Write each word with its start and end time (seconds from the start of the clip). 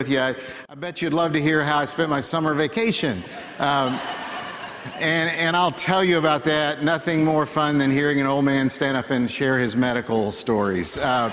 with 0.00 0.10
you. 0.10 0.20
I, 0.20 0.32
I, 0.68 0.76
bet 0.76 1.02
you'd 1.02 1.12
love 1.12 1.32
to 1.32 1.42
hear 1.42 1.64
how 1.64 1.78
I 1.78 1.84
spent 1.84 2.08
my 2.08 2.20
summer 2.20 2.54
vacation. 2.54 3.16
Um, 3.58 3.98
and, 5.00 5.28
and 5.30 5.56
I'll 5.56 5.72
tell 5.72 6.04
you 6.04 6.18
about 6.18 6.44
that. 6.44 6.84
Nothing 6.84 7.24
more 7.24 7.44
fun 7.44 7.78
than 7.78 7.90
hearing 7.90 8.20
an 8.20 8.26
old 8.28 8.44
man 8.44 8.70
stand 8.70 8.96
up 8.96 9.10
and 9.10 9.28
share 9.28 9.58
his 9.58 9.74
medical 9.74 10.30
stories. 10.30 10.98
Uh, 10.98 11.32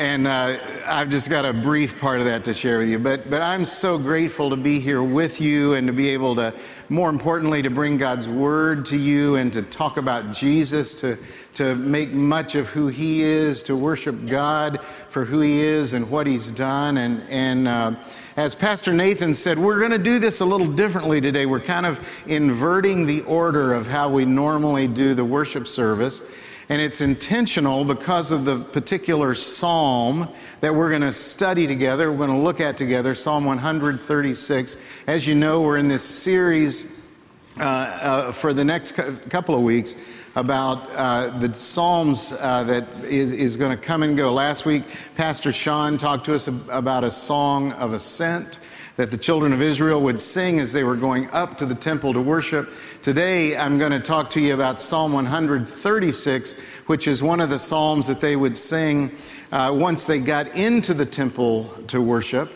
and 0.00 0.26
uh, 0.26 0.56
I've 0.86 1.10
just 1.10 1.28
got 1.28 1.44
a 1.44 1.52
brief 1.52 2.00
part 2.00 2.20
of 2.20 2.24
that 2.24 2.46
to 2.46 2.54
share 2.54 2.78
with 2.78 2.88
you. 2.88 2.98
But, 2.98 3.28
but 3.28 3.42
I'm 3.42 3.66
so 3.66 3.98
grateful 3.98 4.48
to 4.48 4.56
be 4.56 4.80
here 4.80 5.02
with 5.02 5.42
you 5.42 5.74
and 5.74 5.86
to 5.88 5.92
be 5.92 6.08
able 6.08 6.36
to, 6.36 6.54
more 6.88 7.10
importantly, 7.10 7.60
to 7.60 7.68
bring 7.68 7.98
God's 7.98 8.26
word 8.26 8.86
to 8.86 8.96
you 8.96 9.36
and 9.36 9.52
to 9.52 9.60
talk 9.60 9.98
about 9.98 10.32
Jesus, 10.32 11.02
to, 11.02 11.18
to 11.56 11.74
make 11.74 12.12
much 12.14 12.54
of 12.54 12.70
who 12.70 12.88
he 12.88 13.20
is, 13.20 13.62
to 13.64 13.76
worship 13.76 14.26
God 14.26 14.80
for 14.80 15.26
who 15.26 15.40
he 15.40 15.60
is 15.60 15.92
and 15.92 16.10
what 16.10 16.26
he's 16.26 16.50
done. 16.50 16.96
And, 16.96 17.22
and 17.28 17.68
uh, 17.68 17.94
as 18.38 18.54
Pastor 18.54 18.94
Nathan 18.94 19.34
said, 19.34 19.58
we're 19.58 19.80
going 19.80 19.90
to 19.90 19.98
do 19.98 20.18
this 20.18 20.40
a 20.40 20.46
little 20.46 20.72
differently 20.72 21.20
today. 21.20 21.44
We're 21.44 21.60
kind 21.60 21.84
of 21.84 22.24
inverting 22.26 23.04
the 23.04 23.20
order 23.22 23.74
of 23.74 23.86
how 23.86 24.08
we 24.08 24.24
normally 24.24 24.88
do 24.88 25.12
the 25.12 25.26
worship 25.26 25.66
service. 25.66 26.49
And 26.70 26.80
it's 26.80 27.00
intentional 27.00 27.84
because 27.84 28.30
of 28.30 28.44
the 28.44 28.60
particular 28.60 29.34
psalm 29.34 30.28
that 30.60 30.72
we're 30.72 30.88
going 30.88 31.02
to 31.02 31.10
study 31.10 31.66
together, 31.66 32.12
we're 32.12 32.18
going 32.18 32.30
to 32.30 32.36
look 32.36 32.60
at 32.60 32.76
together, 32.76 33.12
Psalm 33.12 33.44
136. 33.44 35.02
As 35.08 35.26
you 35.26 35.34
know, 35.34 35.62
we're 35.62 35.78
in 35.78 35.88
this 35.88 36.04
series 36.04 37.28
uh, 37.58 37.62
uh, 37.64 38.32
for 38.32 38.52
the 38.52 38.64
next 38.64 38.92
couple 38.92 39.56
of 39.56 39.62
weeks 39.62 40.24
about 40.36 40.88
uh, 40.94 41.36
the 41.40 41.52
Psalms 41.52 42.32
uh, 42.38 42.62
that 42.62 42.86
is, 43.02 43.32
is 43.32 43.56
going 43.56 43.76
to 43.76 43.82
come 43.82 44.04
and 44.04 44.16
go. 44.16 44.32
Last 44.32 44.64
week, 44.64 44.84
Pastor 45.16 45.50
Sean 45.50 45.98
talked 45.98 46.24
to 46.26 46.34
us 46.34 46.46
about 46.68 47.02
a 47.02 47.10
song 47.10 47.72
of 47.72 47.94
ascent 47.94 48.60
that 48.96 49.10
the 49.10 49.16
children 49.16 49.52
of 49.52 49.62
Israel 49.62 50.00
would 50.02 50.20
sing 50.20 50.58
as 50.58 50.72
they 50.72 50.84
were 50.84 50.96
going 50.96 51.30
up 51.30 51.56
to 51.58 51.66
the 51.66 51.74
temple 51.74 52.12
to 52.12 52.20
worship. 52.20 52.68
Today, 53.02 53.56
I'm 53.56 53.78
going 53.78 53.92
to 53.92 54.00
talk 54.00 54.30
to 54.30 54.40
you 54.40 54.54
about 54.54 54.80
Psalm 54.80 55.12
136, 55.12 56.60
which 56.86 57.06
is 57.08 57.22
one 57.22 57.40
of 57.40 57.50
the 57.50 57.58
Psalms 57.58 58.06
that 58.06 58.20
they 58.20 58.36
would 58.36 58.56
sing 58.56 59.10
uh, 59.52 59.74
once 59.74 60.06
they 60.06 60.20
got 60.20 60.54
into 60.56 60.94
the 60.94 61.06
temple 61.06 61.64
to 61.88 62.00
worship. 62.00 62.50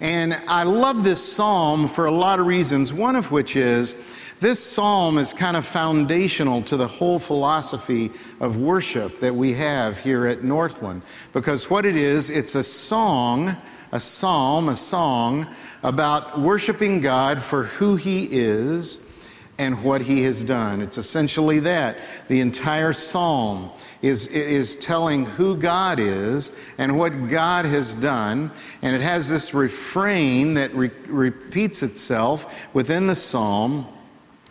And 0.00 0.34
I 0.48 0.62
love 0.62 1.04
this 1.04 1.22
psalm 1.22 1.86
for 1.86 2.06
a 2.06 2.10
lot 2.10 2.40
of 2.40 2.46
reasons, 2.46 2.90
one 2.90 3.16
of 3.16 3.32
which 3.32 3.54
is 3.54 4.36
this 4.40 4.58
psalm 4.58 5.18
is 5.18 5.34
kind 5.34 5.54
of 5.54 5.66
foundational 5.66 6.62
to 6.62 6.78
the 6.78 6.86
whole 6.86 7.18
philosophy 7.18 8.10
of 8.40 8.56
worship 8.56 9.20
that 9.20 9.34
we 9.34 9.52
have 9.52 9.98
here 9.98 10.26
at 10.26 10.42
Northland. 10.42 11.02
Because 11.34 11.68
what 11.68 11.84
it 11.84 11.94
is, 11.94 12.30
it's 12.30 12.54
a 12.54 12.64
song, 12.64 13.54
a 13.92 14.00
psalm, 14.00 14.70
a 14.70 14.76
song 14.76 15.46
about 15.82 16.38
worshiping 16.38 17.00
God 17.00 17.40
for 17.40 17.64
who 17.64 17.96
He 17.96 18.28
is 18.30 19.28
and 19.58 19.82
what 19.84 20.02
He 20.02 20.22
has 20.24 20.44
done. 20.44 20.80
It's 20.80 20.98
essentially 20.98 21.60
that. 21.60 21.96
The 22.28 22.40
entire 22.40 22.92
psalm 22.92 23.70
is, 24.02 24.28
is 24.28 24.76
telling 24.76 25.24
who 25.24 25.56
God 25.56 25.98
is 25.98 26.74
and 26.78 26.98
what 26.98 27.28
God 27.28 27.64
has 27.64 27.94
done. 27.94 28.50
And 28.82 28.96
it 28.96 29.02
has 29.02 29.28
this 29.28 29.52
refrain 29.52 30.54
that 30.54 30.72
re- 30.74 30.90
repeats 31.06 31.82
itself 31.82 32.74
within 32.74 33.06
the 33.06 33.14
psalm 33.14 33.86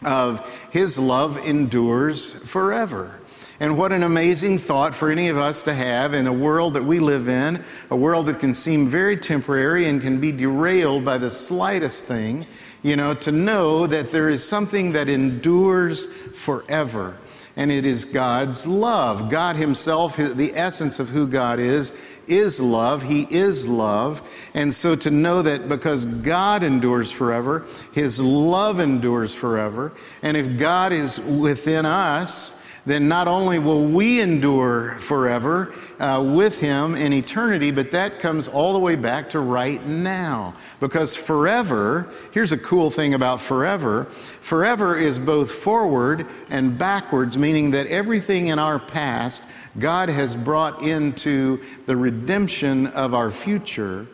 of 0.06 0.70
His 0.72 1.00
love 1.00 1.44
endures 1.46 2.48
forever. 2.48 3.19
And 3.62 3.78
what 3.78 3.92
an 3.92 4.04
amazing 4.04 4.58
thought 4.58 4.96
for 4.96 5.12
any 5.12 5.28
of 5.28 5.38
us 5.38 5.64
to 5.64 5.74
have 5.74 6.14
in 6.14 6.28
a 6.28 6.34
world 6.34 6.76
that 6.76 6.86
we 6.86 7.00
live 7.00 7.28
in, 7.28 7.62
a 7.92 7.96
world 7.96 8.28
that 8.28 8.40
can 8.40 8.54
seem 8.54 8.88
very 8.88 9.18
temporary 9.18 9.90
and 9.90 10.02
can 10.02 10.22
be 10.22 10.32
derailed 10.32 11.04
by 11.04 11.18
the 11.18 11.30
slightest 11.30 12.06
thing, 12.06 12.46
you 12.84 12.96
know, 12.96 13.14
to 13.16 13.34
know 13.34 13.86
that 13.86 14.12
there 14.12 14.30
is 14.30 14.48
something 14.48 14.94
that 14.94 15.10
endures 15.10 16.06
forever. 16.42 17.20
And 17.58 17.70
it 17.70 17.86
is 17.86 18.06
God's 18.06 18.66
love. 18.66 19.30
God 19.30 19.58
Himself, 19.58 20.16
the 20.16 20.54
essence 20.56 21.02
of 21.02 21.10
who 21.10 21.28
God 21.28 21.60
is, 21.60 22.22
is 22.26 22.62
love. 22.62 23.04
He 23.04 23.28
is 23.30 23.68
love. 23.68 24.50
And 24.54 24.74
so 24.74 24.96
to 24.96 25.12
know 25.12 25.42
that 25.42 25.68
because 25.68 26.06
God 26.06 26.64
endures 26.64 27.12
forever, 27.12 27.66
His 27.94 28.22
love 28.22 28.80
endures 28.80 29.36
forever. 29.36 29.92
And 30.24 30.38
if 30.38 30.58
God 30.58 30.94
is 30.94 31.20
within 31.20 31.86
us, 31.86 32.69
then 32.86 33.08
not 33.08 33.28
only 33.28 33.60
will 33.60 33.86
we 33.86 34.22
endure 34.22 34.96
forever 35.00 35.74
uh, 36.00 36.24
with 36.26 36.60
Him 36.60 36.96
in 36.96 37.14
eternity, 37.14 37.72
but 37.72 37.92
that 37.92 38.20
comes 38.20 38.48
all 38.48 38.74
the 38.74 38.80
way 38.80 38.96
back 38.96 39.30
to 39.32 39.40
right 39.40 39.86
now. 39.86 40.54
Because 40.80 41.16
forever, 41.16 42.12
here's 42.32 42.52
a 42.52 42.58
cool 42.58 42.90
thing 42.90 43.14
about 43.14 43.42
forever 43.42 44.06
forever 44.06 44.98
is 44.98 45.20
both 45.20 45.52
forward 45.52 46.26
and 46.50 46.78
backwards, 46.78 47.38
meaning 47.38 47.72
that 47.72 47.86
everything 47.88 48.48
in 48.48 48.58
our 48.58 48.80
past, 48.80 49.44
God 49.78 50.10
has 50.10 50.36
brought 50.36 50.82
into 50.82 51.62
the 51.86 51.96
redemption 51.96 52.88
of 52.88 53.14
our 53.14 53.30
future, 53.30 54.08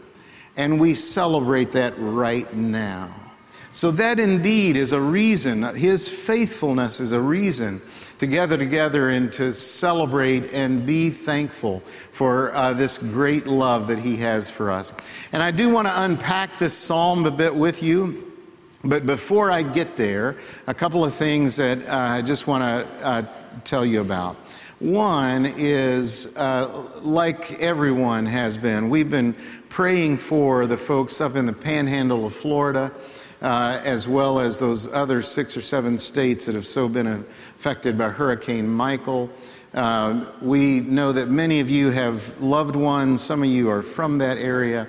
and 0.57 0.79
we 0.79 0.93
celebrate 0.93 1.71
that 1.73 1.93
right 1.97 2.51
now. 2.53 3.09
So, 3.71 3.91
that 3.91 4.19
indeed 4.19 4.77
is 4.77 4.91
a 4.93 5.01
reason, 5.01 5.63
His 5.75 6.09
faithfulness 6.09 6.99
is 6.99 7.11
a 7.11 7.21
reason 7.21 7.81
to 8.19 8.27
gather 8.27 8.57
together 8.57 9.09
and 9.09 9.31
to 9.33 9.51
celebrate 9.53 10.53
and 10.53 10.85
be 10.85 11.09
thankful 11.09 11.79
for 11.79 12.53
uh, 12.55 12.73
this 12.73 12.97
great 12.97 13.45
love 13.45 13.87
that 13.87 13.99
He 13.99 14.17
has 14.17 14.49
for 14.49 14.71
us. 14.71 14.93
And 15.31 15.43
I 15.43 15.51
do 15.51 15.69
want 15.69 15.87
to 15.87 16.03
unpack 16.03 16.57
this 16.57 16.77
psalm 16.77 17.25
a 17.25 17.31
bit 17.31 17.53
with 17.53 17.83
you. 17.83 18.33
But 18.83 19.05
before 19.05 19.51
I 19.51 19.63
get 19.63 19.97
there, 19.97 20.35
a 20.67 20.73
couple 20.73 21.03
of 21.03 21.13
things 21.13 21.55
that 21.55 21.79
uh, 21.87 21.95
I 21.95 22.21
just 22.21 22.47
want 22.47 22.63
to 22.63 23.05
uh, 23.05 23.25
tell 23.63 23.85
you 23.85 24.01
about. 24.01 24.35
One 24.79 25.45
is, 25.57 26.37
uh, 26.37 26.89
like 27.01 27.59
everyone 27.61 28.25
has 28.25 28.57
been, 28.57 28.89
we've 28.89 29.09
been 29.09 29.33
praying 29.69 30.17
for 30.17 30.67
the 30.67 30.77
folks 30.77 31.19
up 31.19 31.35
in 31.35 31.45
the 31.45 31.53
panhandle 31.53 32.25
of 32.25 32.33
Florida 32.33 32.91
uh, 33.41 33.81
as 33.83 34.07
well 34.07 34.39
as 34.39 34.59
those 34.59 34.91
other 34.93 35.21
six 35.21 35.55
or 35.57 35.61
seven 35.61 35.97
states 35.97 36.45
that 36.45 36.55
have 36.55 36.65
so 36.65 36.87
been 36.87 37.07
affected 37.07 37.97
by 37.97 38.09
Hurricane 38.09 38.67
Michael. 38.67 39.29
Uh, 39.73 40.25
we 40.41 40.81
know 40.81 41.11
that 41.11 41.27
many 41.27 41.59
of 41.59 41.69
you 41.69 41.91
have 41.91 42.41
loved 42.41 42.75
ones, 42.75 43.21
some 43.21 43.43
of 43.43 43.49
you 43.49 43.69
are 43.69 43.81
from 43.81 44.17
that 44.19 44.37
area. 44.37 44.87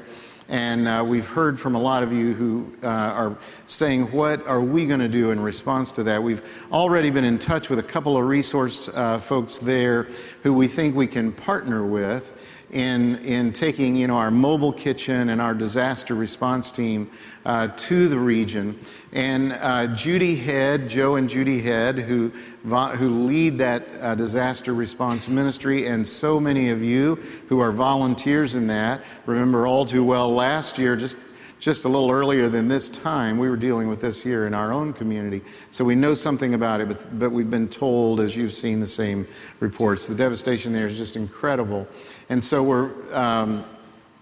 And 0.48 0.86
uh, 0.86 1.04
we've 1.04 1.26
heard 1.26 1.58
from 1.58 1.74
a 1.74 1.80
lot 1.80 2.04
of 2.04 2.12
you 2.12 2.32
who 2.32 2.72
uh, 2.84 2.86
are 2.86 3.36
saying, 3.66 4.02
What 4.12 4.46
are 4.46 4.60
we 4.60 4.86
going 4.86 5.00
to 5.00 5.08
do 5.08 5.32
in 5.32 5.40
response 5.40 5.90
to 5.92 6.04
that? 6.04 6.22
We've 6.22 6.68
already 6.70 7.10
been 7.10 7.24
in 7.24 7.40
touch 7.40 7.68
with 7.68 7.80
a 7.80 7.82
couple 7.82 8.16
of 8.16 8.24
resource 8.24 8.88
uh, 8.88 9.18
folks 9.18 9.58
there 9.58 10.04
who 10.44 10.54
we 10.54 10.68
think 10.68 10.94
we 10.94 11.08
can 11.08 11.32
partner 11.32 11.84
with 11.84 12.32
in, 12.70 13.16
in 13.24 13.52
taking 13.52 13.96
you 13.96 14.06
know, 14.06 14.16
our 14.16 14.30
mobile 14.30 14.72
kitchen 14.72 15.30
and 15.30 15.40
our 15.40 15.54
disaster 15.54 16.14
response 16.14 16.70
team 16.70 17.10
uh, 17.46 17.68
to 17.68 18.08
the 18.08 18.18
region. 18.18 18.76
And 19.12 19.52
uh, 19.52 19.94
Judy 19.94 20.34
Head, 20.34 20.88
Joe 20.88 21.14
and 21.14 21.28
Judy 21.28 21.60
Head, 21.60 21.96
who, 22.00 22.28
who 22.28 23.24
lead 23.24 23.58
that 23.58 23.84
uh, 24.00 24.14
disaster 24.16 24.74
response 24.74 25.28
ministry, 25.28 25.86
and 25.86 26.06
so 26.06 26.40
many 26.40 26.70
of 26.70 26.82
you 26.82 27.14
who 27.48 27.60
are 27.60 27.70
volunteers 27.70 28.56
in 28.56 28.66
that, 28.66 29.00
remember 29.26 29.66
all 29.66 29.86
too 29.86 30.04
well 30.04 30.30
last 30.30 30.76
year, 30.76 30.96
just 30.96 31.18
just 31.58 31.86
a 31.86 31.88
little 31.88 32.10
earlier 32.10 32.50
than 32.50 32.68
this 32.68 32.90
time, 32.90 33.38
we 33.38 33.48
were 33.48 33.56
dealing 33.56 33.88
with 33.88 34.00
this 34.02 34.22
here 34.22 34.46
in 34.46 34.52
our 34.52 34.74
own 34.74 34.92
community. 34.92 35.40
So 35.70 35.86
we 35.86 35.94
know 35.94 36.12
something 36.12 36.52
about 36.52 36.82
it, 36.82 36.88
but, 36.88 37.18
but 37.18 37.32
we've 37.32 37.48
been 37.48 37.68
told, 37.68 38.20
as 38.20 38.36
you've 38.36 38.52
seen 38.52 38.78
the 38.78 38.86
same 38.86 39.26
reports, 39.58 40.06
the 40.06 40.14
devastation 40.14 40.74
there 40.74 40.86
is 40.86 40.98
just 40.98 41.16
incredible. 41.16 41.88
And 42.28 42.44
so 42.44 42.62
we're, 42.62 42.92
um, 43.16 43.64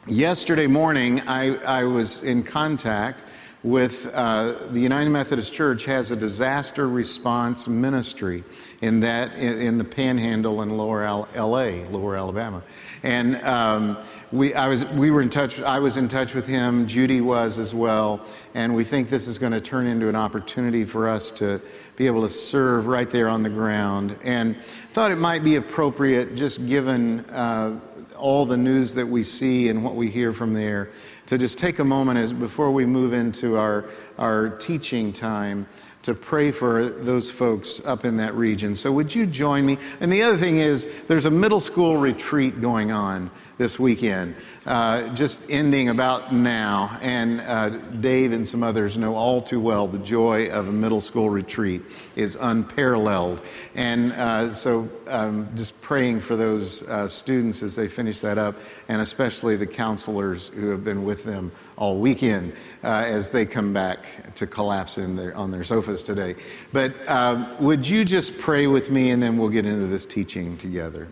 yesterday 0.06 0.66
morning, 0.66 1.20
I, 1.26 1.56
I 1.64 1.84
was 1.84 2.22
in 2.22 2.42
contact 2.42 3.22
with 3.62 4.10
uh, 4.12 4.52
the 4.70 4.80
United 4.80 5.10
Methodist 5.10 5.54
Church 5.54 5.86
has 5.86 6.10
a 6.10 6.16
disaster 6.16 6.86
response 6.86 7.66
ministry 7.66 8.44
in 8.82 9.00
that 9.00 9.34
in, 9.38 9.58
in 9.58 9.78
the 9.78 9.84
Panhandle 9.84 10.60
in 10.60 10.76
Lower 10.76 11.02
Al- 11.02 11.28
L.A., 11.34 11.84
Lower 11.86 12.16
Alabama, 12.16 12.62
and 13.02 13.36
um, 13.36 13.96
we 14.32 14.52
I 14.52 14.68
was 14.68 14.84
we 14.90 15.10
were 15.10 15.22
in 15.22 15.30
touch. 15.30 15.62
I 15.62 15.78
was 15.78 15.96
in 15.96 16.08
touch 16.08 16.34
with 16.34 16.46
him. 16.46 16.86
Judy 16.86 17.22
was 17.22 17.58
as 17.58 17.74
well, 17.74 18.20
and 18.54 18.76
we 18.76 18.84
think 18.84 19.08
this 19.08 19.26
is 19.26 19.38
going 19.38 19.52
to 19.52 19.60
turn 19.62 19.86
into 19.86 20.10
an 20.10 20.16
opportunity 20.16 20.84
for 20.84 21.08
us 21.08 21.30
to 21.32 21.62
be 21.96 22.06
able 22.06 22.22
to 22.22 22.28
serve 22.28 22.86
right 22.86 23.08
there 23.08 23.28
on 23.28 23.42
the 23.42 23.48
ground. 23.48 24.18
And 24.24 24.56
thought 24.56 25.10
it 25.10 25.18
might 25.18 25.42
be 25.42 25.56
appropriate, 25.56 26.34
just 26.34 26.68
given. 26.68 27.20
Uh, 27.30 27.80
all 28.16 28.46
the 28.46 28.56
news 28.56 28.94
that 28.94 29.06
we 29.06 29.22
see 29.22 29.68
and 29.68 29.84
what 29.84 29.94
we 29.94 30.10
hear 30.10 30.32
from 30.32 30.54
there, 30.54 30.90
to 31.26 31.38
just 31.38 31.58
take 31.58 31.78
a 31.78 31.84
moment 31.84 32.18
as 32.18 32.32
before 32.32 32.70
we 32.70 32.86
move 32.86 33.12
into 33.12 33.56
our, 33.56 33.84
our 34.18 34.50
teaching 34.50 35.12
time 35.12 35.66
to 36.02 36.14
pray 36.14 36.50
for 36.50 36.84
those 36.84 37.30
folks 37.30 37.84
up 37.86 38.04
in 38.04 38.18
that 38.18 38.34
region. 38.34 38.74
So, 38.74 38.92
would 38.92 39.14
you 39.14 39.24
join 39.24 39.64
me? 39.64 39.78
And 40.00 40.12
the 40.12 40.22
other 40.22 40.36
thing 40.36 40.56
is, 40.56 41.06
there's 41.06 41.24
a 41.24 41.30
middle 41.30 41.60
school 41.60 41.96
retreat 41.96 42.60
going 42.60 42.92
on 42.92 43.30
this 43.56 43.78
weekend, 43.78 44.34
uh, 44.66 45.14
just 45.14 45.50
ending 45.50 45.88
about 45.88 46.32
now. 46.32 46.96
And 47.02 47.40
uh, 47.42 47.70
Dave 48.00 48.32
and 48.32 48.48
some 48.48 48.62
others 48.62 48.96
know 48.96 49.14
all 49.14 49.42
too 49.42 49.60
well 49.60 49.86
the 49.86 49.98
joy 49.98 50.50
of 50.50 50.68
a 50.68 50.72
middle 50.72 51.00
school 51.00 51.30
retreat 51.30 51.82
is 52.16 52.36
unparalleled. 52.40 53.42
And 53.74 54.12
uh, 54.12 54.50
so 54.50 54.88
um, 55.08 55.48
just 55.54 55.80
praying 55.82 56.20
for 56.20 56.36
those 56.36 56.88
uh, 56.88 57.08
students 57.08 57.62
as 57.62 57.76
they 57.76 57.88
finish 57.88 58.20
that 58.20 58.38
up, 58.38 58.56
and 58.88 59.02
especially 59.02 59.56
the 59.56 59.66
counselors 59.66 60.48
who 60.48 60.70
have 60.70 60.84
been 60.84 61.04
with 61.04 61.24
them 61.24 61.52
all 61.76 61.98
weekend 61.98 62.52
uh, 62.82 63.04
as 63.06 63.30
they 63.30 63.44
come 63.44 63.72
back 63.72 64.34
to 64.34 64.46
collapse 64.46 64.98
in 64.98 65.16
their, 65.16 65.36
on 65.36 65.50
their 65.50 65.64
sofas 65.64 66.04
today. 66.04 66.34
But 66.72 66.92
um, 67.08 67.54
would 67.58 67.88
you 67.88 68.04
just 68.04 68.40
pray 68.40 68.66
with 68.66 68.90
me, 68.90 69.10
and 69.10 69.22
then 69.22 69.36
we'll 69.36 69.48
get 69.48 69.66
into 69.66 69.86
this 69.86 70.06
teaching 70.06 70.56
together. 70.56 71.08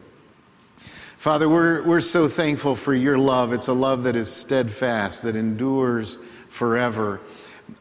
Father, 1.22 1.48
we're, 1.48 1.86
we're 1.86 2.00
so 2.00 2.26
thankful 2.26 2.74
for 2.74 2.92
your 2.92 3.16
love. 3.16 3.52
It's 3.52 3.68
a 3.68 3.72
love 3.72 4.02
that 4.02 4.16
is 4.16 4.28
steadfast, 4.28 5.22
that 5.22 5.36
endures 5.36 6.16
forever, 6.16 7.20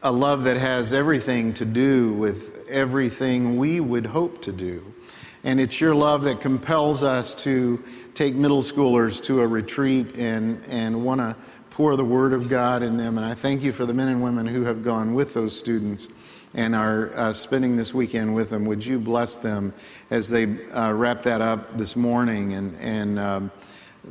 a 0.00 0.12
love 0.12 0.44
that 0.44 0.58
has 0.58 0.92
everything 0.92 1.52
to 1.54 1.64
do 1.64 2.12
with 2.12 2.68
everything 2.70 3.56
we 3.56 3.80
would 3.80 4.06
hope 4.06 4.42
to 4.42 4.52
do. 4.52 4.94
And 5.42 5.58
it's 5.58 5.80
your 5.80 5.92
love 5.92 6.22
that 6.22 6.40
compels 6.40 7.02
us 7.02 7.34
to 7.42 7.82
take 8.14 8.36
middle 8.36 8.62
schoolers 8.62 9.20
to 9.24 9.40
a 9.40 9.46
retreat 9.48 10.16
and, 10.16 10.64
and 10.68 11.04
want 11.04 11.20
to 11.20 11.34
pour 11.70 11.96
the 11.96 12.04
Word 12.04 12.32
of 12.32 12.48
God 12.48 12.84
in 12.84 12.96
them. 12.96 13.18
And 13.18 13.26
I 13.26 13.34
thank 13.34 13.64
you 13.64 13.72
for 13.72 13.84
the 13.84 13.92
men 13.92 14.06
and 14.06 14.22
women 14.22 14.46
who 14.46 14.62
have 14.62 14.84
gone 14.84 15.14
with 15.14 15.34
those 15.34 15.58
students 15.58 16.06
and 16.54 16.74
are 16.74 17.10
uh, 17.14 17.32
spending 17.32 17.76
this 17.76 17.94
weekend 17.94 18.34
with 18.34 18.50
them. 18.50 18.64
Would 18.66 18.84
you 18.84 18.98
bless 18.98 19.36
them 19.38 19.72
as 20.10 20.28
they 20.28 20.44
uh, 20.72 20.92
wrap 20.92 21.22
that 21.22 21.40
up 21.40 21.78
this 21.78 21.96
morning 21.96 22.52
and, 22.52 22.78
and 22.78 23.18
um, 23.18 23.50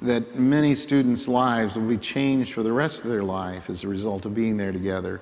that 0.02 0.36
many 0.36 0.74
students' 0.74 1.28
lives 1.28 1.76
will 1.78 1.88
be 1.88 1.98
changed 1.98 2.54
for 2.54 2.64
the 2.64 2.72
rest 2.72 3.04
of 3.04 3.12
their 3.12 3.24
life 3.24 3.70
as 3.70 3.84
a 3.84 3.88
result 3.88 4.26
of 4.26 4.34
being 4.34 4.58
there 4.58 4.72
together. 4.72 5.22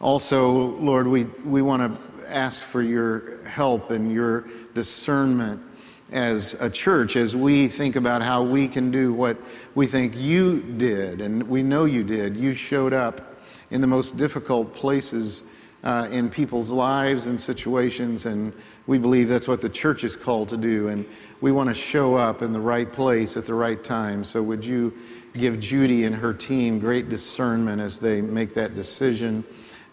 Also, 0.00 0.52
Lord, 0.78 1.06
we, 1.06 1.24
we 1.44 1.62
want 1.62 1.94
to 1.94 2.28
ask 2.28 2.64
for 2.64 2.82
your 2.82 3.44
help 3.44 3.90
and 3.90 4.12
your 4.12 4.44
discernment 4.74 5.62
as 6.10 6.60
a 6.60 6.68
church 6.68 7.16
as 7.16 7.34
we 7.34 7.68
think 7.68 7.96
about 7.96 8.20
how 8.20 8.42
we 8.42 8.68
can 8.68 8.90
do 8.90 9.12
what 9.12 9.38
we 9.74 9.86
think 9.86 10.12
you 10.16 10.60
did, 10.60 11.20
and 11.22 11.44
we 11.44 11.62
know 11.62 11.86
you 11.86 12.02
did. 12.02 12.36
You 12.36 12.52
showed 12.52 12.92
up 12.92 13.38
in 13.70 13.80
the 13.80 13.86
most 13.86 14.18
difficult 14.18 14.74
places 14.74 15.61
uh, 15.82 16.08
in 16.10 16.30
people's 16.30 16.70
lives 16.70 17.26
and 17.26 17.40
situations, 17.40 18.26
and 18.26 18.52
we 18.86 18.98
believe 18.98 19.28
that's 19.28 19.48
what 19.48 19.60
the 19.60 19.68
church 19.68 20.04
is 20.04 20.16
called 20.16 20.48
to 20.50 20.56
do. 20.56 20.88
And 20.88 21.06
we 21.40 21.52
want 21.52 21.68
to 21.68 21.74
show 21.74 22.16
up 22.16 22.42
in 22.42 22.52
the 22.52 22.60
right 22.60 22.90
place 22.90 23.36
at 23.36 23.46
the 23.46 23.54
right 23.54 23.82
time. 23.82 24.24
So, 24.24 24.42
would 24.42 24.64
you 24.64 24.92
give 25.34 25.58
Judy 25.60 26.04
and 26.04 26.14
her 26.14 26.32
team 26.32 26.78
great 26.78 27.08
discernment 27.08 27.80
as 27.80 27.98
they 27.98 28.20
make 28.20 28.54
that 28.54 28.74
decision? 28.74 29.44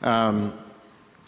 Um, 0.01 0.53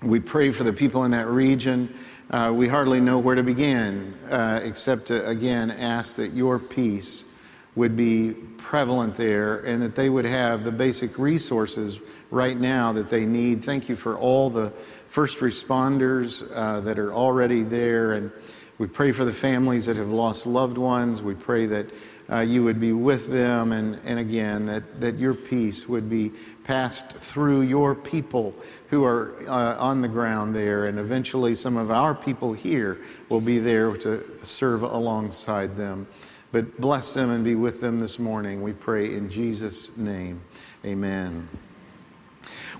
we 0.04 0.20
pray 0.20 0.52
for 0.52 0.64
the 0.64 0.74
people 0.74 1.04
in 1.06 1.12
that 1.12 1.28
region. 1.28 1.94
Uh, 2.30 2.52
we 2.56 2.68
hardly 2.68 3.00
know 3.00 3.20
where 3.20 3.36
to 3.36 3.44
begin, 3.44 4.14
uh, 4.30 4.62
except 4.64 5.08
to 5.08 5.28
again 5.28 5.70
ask 5.72 6.16
that 6.18 6.30
your 6.30 6.60
peace 6.60 7.46
would 7.76 7.96
be 7.96 8.36
prevalent 8.72 9.16
there 9.16 9.58
and 9.66 9.82
that 9.82 9.96
they 9.96 10.10
would 10.10 10.24
have 10.24 10.64
the 10.64 10.72
basic 10.72 11.20
resources 11.20 12.00
right 12.30 12.58
now 12.58 12.94
that 12.94 13.10
they 13.10 13.26
need. 13.26 13.62
Thank 13.62 13.90
you 13.90 13.98
for 13.98 14.18
all 14.18 14.50
the 14.50 14.70
first 14.70 15.40
responders 15.40 16.50
uh, 16.56 16.80
that 16.80 16.98
are 16.98 17.14
already 17.14 17.64
there. 17.64 18.14
And 18.14 18.32
we 18.78 18.88
pray 18.88 19.12
for 19.12 19.26
the 19.26 19.34
families 19.34 19.88
that 19.88 19.98
have 19.98 20.08
lost 20.08 20.48
loved 20.48 20.78
ones. 20.78 21.22
We 21.22 21.36
pray 21.36 21.66
that 21.66 21.88
uh, 22.32 22.40
you 22.40 22.64
would 22.64 22.80
be 22.80 22.94
with 22.94 23.30
them 23.30 23.74
and, 23.74 24.00
and 24.06 24.18
again 24.20 24.68
that, 24.68 25.02
that 25.02 25.18
your 25.18 25.34
peace 25.34 25.90
would 25.90 26.10
be 26.10 26.32
passed 26.64 27.12
through 27.12 27.64
your 27.64 27.94
people 27.94 28.56
who 28.90 29.04
are 29.04 29.36
uh, 29.50 29.76
on 29.80 30.02
the 30.02 30.08
ground 30.08 30.56
there 30.56 30.86
and 30.86 30.98
eventually 30.98 31.56
some 31.56 31.76
of 31.76 31.92
our 31.92 32.16
people 32.16 32.54
here 32.54 32.98
will 33.28 33.42
be 33.42 33.60
there 33.60 33.94
to 33.98 34.24
serve 34.46 34.82
alongside 34.82 35.72
them 35.72 36.08
but 36.52 36.80
bless 36.80 37.14
them 37.14 37.30
and 37.30 37.44
be 37.44 37.56
with 37.56 37.82
them 37.82 38.00
this 38.00 38.20
morning 38.20 38.62
we 38.62 38.74
pray 38.74 39.14
in 39.14 39.30
jesus 39.30 39.98
name 39.98 40.42
amen 40.86 41.48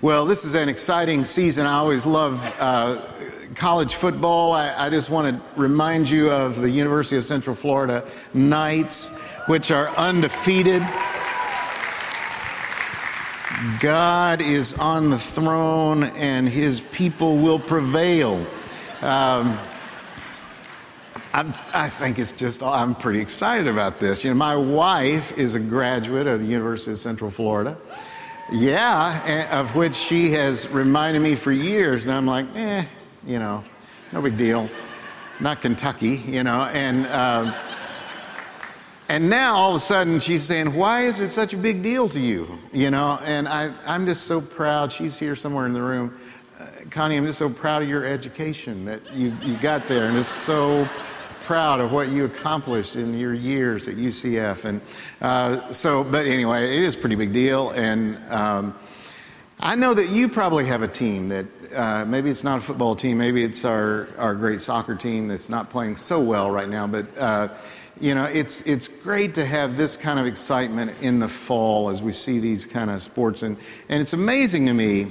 well, 0.02 0.24
this 0.24 0.44
is 0.44 0.56
an 0.56 0.68
exciting 0.68 1.24
season. 1.24 1.64
I 1.64 1.74
always 1.74 2.04
love 2.04 2.44
uh, 2.58 3.00
college 3.54 3.94
football. 3.94 4.52
I, 4.52 4.74
I 4.76 4.90
just 4.90 5.10
want 5.10 5.36
to 5.36 5.40
remind 5.54 6.10
you 6.10 6.28
of 6.28 6.60
the 6.60 6.68
University 6.68 7.16
of 7.16 7.24
Central 7.24 7.54
Florida 7.54 8.04
Knights, 8.34 9.24
which 9.46 9.70
are 9.70 9.90
undefeated. 9.90 10.82
God 13.78 14.40
is 14.40 14.76
on 14.76 15.10
the 15.10 15.18
throne 15.18 16.02
and 16.16 16.48
his 16.48 16.80
people 16.80 17.36
will 17.36 17.60
prevail. 17.60 18.44
Um, 19.02 19.56
i 21.34 21.88
think 21.88 22.18
it's 22.18 22.32
just, 22.32 22.62
I'm 22.62 22.94
pretty 22.94 23.20
excited 23.20 23.66
about 23.66 23.98
this. 23.98 24.22
You 24.22 24.30
know, 24.30 24.36
my 24.36 24.54
wife 24.54 25.38
is 25.38 25.54
a 25.54 25.60
graduate 25.60 26.26
of 26.26 26.40
the 26.40 26.46
University 26.46 26.92
of 26.92 26.98
Central 26.98 27.30
Florida. 27.30 27.76
Yeah, 28.52 29.48
of 29.50 29.74
which 29.74 29.94
she 29.94 30.32
has 30.32 30.68
reminded 30.68 31.22
me 31.22 31.34
for 31.34 31.50
years. 31.50 32.04
And 32.04 32.12
I'm 32.12 32.26
like, 32.26 32.44
eh, 32.54 32.84
you 33.24 33.38
know, 33.38 33.64
no 34.12 34.20
big 34.20 34.36
deal. 34.36 34.68
Not 35.40 35.62
Kentucky, 35.62 36.20
you 36.26 36.42
know. 36.42 36.68
And, 36.74 37.06
um, 37.06 37.54
and 39.08 39.30
now 39.30 39.54
all 39.54 39.70
of 39.70 39.76
a 39.76 39.80
sudden 39.80 40.20
she's 40.20 40.42
saying, 40.42 40.74
why 40.74 41.02
is 41.02 41.20
it 41.20 41.28
such 41.28 41.54
a 41.54 41.56
big 41.56 41.82
deal 41.82 42.10
to 42.10 42.20
you? 42.20 42.46
You 42.72 42.90
know, 42.90 43.18
and 43.24 43.48
I, 43.48 43.72
I'm 43.86 44.04
just 44.04 44.24
so 44.24 44.40
proud. 44.40 44.92
She's 44.92 45.18
here 45.18 45.34
somewhere 45.34 45.64
in 45.64 45.72
the 45.72 45.82
room. 45.82 46.14
Uh, 46.60 46.66
Connie, 46.90 47.16
I'm 47.16 47.24
just 47.24 47.38
so 47.38 47.48
proud 47.48 47.82
of 47.82 47.88
your 47.88 48.04
education 48.04 48.84
that 48.84 49.00
you, 49.14 49.32
you 49.42 49.56
got 49.56 49.86
there. 49.88 50.06
And 50.06 50.18
it's 50.18 50.28
so 50.28 50.86
proud 51.42 51.80
of 51.80 51.92
what 51.92 52.08
you 52.08 52.24
accomplished 52.24 52.96
in 52.96 53.18
your 53.18 53.34
years 53.34 53.88
at 53.88 53.96
UCF. 53.96 54.64
And 54.64 54.80
uh, 55.20 55.70
so, 55.72 56.04
but 56.10 56.26
anyway, 56.26 56.64
it 56.64 56.82
is 56.82 56.94
a 56.94 56.98
pretty 56.98 57.16
big 57.16 57.32
deal. 57.32 57.70
And 57.70 58.18
um, 58.30 58.74
I 59.60 59.74
know 59.74 59.94
that 59.94 60.08
you 60.08 60.28
probably 60.28 60.66
have 60.66 60.82
a 60.82 60.88
team 60.88 61.28
that 61.28 61.46
uh, 61.74 62.04
maybe 62.06 62.30
it's 62.30 62.44
not 62.44 62.58
a 62.58 62.60
football 62.60 62.94
team, 62.94 63.18
maybe 63.18 63.42
it's 63.44 63.64
our, 63.64 64.08
our 64.18 64.34
great 64.34 64.60
soccer 64.60 64.94
team 64.94 65.28
that's 65.28 65.48
not 65.48 65.70
playing 65.70 65.96
so 65.96 66.20
well 66.20 66.50
right 66.50 66.68
now, 66.68 66.86
but. 66.86 67.06
Uh, 67.18 67.48
you 68.00 68.16
know, 68.16 68.24
it's, 68.24 68.62
it's 68.62 68.88
great 68.88 69.34
to 69.34 69.44
have 69.44 69.76
this 69.76 69.96
kind 69.96 70.18
of 70.18 70.26
excitement 70.26 70.90
in 71.02 71.20
the 71.20 71.28
fall 71.28 71.88
as 71.88 72.02
we 72.02 72.10
see 72.10 72.40
these 72.40 72.66
kind 72.66 72.90
of 72.90 73.00
sports. 73.00 73.42
And, 73.42 73.56
and 73.88 74.00
it's 74.00 74.12
amazing 74.14 74.66
to 74.66 74.72
me 74.72 75.06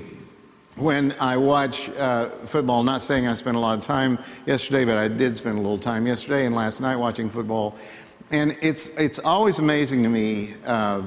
when 0.78 1.14
I 1.20 1.38
watch 1.38 1.90
uh, 1.90 2.30
football, 2.30 2.84
not 2.84 3.02
saying 3.02 3.28
I 3.28 3.34
spent 3.34 3.58
a 3.58 3.60
lot 3.60 3.78
of 3.78 3.84
time 3.84 4.18
yesterday, 4.46 4.86
but 4.86 4.98
I 4.98 5.08
did 5.08 5.38
spend 5.38 5.58
a 5.58 5.62
little 5.62 5.78
time 5.78 6.08
yesterday 6.08 6.46
and 6.46 6.56
last 6.56 6.82
night 6.82 6.96
watching 6.96 7.30
football. 7.30 7.78
And 8.32 8.58
it's, 8.62 8.98
it's 9.00 9.20
always 9.20 9.60
amazing 9.60 10.04
to 10.04 10.10
me 10.10 10.54
uh, 10.66 11.02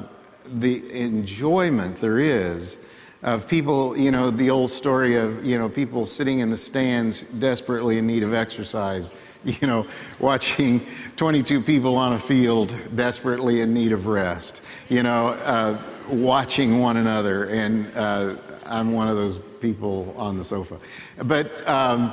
the 0.47 0.83
enjoyment 0.93 1.97
there 1.97 2.19
is 2.19 2.95
of 3.23 3.49
people, 3.49 3.97
you 3.97 4.11
know, 4.11 4.31
the 4.31 4.51
old 4.51 4.71
story 4.71 5.17
of, 5.17 5.43
you 5.45 5.57
know, 5.57 5.67
people 5.67 6.05
sitting 6.05 6.41
in 6.41 6.51
the 6.51 6.57
stands 6.59 7.23
desperately 7.23 7.97
in 7.97 8.07
need 8.07 8.23
of 8.23 8.35
exercise, 8.35 9.35
you 9.45 9.67
know, 9.67 9.87
watching 10.21 10.81
22 11.17 11.63
people 11.63 11.97
on 11.97 12.13
a 12.13 12.19
field 12.19 12.77
desperately 12.95 13.63
in 13.63 13.73
need 13.73 13.93
of 13.93 14.07
rest, 14.07 14.63
you 14.91 15.03
know, 15.03 15.29
uh, 15.29 15.79
watching 16.11 16.81
one 16.81 16.99
another. 16.99 17.49
And 17.49 17.91
uh, 17.97 18.37
I'm 18.67 18.93
one 18.93 19.09
of 19.09 19.17
those 19.17 19.39
people 19.65 20.15
on 20.19 20.37
the 20.37 20.45
sofa. 20.45 20.77
But 21.25 21.47
um, 21.67 22.13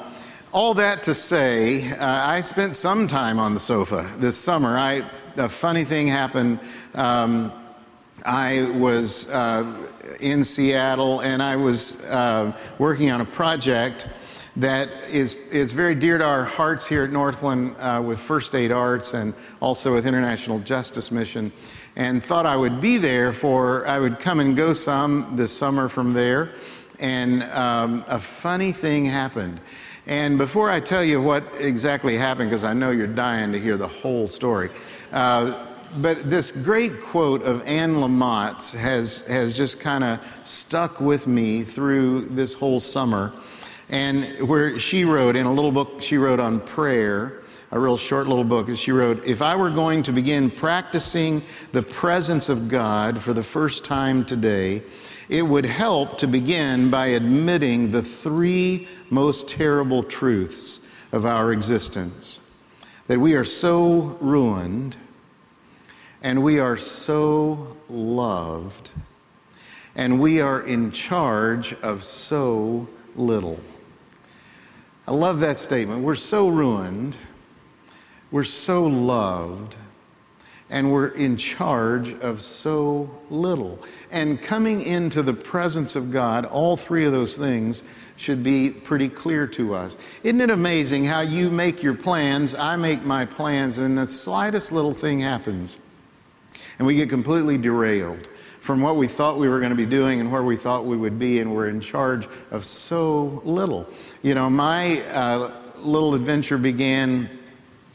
all 0.54 0.74
that 0.76 1.04
to 1.04 1.14
say, 1.14 1.92
uh, 1.92 1.98
I 2.00 2.40
spent 2.40 2.78
some 2.78 3.08
time 3.08 3.40
on 3.40 3.54
the 3.54 3.60
sofa 3.60 4.10
this 4.20 4.38
summer. 4.38 4.78
I, 4.78 5.04
a 5.36 5.50
funny 5.50 5.84
thing 5.84 6.08
happened. 6.08 6.60
Um, 6.96 7.52
I 8.26 8.72
was 8.78 9.30
uh, 9.32 9.66
in 10.22 10.46
Seattle 10.46 11.20
and 11.22 11.44
I 11.44 11.58
was 11.58 12.10
uh, 12.10 12.54
working 12.80 13.12
on 13.12 13.20
a 13.20 13.26
project 13.26 14.08
that 14.56 14.88
is, 15.10 15.52
is 15.52 15.74
very 15.74 15.96
dear 15.96 16.18
to 16.18 16.26
our 16.26 16.46
hearts 16.46 16.88
here 16.88 17.04
at 17.04 17.12
Northland 17.12 17.76
uh, 17.80 18.02
with 18.06 18.18
First 18.20 18.56
Aid 18.56 18.72
Arts 18.72 19.14
and 19.14 19.36
also 19.62 19.94
with 19.94 20.06
International 20.06 20.60
Justice 20.60 21.12
Mission. 21.12 21.52
And 21.98 22.24
thought 22.24 22.46
I 22.46 22.56
would 22.56 22.80
be 22.80 22.98
there 22.98 23.34
for, 23.34 23.86
I 23.86 24.00
would 24.00 24.20
come 24.20 24.40
and 24.40 24.56
go 24.56 24.72
some 24.72 25.36
this 25.36 25.52
summer 25.52 25.90
from 25.90 26.14
there 26.14 26.52
and 27.02 27.44
um, 27.44 28.06
a 28.08 28.20
funny 28.20 28.72
thing 28.72 29.06
happened. 29.06 29.60
And 30.08 30.38
before 30.38 30.70
I 30.70 30.80
tell 30.80 31.04
you 31.04 31.22
what 31.22 31.44
exactly 31.60 32.16
happened, 32.16 32.50
because 32.50 32.64
I 32.64 32.74
know 32.74 32.92
you're 32.92 33.08
dying 33.08 33.52
to 33.52 33.60
hear 33.60 33.78
the 33.78 33.88
whole 33.88 34.28
story, 34.28 34.70
uh, 35.12 35.68
but 35.98 36.30
this 36.30 36.52
great 36.52 37.02
quote 37.02 37.44
of 37.44 37.68
Anne 37.68 37.96
Lamott's 37.96 38.74
has, 38.74 39.28
has 39.28 39.56
just 39.56 39.82
kind 39.82 40.04
of 40.04 40.20
stuck 40.44 41.02
with 41.02 41.28
me 41.28 41.64
through 41.64 42.22
this 42.28 42.54
whole 42.54 42.80
summer. 42.80 43.34
And 43.90 44.48
where 44.48 44.80
she 44.80 45.04
wrote 45.04 45.36
in 45.36 45.46
a 45.46 45.52
little 45.52 45.72
book 45.72 46.02
she 46.02 46.18
wrote 46.18 46.40
on 46.40 46.62
prayer, 46.62 47.42
a 47.72 47.80
real 47.80 47.98
short 47.98 48.28
little 48.28 48.46
book. 48.46 48.70
She 48.76 48.92
wrote, 48.92 49.26
If 49.26 49.42
I 49.42 49.56
were 49.56 49.70
going 49.70 50.04
to 50.04 50.14
begin 50.14 50.50
practicing 50.50 51.42
the 51.74 51.82
presence 51.82 52.48
of 52.48 52.70
God 52.70 53.22
for 53.22 53.34
the 53.34 53.44
first 53.44 53.84
time 53.84 54.24
today, 54.24 54.84
it 55.30 55.44
would 55.44 55.66
help 55.66 56.18
to 56.20 56.28
begin 56.28 56.90
by 56.90 57.08
admitting 57.08 57.92
the 57.92 58.02
three 58.02 58.88
most 59.10 59.48
terrible 59.48 60.04
truths 60.04 61.00
of 61.12 61.26
our 61.26 61.52
existence 61.52 62.60
that 63.08 63.20
we 63.20 63.34
are 63.34 63.44
so 63.44 64.18
ruined 64.22 64.96
and 66.24 66.42
we 66.42 66.60
are 66.60 66.78
so 66.78 67.76
loved 67.90 68.92
and 69.96 70.20
we 70.20 70.40
are 70.40 70.62
in 70.62 70.92
charge 70.92 71.74
of 71.82 72.04
so 72.04 72.88
little. 73.16 73.60
I 75.08 75.12
love 75.12 75.40
that 75.42 75.58
statement. 75.58 76.04
We're 76.04 76.16
so 76.16 76.48
ruined, 76.48 77.18
we're 78.32 78.44
so 78.44 78.84
loved, 78.84 79.76
and 80.72 80.92
we're 80.92 81.10
in 81.10 81.36
charge 81.36 82.14
of 82.20 82.42
so 82.42 83.12
little. 83.30 83.78
And 84.10 84.42
coming 84.42 84.82
into 84.82 85.22
the 85.22 85.34
presence 85.34 85.96
of 85.98 86.12
God, 86.12 86.46
all 86.46 86.78
three 86.78 87.06
of 87.06 87.12
those 87.12 87.38
things 87.38 87.84
should 88.16 88.42
be 88.42 88.70
pretty 88.70 89.10
clear 89.10 89.46
to 89.48 89.76
us. 89.76 89.98
Isn't 90.24 90.40
it 90.40 90.50
amazing 90.50 91.06
how 91.06 91.22
you 91.22 91.50
make 91.50 91.84
your 91.84 91.94
plans, 91.94 92.56
I 92.56 92.78
make 92.78 93.04
my 93.04 93.26
plans, 93.26 93.78
and 93.78 93.98
the 93.98 94.08
slightest 94.08 94.72
little 94.72 94.94
thing 94.94 95.20
happens, 95.20 95.80
and 96.78 96.88
we 96.88 96.96
get 96.96 97.10
completely 97.10 97.58
derailed 97.58 98.28
from 98.62 98.80
what 98.80 98.96
we 98.96 99.08
thought 99.08 99.40
we 99.40 99.50
were 99.50 99.60
going 99.60 99.72
to 99.72 99.76
be 99.76 99.88
doing 99.88 100.22
and 100.22 100.32
where 100.32 100.44
we 100.44 100.56
thought 100.56 100.86
we 100.86 100.96
would 100.96 101.20
be, 101.20 101.40
and 101.40 101.54
we're 101.54 101.68
in 101.68 101.82
charge 101.82 102.28
of 102.52 102.64
so 102.64 103.42
little. 103.44 103.90
You 104.22 104.36
know, 104.36 104.50
my 104.50 105.02
uh, 105.12 105.52
little 105.80 106.14
adventure 106.14 106.60
began 106.60 107.28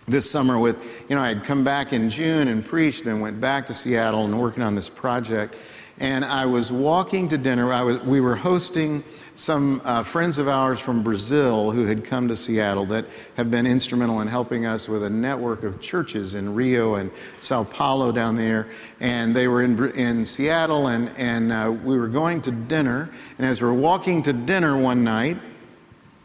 this 0.06 0.30
summer 0.30 0.58
with, 0.58 1.04
you 1.08 1.16
know, 1.16 1.22
I 1.22 1.28
had 1.28 1.42
come 1.42 1.64
back 1.64 1.92
in 1.92 2.10
June 2.10 2.48
and 2.48 2.64
preached, 2.64 3.06
and 3.06 3.20
went 3.20 3.40
back 3.40 3.66
to 3.66 3.75
Seattle 3.75 4.25
and 4.25 4.40
working 4.40 4.62
on 4.62 4.75
this 4.75 4.88
project. 4.88 5.56
And 5.98 6.25
I 6.25 6.46
was 6.46 6.70
walking 6.70 7.28
to 7.28 7.38
dinner. 7.38 7.72
I 7.72 7.82
was, 7.82 8.02
we 8.02 8.20
were 8.20 8.36
hosting 8.36 9.02
some 9.34 9.82
uh, 9.84 10.02
friends 10.02 10.38
of 10.38 10.48
ours 10.48 10.80
from 10.80 11.02
Brazil 11.02 11.70
who 11.70 11.84
had 11.84 12.04
come 12.04 12.28
to 12.28 12.36
Seattle 12.36 12.86
that 12.86 13.04
have 13.36 13.50
been 13.50 13.66
instrumental 13.66 14.20
in 14.20 14.28
helping 14.28 14.64
us 14.64 14.88
with 14.88 15.02
a 15.04 15.10
network 15.10 15.62
of 15.62 15.80
churches 15.80 16.34
in 16.34 16.54
Rio 16.54 16.94
and 16.94 17.10
Sao 17.38 17.64
Paulo 17.64 18.12
down 18.12 18.34
there. 18.34 18.66
And 19.00 19.34
they 19.34 19.48
were 19.48 19.62
in, 19.62 19.90
in 19.90 20.25
Seattle, 20.25 20.88
and, 20.88 21.10
and 21.16 21.52
uh, 21.52 21.75
we 21.84 21.98
were 21.98 22.08
going 22.08 22.40
to 22.42 22.50
dinner. 22.50 23.10
And 23.38 23.46
as 23.46 23.60
we 23.60 23.68
were 23.68 23.75
walking 23.75 24.22
to 24.22 24.32
dinner 24.32 24.80
one 24.80 25.04
night, 25.04 25.36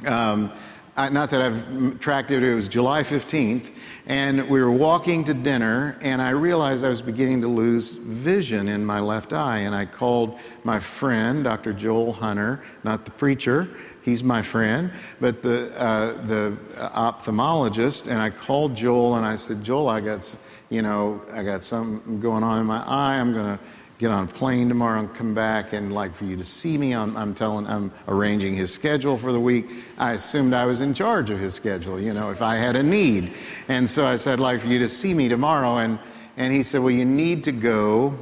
um, 0.07 0.51
not 0.97 1.29
that 1.29 1.41
I've 1.41 1.99
tracked 1.99 2.31
it, 2.31 2.43
it 2.43 2.53
was 2.53 2.67
July 2.67 3.01
15th, 3.01 3.77
and 4.07 4.49
we 4.49 4.61
were 4.61 4.71
walking 4.71 5.23
to 5.25 5.33
dinner, 5.33 5.97
and 6.01 6.21
I 6.21 6.31
realized 6.31 6.83
I 6.83 6.89
was 6.89 7.01
beginning 7.01 7.41
to 7.41 7.47
lose 7.47 7.95
vision 7.95 8.67
in 8.67 8.85
my 8.85 8.99
left 8.99 9.31
eye. 9.31 9.59
And 9.59 9.73
I 9.73 9.85
called 9.85 10.39
my 10.63 10.79
friend, 10.79 11.43
Dr. 11.43 11.71
Joel 11.73 12.13
Hunter, 12.13 12.61
not 12.83 13.05
the 13.05 13.11
preacher, 13.11 13.69
he's 14.03 14.23
my 14.23 14.41
friend, 14.41 14.91
but 15.19 15.41
the, 15.41 15.71
uh, 15.79 16.13
the 16.25 16.57
ophthalmologist. 16.77 18.09
And 18.09 18.19
I 18.19 18.29
called 18.29 18.75
Joel 18.75 19.15
and 19.15 19.25
I 19.25 19.35
said, 19.35 19.63
Joel, 19.63 19.89
I 19.89 20.01
got, 20.01 20.35
you 20.69 20.81
know, 20.81 21.21
I 21.33 21.43
got 21.43 21.61
something 21.61 22.19
going 22.19 22.43
on 22.43 22.59
in 22.59 22.65
my 22.65 22.83
eye. 22.85 23.17
I'm 23.19 23.33
going 23.33 23.57
to 23.57 23.63
get 24.01 24.09
on 24.09 24.23
a 24.23 24.27
plane 24.27 24.67
tomorrow 24.67 24.99
and 24.99 25.13
come 25.13 25.35
back 25.35 25.73
and 25.73 25.93
like 25.93 26.11
for 26.11 26.25
you 26.25 26.35
to 26.35 26.43
see 26.43 26.75
me. 26.75 26.91
I'm, 26.95 27.15
I'm 27.15 27.35
telling, 27.35 27.67
I'm 27.67 27.91
arranging 28.07 28.55
his 28.55 28.73
schedule 28.73 29.15
for 29.15 29.31
the 29.31 29.39
week. 29.39 29.67
I 29.99 30.13
assumed 30.13 30.55
I 30.55 30.65
was 30.65 30.81
in 30.81 30.95
charge 30.95 31.29
of 31.29 31.37
his 31.37 31.53
schedule, 31.53 31.99
you 31.99 32.11
know, 32.11 32.31
if 32.31 32.41
I 32.41 32.55
had 32.55 32.75
a 32.75 32.81
need. 32.81 33.31
And 33.67 33.87
so 33.87 34.03
I 34.03 34.15
said, 34.15 34.39
like 34.39 34.59
for 34.59 34.69
you 34.69 34.79
to 34.79 34.89
see 34.89 35.13
me 35.13 35.29
tomorrow. 35.29 35.77
And, 35.77 35.99
and 36.35 36.51
he 36.51 36.63
said, 36.63 36.81
well, 36.81 36.89
you 36.89 37.05
need 37.05 37.43
to 37.43 37.51
go 37.51 38.15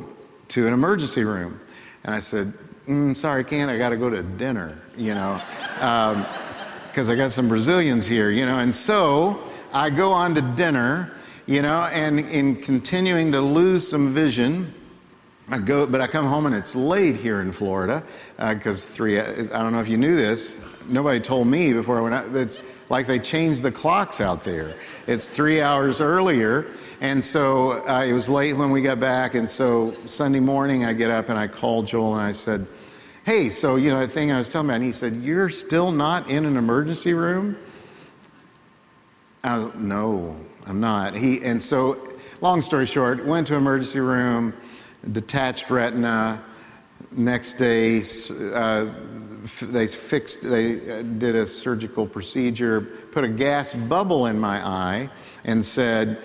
to 0.49 0.67
an 0.67 0.73
emergency 0.73 1.23
room. 1.23 1.57
And 2.03 2.13
I 2.13 2.19
said, 2.19 2.47
mm, 2.85 3.15
sorry, 3.15 3.45
can't. 3.45 3.71
I 3.71 3.77
got 3.77 3.89
to 3.89 3.97
go 3.97 4.09
to 4.09 4.21
dinner, 4.21 4.77
you 4.97 5.13
know, 5.13 5.41
because 5.75 7.09
um, 7.09 7.13
I 7.13 7.15
got 7.15 7.31
some 7.31 7.47
Brazilians 7.47 8.05
here, 8.05 8.31
you 8.31 8.45
know. 8.45 8.59
And 8.59 8.75
so 8.75 9.41
I 9.71 9.91
go 9.91 10.11
on 10.11 10.35
to 10.35 10.41
dinner, 10.41 11.13
you 11.45 11.61
know, 11.61 11.87
and 11.93 12.19
in 12.19 12.57
continuing 12.57 13.31
to 13.31 13.39
lose 13.39 13.87
some 13.87 14.09
vision, 14.09 14.73
I 15.51 15.57
go, 15.57 15.87
but 15.87 15.99
I 15.99 16.05
come 16.05 16.25
home 16.25 16.45
and 16.45 16.53
it's 16.53 16.75
late 16.75 17.15
here 17.15 17.41
in 17.41 17.51
Florida 17.51 18.03
because 18.37 18.85
uh, 18.85 18.89
three. 18.89 19.19
I 19.19 19.23
don't 19.63 19.73
know 19.73 19.79
if 19.79 19.87
you 19.87 19.97
knew 19.97 20.15
this. 20.15 20.77
Nobody 20.87 21.19
told 21.19 21.47
me 21.47 21.73
before 21.73 21.97
I 21.97 22.01
went 22.01 22.13
out. 22.13 22.35
It's 22.35 22.89
like 22.91 23.07
they 23.07 23.17
changed 23.17 23.63
the 23.63 23.71
clocks 23.71 24.21
out 24.21 24.43
there. 24.43 24.75
It's 25.07 25.27
three 25.27 25.59
hours 25.59 26.01
earlier, 26.01 26.67
and 27.01 27.23
so 27.23 27.83
uh, 27.87 28.05
it 28.05 28.13
was 28.13 28.29
late 28.29 28.53
when 28.53 28.69
we 28.69 28.83
got 28.83 28.99
back. 28.99 29.33
And 29.33 29.49
so 29.49 29.91
Sunday 30.05 30.39
morning, 30.39 30.85
I 30.85 30.93
get 30.93 31.09
up 31.09 31.29
and 31.29 31.39
I 31.39 31.47
called 31.47 31.87
Joel 31.87 32.13
and 32.13 32.21
I 32.21 32.31
said, 32.31 32.61
"Hey, 33.25 33.49
so 33.49 33.75
you 33.75 33.89
know 33.89 33.99
the 33.99 34.07
thing 34.07 34.31
I 34.31 34.37
was 34.37 34.49
telling 34.51 34.67
about?" 34.67 34.75
And 34.75 34.83
he 34.83 34.91
said, 34.91 35.13
"You're 35.13 35.49
still 35.49 35.91
not 35.91 36.29
in 36.29 36.45
an 36.45 36.57
emergency 36.57 37.13
room." 37.13 37.57
I 39.43 39.57
was, 39.57 39.73
"No, 39.73 40.35
I'm 40.67 40.79
not." 40.79 41.15
He 41.15 41.43
and 41.43 41.59
so, 41.59 41.95
long 42.39 42.61
story 42.61 42.85
short, 42.85 43.25
went 43.25 43.47
to 43.47 43.55
emergency 43.55 43.99
room 43.99 44.53
detached 45.11 45.69
retina. 45.69 46.41
Next 47.11 47.53
day, 47.53 48.01
uh, 48.53 48.87
they 49.61 49.87
fixed, 49.87 50.49
they 50.49 50.99
uh, 50.99 51.01
did 51.01 51.35
a 51.35 51.47
surgical 51.47 52.05
procedure, 52.05 52.81
put 52.81 53.23
a 53.23 53.27
gas 53.27 53.73
bubble 53.73 54.25
in 54.27 54.39
my 54.39 54.65
eye, 54.65 55.09
and 55.45 55.63
said, 55.63 56.17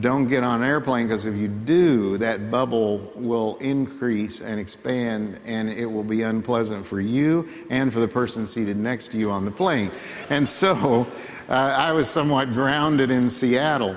don't 0.00 0.28
get 0.28 0.44
on 0.44 0.62
an 0.62 0.68
airplane 0.68 1.06
because 1.06 1.26
if 1.26 1.34
you 1.34 1.48
do, 1.48 2.16
that 2.18 2.48
bubble 2.48 3.12
will 3.16 3.56
increase 3.56 4.40
and 4.40 4.60
expand 4.60 5.40
and 5.44 5.68
it 5.68 5.86
will 5.86 6.04
be 6.04 6.22
unpleasant 6.22 6.86
for 6.86 7.00
you 7.00 7.48
and 7.70 7.92
for 7.92 7.98
the 7.98 8.06
person 8.06 8.46
seated 8.46 8.76
next 8.76 9.08
to 9.08 9.18
you 9.18 9.32
on 9.32 9.44
the 9.44 9.50
plane. 9.50 9.90
And 10.28 10.48
so 10.48 11.08
uh, 11.48 11.52
I 11.52 11.90
was 11.90 12.08
somewhat 12.08 12.50
grounded 12.50 13.10
in 13.10 13.28
Seattle 13.28 13.96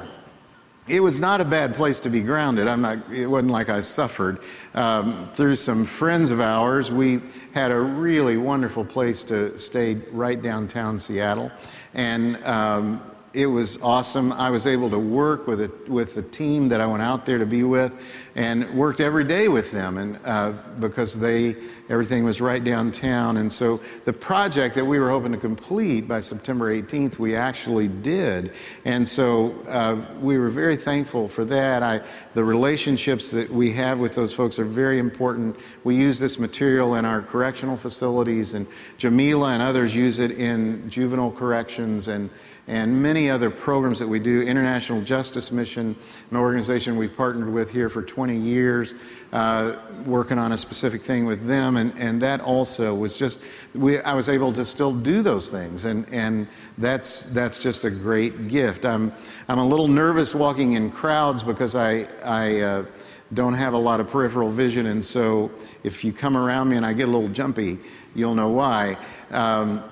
it 0.87 0.99
was 0.99 1.19
not 1.19 1.39
a 1.39 1.45
bad 1.45 1.75
place 1.75 1.99
to 2.01 2.09
be 2.09 2.21
grounded. 2.21 2.67
I'm 2.67 2.81
not, 2.81 2.97
it 3.11 3.27
wasn't 3.27 3.51
like 3.51 3.69
I 3.69 3.81
suffered. 3.81 4.39
Um, 4.73 5.29
through 5.33 5.55
some 5.55 5.85
friends 5.85 6.29
of 6.29 6.41
ours, 6.41 6.91
we 6.91 7.21
had 7.53 7.71
a 7.71 7.79
really 7.79 8.37
wonderful 8.37 8.83
place 8.83 9.23
to 9.25 9.57
stay 9.59 9.95
right 10.11 10.41
downtown 10.41 10.99
Seattle. 10.99 11.51
And 11.93 12.43
um, 12.43 13.01
it 13.33 13.47
was 13.47 13.81
awesome. 13.81 14.31
I 14.31 14.51
was 14.51 14.67
able 14.67 14.89
to 14.91 14.99
work 14.99 15.47
with 15.47 15.61
a, 15.61 15.71
with 15.91 16.13
the 16.13 16.21
team 16.21 16.69
that 16.69 16.79
I 16.79 16.85
went 16.85 17.01
out 17.01 17.25
there 17.25 17.39
to 17.39 17.45
be 17.45 17.63
with 17.63 18.29
and 18.35 18.69
worked 18.75 18.99
every 18.99 19.23
day 19.23 19.47
with 19.47 19.71
them. 19.71 19.97
And 19.97 20.19
uh, 20.23 20.53
because 20.79 21.19
they 21.19 21.55
everything 21.89 22.23
was 22.23 22.39
right 22.39 22.63
downtown. 22.63 23.37
And 23.37 23.51
so 23.51 23.77
the 24.05 24.13
project 24.13 24.75
that 24.75 24.85
we 24.85 24.99
were 24.99 25.09
hoping 25.09 25.33
to 25.33 25.37
complete 25.37 26.07
by 26.07 26.21
september 26.21 26.73
18th 26.73 27.19
we 27.19 27.35
actually 27.35 27.87
did. 27.87 28.53
And 28.85 29.07
so 29.07 29.53
uh, 29.67 30.01
we 30.21 30.37
were 30.37 30.49
very 30.49 30.77
thankful 30.77 31.27
for 31.27 31.43
that. 31.45 31.83
I, 31.83 32.01
the 32.33 32.43
relationships 32.43 33.31
that 33.31 33.49
we 33.49 33.73
have 33.73 33.99
with 33.99 34.15
those 34.15 34.33
folks 34.33 34.59
are 34.59 34.65
very 34.65 34.97
important. 34.97 35.57
We 35.83 35.95
use 35.95 36.19
this 36.19 36.39
material 36.39 36.95
in 36.95 37.05
our 37.05 37.21
correctional 37.21 37.77
facilities 37.77 38.53
and 38.53 38.67
jamila 38.97 39.53
and 39.53 39.61
others 39.61 39.95
use 39.95 40.19
it 40.19 40.31
in 40.31 40.89
juvenile 40.89 41.31
corrections 41.31 42.07
and 42.07 42.29
and 42.67 43.01
many 43.01 43.29
other 43.29 43.49
programs 43.49 43.99
that 43.99 44.07
we 44.07 44.19
do. 44.19 44.41
International 44.41 45.01
Justice 45.01 45.51
Mission, 45.51 45.95
an 46.31 46.37
organization 46.37 46.95
we've 46.95 47.15
partnered 47.15 47.51
with 47.51 47.71
here 47.71 47.89
for 47.89 48.01
20 48.01 48.37
years, 48.37 48.95
uh, 49.33 49.75
working 50.05 50.37
on 50.37 50.53
a 50.53 50.57
specific 50.57 51.01
thing 51.01 51.25
with 51.25 51.45
them. 51.45 51.75
And, 51.75 51.97
and 51.99 52.21
that 52.21 52.39
also 52.39 52.95
was 52.95 53.19
just, 53.19 53.43
we, 53.75 53.99
I 53.99 54.13
was 54.13 54.29
able 54.29 54.53
to 54.53 54.63
still 54.63 54.93
do 54.93 55.21
those 55.21 55.49
things. 55.49 55.83
And, 55.83 56.07
and 56.13 56.47
that's, 56.77 57.33
that's 57.33 57.61
just 57.61 57.83
a 57.83 57.91
great 57.91 58.47
gift. 58.47 58.85
I'm, 58.85 59.11
I'm 59.49 59.59
a 59.59 59.67
little 59.67 59.89
nervous 59.89 60.33
walking 60.33 60.73
in 60.73 60.89
crowds 60.89 61.43
because 61.43 61.75
I, 61.75 62.07
I 62.23 62.61
uh, 62.61 62.85
don't 63.33 63.55
have 63.55 63.73
a 63.73 63.77
lot 63.77 63.99
of 63.99 64.09
peripheral 64.09 64.49
vision. 64.49 64.85
And 64.85 65.03
so 65.03 65.51
if 65.83 66.05
you 66.05 66.13
come 66.13 66.37
around 66.37 66.69
me 66.69 66.77
and 66.77 66.85
I 66.85 66.93
get 66.93 67.09
a 67.09 67.11
little 67.11 67.29
jumpy, 67.29 67.79
you'll 68.15 68.35
know 68.35 68.49
why. 68.49 68.97
Um, 69.31 69.83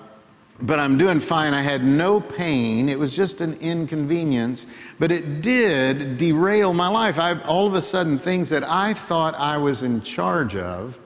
but 0.63 0.80
I'm 0.80 0.98
doing 0.98 1.20
fine. 1.20 1.53
I 1.53 1.62
had 1.62 1.84
no 1.84 2.20
pain. 2.20 2.89
It 2.89 3.00
was 3.00 3.15
just 3.15 3.41
an 3.41 3.53
inconvenience, 3.56 4.94
but 5.00 5.12
it 5.12 5.41
did 5.41 6.18
derail 6.18 6.74
my 6.74 6.88
life. 6.88 7.20
I, 7.20 7.39
all 7.44 7.68
of 7.68 7.74
a 7.74 7.82
sudden, 7.82 8.18
things 8.18 8.50
that 8.50 8.63
I 8.63 8.94
thought 8.94 9.36
I 9.36 9.58
was 9.58 9.84
in 9.84 10.01
charge 10.01 10.56
of, 10.56 11.00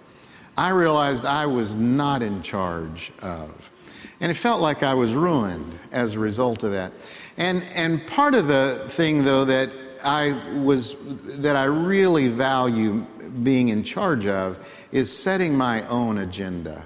I 0.58 0.70
realized 0.70 1.26
I 1.26 1.46
was 1.46 1.76
not 1.76 2.22
in 2.22 2.42
charge 2.42 3.12
of. 3.22 3.72
And 4.20 4.32
it 4.32 4.36
felt 4.36 4.62
like 4.62 4.84
I 4.84 4.94
was 4.94 5.14
ruined 5.14 5.78
as 5.92 6.16
a 6.16 6.20
result 6.20 6.64
of 6.64 6.72
that. 6.72 6.94
And, 7.38 7.64
and 7.76 8.06
part 8.08 8.34
of 8.34 8.48
the 8.48 8.86
thing, 8.88 9.26
though, 9.26 9.46
that 9.46 9.70
I 10.04 10.40
was, 10.60 11.40
that 11.40 11.56
I 11.56 11.66
really 11.66 12.30
value 12.30 13.06
being 13.44 13.70
in 13.70 13.84
charge 13.84 14.26
of 14.26 14.88
is 14.92 15.12
setting 15.12 15.58
my 15.58 15.86
own 15.88 16.20
agenda 16.20 16.86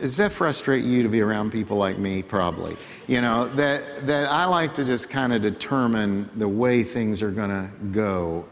does 0.00 0.16
that 0.18 0.32
frustrate 0.32 0.84
you 0.84 1.02
to 1.02 1.08
be 1.08 1.20
around 1.20 1.52
people 1.52 1.76
like 1.76 1.98
me? 1.98 2.22
Probably. 2.22 2.76
You 3.06 3.20
know, 3.20 3.48
that, 3.50 4.06
that 4.06 4.26
I 4.28 4.44
like 4.46 4.74
to 4.74 4.84
just 4.84 5.10
kind 5.10 5.32
of 5.32 5.42
determine 5.42 6.28
the 6.34 6.48
way 6.48 6.82
things 6.82 7.22
are 7.22 7.30
going 7.30 7.50
to 7.50 7.70
go 7.92 8.46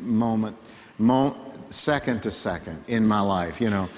moment, 0.00 0.56
moment, 0.98 1.40
second 1.72 2.22
to 2.24 2.30
second 2.30 2.84
in 2.88 3.06
my 3.06 3.20
life, 3.20 3.60
you 3.60 3.70
know. 3.70 3.88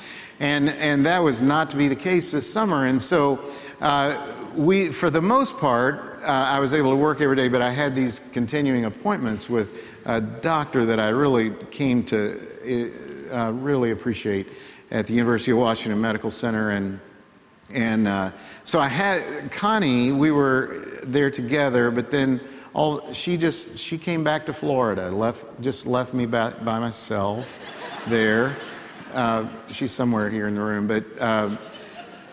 And, 0.41 0.69
and 0.71 1.07
that 1.07 1.23
was 1.23 1.41
not 1.41 1.71
to 1.71 1.77
be 1.77 1.89
the 1.89 1.97
case 1.97 2.33
this 2.33 2.51
summer. 2.51 2.87
And 2.87 3.01
so, 3.01 3.39
uh, 3.81 4.33
we, 4.57 4.91
for 4.91 5.11
the 5.11 5.21
most 5.21 5.59
part, 5.59 6.21
uh, 6.23 6.27
I 6.27 6.61
was 6.61 6.75
able 6.75 6.91
to 6.91 6.97
work 6.97 7.21
every 7.21 7.37
day, 7.37 7.49
but 7.49 7.61
I 7.61 7.71
had 7.71 7.95
these 7.95 8.19
continuing 8.33 8.85
appointments 8.85 9.49
with 9.51 10.01
a 10.07 10.21
doctor 10.21 10.87
that 10.87 11.01
I 11.01 11.09
really 11.09 11.51
came 11.71 12.03
to 12.05 12.41
uh, 13.33 13.53
really 13.53 13.91
appreciate 13.91 14.47
at 14.91 15.07
the 15.07 15.15
University 15.15 15.53
of 15.53 15.59
Washington 15.59 16.01
Medical 16.01 16.31
Center. 16.31 16.71
And, 16.71 17.01
and 17.75 18.09
uh, 18.09 18.31
so 18.65 18.79
I 18.79 18.89
had 18.89 19.51
Connie, 19.51 20.13
we 20.13 20.31
were 20.31 20.85
there 21.03 21.31
together, 21.31 21.91
but 21.91 22.11
then 22.11 22.41
all, 22.75 23.13
she 23.13 23.37
just, 23.37 23.79
she 23.79 23.97
came 23.97 24.25
back 24.25 24.47
to 24.47 24.53
Florida, 24.53 25.11
left, 25.11 25.61
just 25.61 25.87
left 25.87 26.13
me 26.13 26.27
by, 26.27 26.51
by 26.51 26.79
myself 26.79 27.59
there. 28.09 28.57
Uh, 29.13 29.47
she's 29.71 29.93
somewhere 29.93 30.29
here 30.29 30.49
in 30.49 30.57
the 30.57 30.61
room, 30.61 30.89
but 30.89 31.05
uh, 31.21 31.57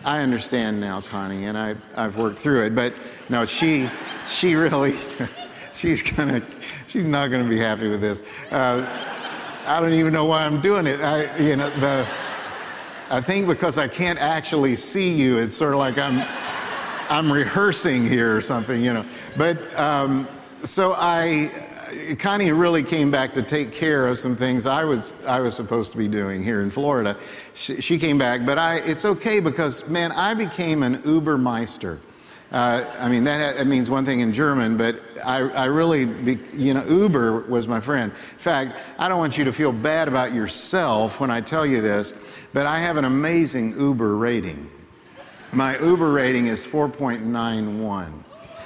I 0.04 0.20
understand 0.20 0.80
now, 0.80 1.00
Connie, 1.00 1.44
and 1.44 1.56
I, 1.56 1.76
I've 1.96 2.16
worked 2.16 2.38
through 2.38 2.64
it. 2.64 2.74
But 2.74 2.92
no, 3.28 3.44
she, 3.44 3.88
she 4.26 4.56
really, 4.56 4.94
she's 5.72 6.02
gonna, 6.02 6.42
she's 6.88 7.04
not 7.04 7.30
gonna 7.30 7.48
be 7.48 7.58
happy 7.58 7.88
with 7.88 8.00
this. 8.00 8.22
Uh, 8.50 8.84
I 9.64 9.78
don't 9.78 9.92
even 9.92 10.12
know 10.12 10.24
why 10.24 10.44
I'm 10.44 10.60
doing 10.60 10.88
it. 10.88 11.00
I, 11.00 11.36
you 11.38 11.54
know, 11.54 11.70
the, 11.70 12.08
I 13.12 13.20
think 13.20 13.46
because 13.46 13.76
I 13.76 13.88
can't 13.88 14.18
actually 14.18 14.74
see 14.74 15.12
you, 15.12 15.36
it's 15.36 15.54
sort 15.54 15.74
of 15.74 15.78
like 15.78 15.98
I'm, 15.98 16.26
I'm 17.10 17.30
rehearsing 17.30 18.06
here 18.08 18.34
or 18.34 18.40
something, 18.40 18.80
you 18.80 18.94
know. 18.94 19.04
But 19.36 19.58
um, 19.78 20.26
so 20.64 20.94
I, 20.96 21.50
Connie 22.18 22.52
really 22.52 22.82
came 22.82 23.10
back 23.10 23.34
to 23.34 23.42
take 23.42 23.70
care 23.70 24.06
of 24.06 24.18
some 24.18 24.34
things 24.34 24.64
I 24.64 24.84
was 24.84 25.22
I 25.26 25.40
was 25.40 25.54
supposed 25.54 25.92
to 25.92 25.98
be 25.98 26.08
doing 26.08 26.42
here 26.42 26.62
in 26.62 26.70
Florida. 26.70 27.18
She, 27.52 27.82
she 27.82 27.98
came 27.98 28.16
back, 28.16 28.46
but 28.46 28.56
I 28.56 28.76
it's 28.76 29.04
okay 29.04 29.40
because 29.40 29.90
man, 29.90 30.10
I 30.12 30.32
became 30.32 30.82
an 30.82 31.02
Ubermeister. 31.02 32.00
Uh, 32.50 32.84
I 32.98 33.10
mean, 33.10 33.24
that, 33.24 33.56
that, 33.56 33.66
means 33.66 33.90
one 33.90 34.04
thing 34.04 34.20
in 34.20 34.30
German, 34.30 34.76
but 34.76 34.96
I, 35.24 35.38
I 35.50 35.64
really, 35.66 36.04
be, 36.04 36.38
you 36.54 36.74
know, 36.74 36.84
Uber 36.84 37.42
was 37.42 37.66
my 37.66 37.80
friend. 37.80 38.12
In 38.12 38.38
fact, 38.38 38.76
I 38.98 39.08
don't 39.08 39.18
want 39.18 39.38
you 39.38 39.44
to 39.44 39.52
feel 39.52 39.72
bad 39.72 40.08
about 40.08 40.34
yourself 40.34 41.20
when 41.20 41.30
I 41.30 41.40
tell 41.40 41.64
you 41.66 41.80
this, 41.80 42.46
but 42.52 42.66
I 42.66 42.78
have 42.78 42.96
an 42.96 43.04
amazing 43.04 43.78
Uber 43.78 44.16
rating. 44.16 44.70
My 45.52 45.78
Uber 45.78 46.12
rating 46.12 46.46
is 46.46 46.66
4.91. 46.66 48.10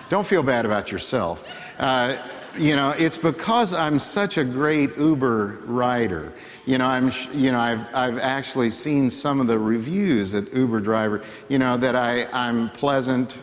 Don't 0.08 0.26
feel 0.26 0.42
bad 0.42 0.64
about 0.64 0.92
yourself. 0.92 1.74
Uh, 1.80 2.16
you 2.58 2.76
know, 2.76 2.94
it's 2.96 3.18
because 3.18 3.74
I'm 3.74 3.98
such 3.98 4.38
a 4.38 4.44
great 4.44 4.96
Uber 4.96 5.58
rider. 5.64 6.32
You 6.64 6.78
know, 6.78 6.86
I'm, 6.86 7.10
you 7.32 7.52
know, 7.52 7.58
I've, 7.58 7.86
I've 7.94 8.18
actually 8.18 8.70
seen 8.70 9.10
some 9.10 9.40
of 9.40 9.46
the 9.46 9.58
reviews 9.58 10.32
that 10.32 10.52
Uber 10.54 10.80
driver, 10.80 11.22
you 11.48 11.58
know, 11.58 11.76
that 11.76 11.96
I, 11.96 12.26
I'm 12.32 12.70
pleasant, 12.70 13.42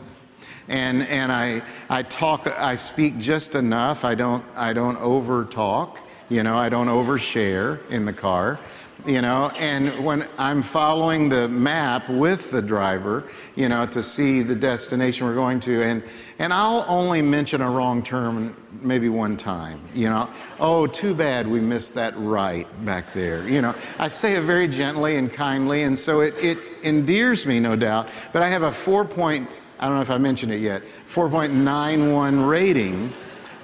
and 0.67 1.03
and 1.08 1.32
I 1.32 1.62
I 1.89 2.03
talk 2.03 2.48
I 2.48 2.75
speak 2.75 3.17
just 3.20 3.55
enough. 3.55 4.05
I 4.05 4.15
don't 4.15 4.43
I 4.55 4.74
don't 4.74 4.98
over 4.98 5.46
talk. 5.46 6.00
You 6.29 6.43
know, 6.43 6.55
I 6.55 6.70
don't 6.70 6.88
overshare 6.88 7.79
in 7.91 8.05
the 8.05 8.13
car. 8.13 8.60
You 9.05 9.22
know, 9.22 9.51
and 9.60 9.89
when 10.05 10.25
I'm 10.38 10.62
following 10.62 11.27
the 11.27 11.50
map 11.50 12.08
with 12.08 12.51
the 12.51 12.62
driver, 12.62 13.25
you 13.53 13.67
know, 13.67 13.86
to 13.88 14.01
see 14.01 14.41
the 14.43 14.55
destination 14.55 15.27
we're 15.27 15.36
going 15.36 15.60
to, 15.62 15.84
and 15.84 16.03
and 16.39 16.53
I'll 16.53 16.86
only 16.88 17.22
mention 17.22 17.62
a 17.62 17.70
wrong 17.70 18.01
term 18.01 18.55
maybe 18.82 19.10
one 19.10 19.36
time. 19.36 19.79
You 19.93 20.10
know, 20.10 20.29
oh, 20.60 20.88
too 20.88 21.13
bad 21.13 21.48
we 21.48 21.60
missed 21.60 21.96
that 21.96 22.13
right 22.15 22.65
back 22.86 23.12
there. 23.12 23.48
You 23.48 23.62
know, 23.62 23.75
I 24.00 24.08
say 24.08 24.38
it 24.38 24.41
very 24.43 24.70
gently 24.70 25.17
and 25.17 25.32
kindly, 25.32 25.84
and 25.84 26.00
so 26.00 26.22
it 26.22 26.34
it 26.38 26.58
endears 26.84 27.46
me, 27.46 27.60
no 27.60 27.75
doubt. 27.75 28.08
But 28.32 28.41
I 28.41 28.48
have 28.48 28.63
a 28.63 28.72
four 28.72 29.03
point 29.03 29.50
I 29.83 29.87
don't 29.87 29.95
know 29.95 30.01
if 30.01 30.11
I 30.11 30.17
mentioned 30.17 30.53
it 30.53 30.62
yet, 30.62 30.81
4.91 31.08 32.49
rating 32.49 33.12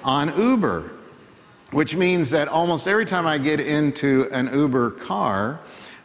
on 0.04 0.30
Uber, 0.38 0.90
which 1.70 1.96
means 1.96 2.28
that 2.28 2.46
almost 2.46 2.86
every 2.86 3.06
time 3.06 3.26
I 3.26 3.38
get 3.38 3.58
into 3.58 4.28
an 4.30 4.50
Uber 4.52 4.90
car, 4.90 5.60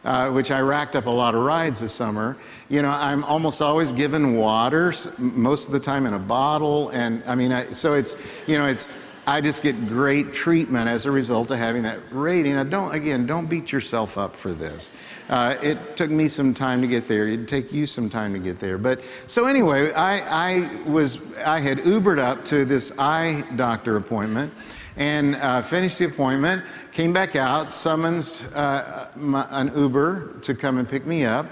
uh, 0.06 0.30
which 0.30 0.50
I 0.50 0.60
racked 0.60 0.96
up 0.96 1.04
a 1.04 1.10
lot 1.10 1.34
of 1.34 1.42
rides 1.42 1.80
this 1.80 1.92
summer, 1.92 2.38
you 2.68 2.82
know, 2.82 2.90
I'm 2.90 3.22
almost 3.24 3.62
always 3.62 3.92
given 3.92 4.36
water, 4.36 4.92
most 5.20 5.66
of 5.66 5.72
the 5.72 5.80
time 5.80 6.04
in 6.04 6.14
a 6.14 6.18
bottle. 6.18 6.88
And 6.90 7.22
I 7.26 7.36
mean, 7.36 7.52
I, 7.52 7.66
so 7.66 7.94
it's, 7.94 8.46
you 8.48 8.58
know, 8.58 8.66
it's, 8.66 9.24
I 9.28 9.40
just 9.40 9.62
get 9.62 9.76
great 9.88 10.32
treatment 10.32 10.88
as 10.88 11.06
a 11.06 11.10
result 11.10 11.50
of 11.52 11.58
having 11.58 11.82
that 11.82 11.98
rating. 12.10 12.54
Now, 12.54 12.64
don't, 12.64 12.94
again, 12.94 13.24
don't 13.26 13.46
beat 13.46 13.70
yourself 13.70 14.18
up 14.18 14.34
for 14.34 14.52
this. 14.52 14.92
Uh, 15.28 15.56
it 15.62 15.96
took 15.96 16.10
me 16.10 16.26
some 16.26 16.54
time 16.54 16.80
to 16.80 16.88
get 16.88 17.04
there. 17.04 17.28
It'd 17.28 17.46
take 17.46 17.72
you 17.72 17.86
some 17.86 18.08
time 18.08 18.32
to 18.32 18.38
get 18.40 18.58
there. 18.58 18.78
But 18.78 19.04
so 19.28 19.46
anyway, 19.46 19.92
I, 19.92 20.20
I 20.28 20.88
was, 20.88 21.38
I 21.38 21.60
had 21.60 21.78
Ubered 21.78 22.18
up 22.18 22.44
to 22.46 22.64
this 22.64 22.98
eye 22.98 23.42
doctor 23.54 23.96
appointment 23.96 24.52
and 24.96 25.36
uh, 25.36 25.62
finished 25.62 25.98
the 25.98 26.06
appointment, 26.06 26.64
came 26.90 27.12
back 27.12 27.36
out, 27.36 27.70
summons 27.70 28.54
uh, 28.54 29.10
my, 29.14 29.46
an 29.50 29.70
Uber 29.76 30.38
to 30.42 30.54
come 30.54 30.78
and 30.78 30.88
pick 30.88 31.06
me 31.06 31.24
up. 31.24 31.46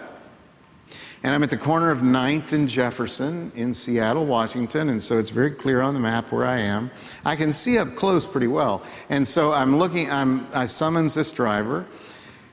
And 1.25 1.35
I'm 1.35 1.43
at 1.43 1.49
the 1.49 1.57
corner 1.57 1.91
of 1.91 2.01
9th 2.01 2.53
and 2.53 2.69
Jefferson 2.69 3.51
in 3.55 3.73
Seattle, 3.73 4.27
Washington, 4.27 4.91
and 4.91 5.03
so 5.03 5.17
it's 5.17 5.31
very 5.31 5.51
clear 5.51 5.81
on 5.81 5.95
the 5.95 6.01
map 6.01 6.31
where 6.31 6.45
I 6.45 6.59
am. 6.59 6.91
I 7.25 7.35
can 7.35 7.55
see 7.55 7.79
up 7.79 7.89
close 7.97 8.27
pretty 8.27 8.47
well. 8.47 8.83
And 9.09 9.27
so 9.27 9.51
I'm 9.51 9.79
looking, 9.79 10.11
I'm, 10.11 10.47
I 10.53 10.67
summons 10.67 11.15
this 11.15 11.33
driver, 11.33 11.87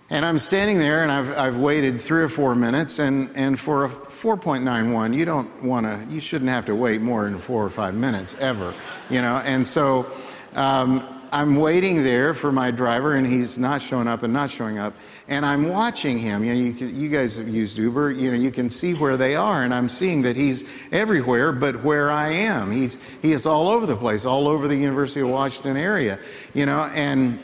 and 0.09 0.25
I'm 0.25 0.39
standing 0.39 0.77
there 0.77 1.03
and 1.03 1.11
I've, 1.11 1.37
I've 1.37 1.57
waited 1.57 1.99
three 1.99 2.21
or 2.21 2.29
four 2.29 2.55
minutes, 2.55 2.99
and, 2.99 3.29
and 3.35 3.59
for 3.59 3.83
a 3.83 3.89
4.91, 3.89 5.17
you 5.17 5.25
don't 5.25 5.61
want 5.61 5.85
to, 5.85 6.07
you 6.09 6.21
shouldn't 6.21 6.49
have 6.49 6.65
to 6.67 6.75
wait 6.75 7.01
more 7.01 7.25
than 7.25 7.39
four 7.39 7.65
or 7.65 7.69
five 7.69 7.93
minutes 7.93 8.37
ever, 8.39 8.73
you 9.09 9.21
know? 9.21 9.41
And 9.43 9.67
so 9.67 10.09
um, 10.55 11.20
I'm 11.33 11.55
waiting 11.55 12.03
there 12.03 12.33
for 12.33 12.51
my 12.51 12.71
driver, 12.71 13.13
and 13.13 13.25
he's 13.25 13.57
not 13.57 13.81
showing 13.81 14.07
up 14.07 14.23
and 14.23 14.33
not 14.33 14.49
showing 14.49 14.77
up. 14.77 14.93
And 15.29 15.45
I'm 15.45 15.69
watching 15.69 16.19
him. 16.19 16.43
You 16.43 16.53
know, 16.53 16.59
you, 16.59 16.73
can, 16.73 16.95
you 16.95 17.09
guys 17.09 17.37
have 17.37 17.47
used 17.47 17.77
Uber. 17.77 18.11
You 18.11 18.31
know, 18.31 18.37
you 18.37 18.51
can 18.51 18.69
see 18.69 18.93
where 18.95 19.15
they 19.15 19.35
are, 19.35 19.63
and 19.63 19.73
I'm 19.73 19.87
seeing 19.87 20.21
that 20.23 20.35
he's 20.35 20.91
everywhere, 20.91 21.53
but 21.53 21.83
where 21.83 22.11
I 22.11 22.29
am, 22.29 22.69
he's 22.69 23.19
he 23.21 23.31
is 23.31 23.45
all 23.45 23.69
over 23.69 23.85
the 23.85 23.95
place, 23.95 24.25
all 24.25 24.47
over 24.47 24.67
the 24.67 24.75
University 24.75 25.21
of 25.21 25.29
Washington 25.29 25.77
area. 25.77 26.19
You 26.53 26.65
know, 26.65 26.91
and 26.93 27.39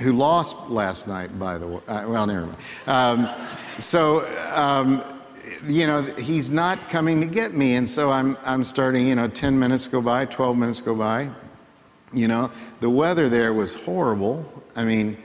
who 0.00 0.12
lost 0.12 0.70
last 0.70 1.06
night, 1.06 1.38
by 1.38 1.58
the 1.58 1.66
way. 1.66 1.80
Uh, 1.86 2.04
well, 2.08 2.26
never 2.26 2.46
mind. 2.46 2.58
Um, 2.86 3.28
so. 3.78 4.26
Um, 4.54 5.02
you 5.68 5.86
know, 5.86 6.02
he's 6.02 6.50
not 6.50 6.78
coming 6.90 7.20
to 7.20 7.26
get 7.26 7.54
me. 7.54 7.76
And 7.76 7.88
so 7.88 8.10
I'm, 8.10 8.36
I'm 8.44 8.62
starting, 8.62 9.06
you 9.06 9.14
know, 9.14 9.26
10 9.26 9.58
minutes 9.58 9.86
go 9.86 10.02
by, 10.02 10.24
12 10.24 10.56
minutes 10.56 10.80
go 10.80 10.96
by, 10.96 11.30
you 12.12 12.28
know, 12.28 12.50
the 12.80 12.90
weather 12.90 13.28
there 13.28 13.52
was 13.52 13.74
horrible. 13.74 14.50
I 14.74 14.84
mean, 14.84 15.16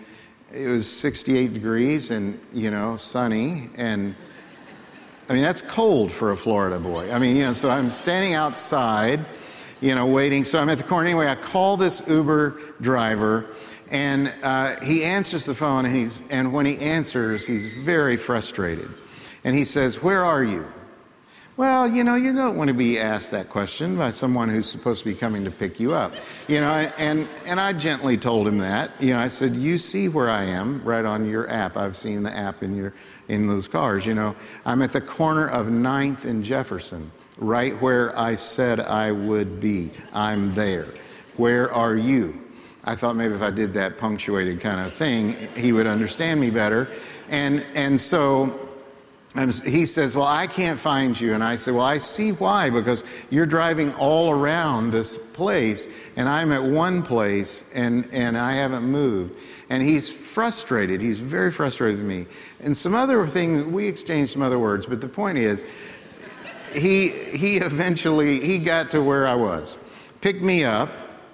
it 0.54 0.68
was 0.68 0.90
68 0.90 1.54
degrees 1.54 2.12
and, 2.12 2.40
you 2.54 2.72
know, 2.72 2.96
sunny. 2.96 3.70
And 3.78 4.16
I 5.30 5.34
mean, 5.34 5.44
that's 5.44 5.62
cold 5.62 6.12
for 6.12 6.32
a 6.32 6.38
Florida 6.38 6.80
boy. 6.80 7.12
I 7.12 7.20
mean, 7.20 7.36
you 7.36 7.46
know, 7.46 7.54
so 7.54 7.70
I'm 7.70 7.90
standing 7.90 8.34
outside, 8.34 9.20
you 9.80 9.96
know, 9.96 10.08
waiting. 10.08 10.44
So 10.44 10.60
I'm 10.60 10.70
at 10.70 10.78
the 10.78 10.84
corner. 10.84 11.08
Anyway, 11.08 11.28
I 11.28 11.36
call 11.36 11.78
this 11.78 12.08
Uber 12.08 12.60
driver 12.82 13.48
and 13.92 14.34
uh, 14.42 14.78
he 14.82 15.04
answers 15.04 15.46
the 15.46 15.54
phone 15.54 15.86
and, 15.86 15.96
he's, 15.96 16.22
and 16.30 16.54
when 16.54 16.66
he 16.66 16.78
answers, 16.78 17.46
he's 17.46 17.78
very 17.78 18.16
frustrated. 18.16 18.90
And 19.44 19.54
he 19.54 19.66
says, 19.66 20.02
Where 20.02 20.24
are 20.24 20.44
you? 20.44 20.66
Well, 21.58 21.86
you 21.86 22.06
know, 22.06 22.16
you 22.16 22.34
don't 22.34 22.56
want 22.56 22.70
to 22.70 22.74
be 22.74 22.98
asked 22.98 23.32
that 23.32 23.50
question 23.50 23.98
by 23.98 24.12
someone 24.12 24.48
who's 24.48 24.68
supposed 24.68 25.04
to 25.04 25.10
be 25.10 25.16
coming 25.16 25.44
to 25.44 25.52
pick 25.52 25.82
you 25.82 25.94
up. 25.94 26.14
You 26.48 26.62
know, 26.62 26.72
and, 26.98 27.28
and 27.46 27.60
I 27.60 27.74
gently 27.74 28.18
told 28.18 28.48
him 28.48 28.58
that. 28.60 28.90
You 29.02 29.14
know, 29.14 29.20
I 29.20 29.28
said, 29.28 29.52
You 29.54 29.78
see 29.78 30.08
where 30.08 30.30
I 30.30 30.46
am 30.46 30.82
right 30.84 31.04
on 31.04 31.28
your 31.28 31.50
app. 31.50 31.76
I've 31.76 31.98
seen 31.98 32.24
the 32.24 32.36
app 32.36 32.64
in, 32.64 32.76
your, 32.76 32.94
in 33.28 33.48
those 33.48 33.68
cars. 33.68 34.06
You 34.06 34.16
know, 34.16 34.34
I'm 34.66 34.82
at 34.82 34.92
the 34.92 35.02
corner 35.02 35.50
of 35.50 35.68
9th 35.68 36.24
and 36.24 36.42
Jefferson, 36.42 37.12
right 37.38 37.74
where 37.82 38.18
I 38.18 38.36
said 38.36 38.80
I 38.80 39.12
would 39.12 39.60
be. 39.60 39.92
I'm 40.14 40.54
there. 40.54 40.88
Where 41.36 41.72
are 41.74 41.98
you? 41.98 42.34
I 42.86 42.96
thought 42.96 43.18
maybe 43.18 43.34
if 43.34 43.42
I 43.42 43.52
did 43.52 43.74
that 43.74 43.98
punctuated 43.98 44.62
kind 44.62 44.80
of 44.80 44.94
thing, 44.94 45.36
he 45.58 45.74
would 45.74 45.86
understand 45.86 46.40
me 46.40 46.50
better. 46.50 46.88
And, 47.30 47.64
and 47.76 48.00
so, 48.00 48.71
he 49.34 49.86
says, 49.86 50.16
Well, 50.16 50.28
I 50.28 50.46
can't 50.48 50.78
find 50.78 51.20
you. 51.20 51.34
And 51.34 51.44
I 51.44 51.56
said, 51.56 51.74
Well, 51.74 51.86
I 51.86 52.00
see 52.00 52.32
why, 52.32 52.70
because 52.70 53.06
you're 53.30 53.46
driving 53.46 53.94
all 53.96 54.32
around 54.32 54.92
this 54.92 55.36
place, 55.36 56.12
and 56.18 56.28
I'm 56.28 56.52
at 56.52 56.64
one 56.64 57.02
place 57.02 57.74
and, 57.76 58.08
and 58.12 58.38
I 58.38 58.54
haven't 58.54 58.84
moved. 58.84 59.34
And 59.70 59.82
he's 59.82 60.14
frustrated. 60.14 61.00
He's 61.00 61.20
very 61.20 61.50
frustrated 61.50 62.00
with 62.00 62.08
me. 62.08 62.26
And 62.60 62.76
some 62.76 62.94
other 62.94 63.26
things, 63.26 63.64
we 63.64 63.88
exchanged 63.88 64.32
some 64.32 64.42
other 64.42 64.60
words, 64.60 64.86
but 64.86 65.00
the 65.00 65.08
point 65.08 65.38
is, 65.38 65.64
he, 66.74 67.10
he 67.10 67.58
eventually, 67.58 68.40
he 68.40 68.58
got 68.58 68.92
to 68.92 69.02
where 69.02 69.26
I 69.28 69.36
was, 69.36 70.14
picked 70.20 70.42
me 70.42 70.66
up, 70.66 70.90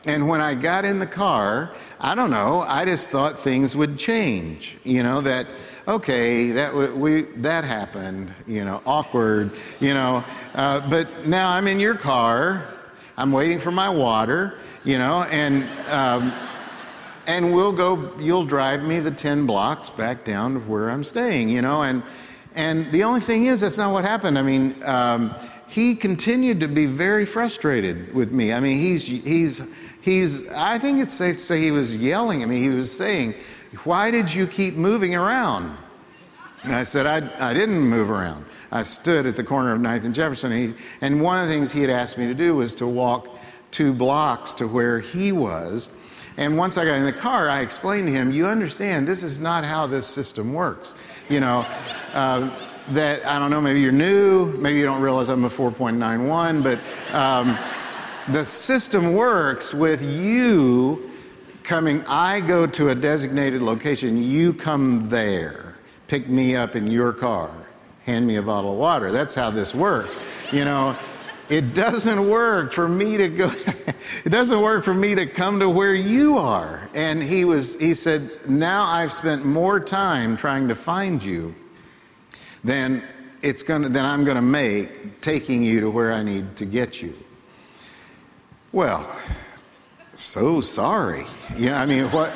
and 0.06 0.28
when 0.28 0.40
I 0.40 0.54
got 0.56 0.86
in 0.86 1.00
the 1.00 1.08
car, 1.08 1.74
I 2.00 2.14
don't 2.16 2.32
know, 2.32 2.62
I 2.62 2.86
just 2.86 3.12
thought 3.12 3.40
things 3.40 3.76
would 3.76 3.98
change. 3.98 4.78
You 4.84 5.04
know, 5.04 5.22
that, 5.22 5.48
okay, 5.88 6.52
that, 6.52 6.74
we, 6.74 7.22
that 7.22 7.64
happened, 7.64 8.34
you 8.46 8.66
know, 8.66 8.82
awkward, 8.86 9.52
you 9.80 9.94
know. 9.94 10.24
Uh, 10.54 10.88
but 10.90 11.28
now 11.28 11.50
I'm 11.50 11.68
in 11.68 11.80
your 11.80 11.96
car, 11.96 12.66
I'm 13.18 13.32
waiting 13.32 13.58
for 13.58 13.72
my 13.72 13.90
water, 13.90 14.56
you 14.84 14.98
know, 14.98 15.26
and, 15.32 15.64
um, 15.90 16.34
and 17.26 17.54
we'll 17.54 17.72
go, 17.72 18.12
you'll 18.20 18.46
drive 18.46 18.84
me 18.84 19.00
the 19.00 19.12
10 19.12 19.46
blocks 19.46 19.90
back 19.90 20.24
down 20.26 20.56
to 20.56 20.60
where 20.62 20.90
I'm 20.90 21.04
staying, 21.04 21.50
you 21.50 21.62
know, 21.62 21.84
and, 21.84 22.04
and 22.56 22.86
the 22.88 23.04
only 23.04 23.22
thing 23.22 23.46
is, 23.46 23.62
that's 23.62 23.78
not 23.78 23.94
what 23.94 24.04
happened. 24.04 24.38
I 24.38 24.42
mean, 24.42 24.76
um, 24.86 25.34
he 25.70 25.96
continued 25.96 26.60
to 26.62 26.68
be 26.68 26.86
very 26.86 27.26
frustrated 27.26 28.14
with 28.14 28.32
me. 28.32 28.52
I 28.52 28.60
mean, 28.60 28.80
he's, 28.80 29.06
he's, 29.06 29.78
he's, 30.02 30.52
I 30.54 30.80
think 30.80 31.00
it's 31.00 31.14
safe 31.14 31.36
to 31.36 31.42
say 31.42 31.62
he 31.62 31.72
was 31.72 31.96
yelling 31.96 32.42
at 32.42 32.50
me. 32.50 32.60
He 32.60 32.70
was 32.70 32.96
saying, 32.96 33.36
Why 33.84 34.12
did 34.12 34.34
you 34.34 34.48
keep 34.48 34.76
moving 34.76 35.16
around? 35.16 35.76
And 36.64 36.74
I 36.74 36.84
said, 36.84 37.06
I, 37.06 37.50
I 37.50 37.54
didn't 37.54 37.80
move 37.80 38.10
around. 38.10 38.46
I 38.72 38.84
stood 38.84 39.26
at 39.26 39.36
the 39.36 39.44
corner 39.44 39.74
of 39.74 39.80
9th 39.80 40.06
and 40.06 40.16
Jefferson. 40.16 40.52
And, 40.52 40.70
he, 40.70 40.74
and 41.02 41.22
one 41.22 41.42
of 41.42 41.48
the 41.48 41.54
things 41.54 41.72
he 41.72 41.82
had 41.82 41.90
asked 41.90 42.18
me 42.18 42.28
to 42.28 42.34
do 42.34 42.56
was 42.56 42.76
to 42.76 42.88
walk 42.88 43.28
two 43.72 43.94
blocks 43.94 44.54
to 44.56 44.68
where 44.68 45.00
he 45.00 45.32
was. 45.32 46.04
And 46.38 46.58
once 46.58 46.78
I 46.78 46.86
got 46.86 46.98
in 46.98 47.06
the 47.06 47.14
car, 47.14 47.50
I 47.50 47.62
explained 47.62 48.08
to 48.08 48.14
him, 48.14 48.32
You 48.32 48.48
understand, 48.48 49.08
this 49.08 49.24
is 49.24 49.42
not 49.42 49.64
how 49.64 49.88
this 49.88 50.06
system 50.06 50.54
works. 50.54 50.96
You 51.30 51.40
know, 51.40 51.66
uh, 52.14 52.50
that 52.90 53.26
I 53.26 53.38
don't 53.38 53.52
know, 53.52 53.60
maybe 53.60 53.82
you're 53.82 53.92
new, 53.92 54.46
maybe 54.60 54.80
you 54.80 54.86
don't 54.86 55.02
realize 55.02 55.30
I'm 55.30 55.44
a 55.44 55.50
4.91, 55.50 56.64
but. 56.64 56.80
Um, 57.16 57.58
the 58.30 58.44
system 58.44 59.14
works 59.14 59.74
with 59.74 60.04
you 60.04 61.10
coming, 61.68 62.04
I 62.08 62.40
go 62.40 62.66
to 62.66 62.90
a 62.90 62.96
designated 62.96 63.62
location, 63.62 64.18
you 64.18 64.54
come 64.54 65.10
there, 65.10 65.78
pick 66.08 66.28
me 66.28 66.56
up 66.56 66.76
in 66.76 66.88
your 66.88 67.14
car, 67.14 67.52
hand 68.06 68.26
me 68.26 68.38
a 68.38 68.42
bottle 68.42 68.72
of 68.72 68.78
water. 68.78 69.12
That's 69.12 69.36
how 69.36 69.50
this 69.50 69.76
works. 69.76 70.20
You 70.52 70.66
know, 70.66 70.96
it 71.50 71.74
doesn't 71.74 72.30
work 72.30 72.72
for 72.72 72.88
me 72.88 73.18
to 73.18 73.30
go 73.30 73.52
it 74.26 74.30
doesn't 74.30 74.62
work 74.62 74.84
for 74.84 74.94
me 74.94 75.16
to 75.16 75.26
come 75.26 75.60
to 75.60 75.70
where 75.70 75.94
you 75.94 76.38
are 76.38 76.90
and 76.94 77.24
he 77.24 77.46
was 77.46 77.80
he 77.80 77.94
said 77.94 78.22
now 78.50 78.84
i've 78.84 79.14
spent 79.14 79.46
more 79.46 79.80
time 79.80 80.36
trying 80.36 80.68
to 80.68 80.76
find 80.76 81.24
you 81.24 81.56
than 82.66 83.02
it's 83.42 83.64
going 83.64 83.82
to 83.82 83.88
than 83.88 84.04
i'm 84.04 84.26
going 84.26 84.36
to 84.36 84.42
make 84.42 85.22
taking 85.22 85.64
you 85.64 85.80
to 85.80 85.90
where 85.90 86.12
i 86.12 86.22
need 86.22 86.54
to 86.58 86.66
get 86.66 87.02
you 87.02 87.14
well, 88.74 89.10
so 90.22 90.62
sorry. 90.62 91.24
Yeah, 91.56 91.82
I 91.82 91.86
mean, 91.86 92.06
what? 92.12 92.36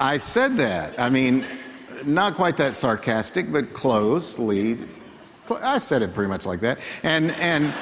I 0.00 0.18
said 0.18 0.52
that. 0.52 0.98
I 0.98 1.08
mean, 1.08 1.44
not 2.04 2.34
quite 2.34 2.56
that 2.56 2.74
sarcastic, 2.74 3.46
but 3.52 3.72
closely. 3.72 4.78
I 5.62 5.78
said 5.78 6.02
it 6.02 6.14
pretty 6.14 6.28
much 6.28 6.46
like 6.46 6.60
that. 6.60 6.78
And, 7.02 7.30
and 7.32 7.72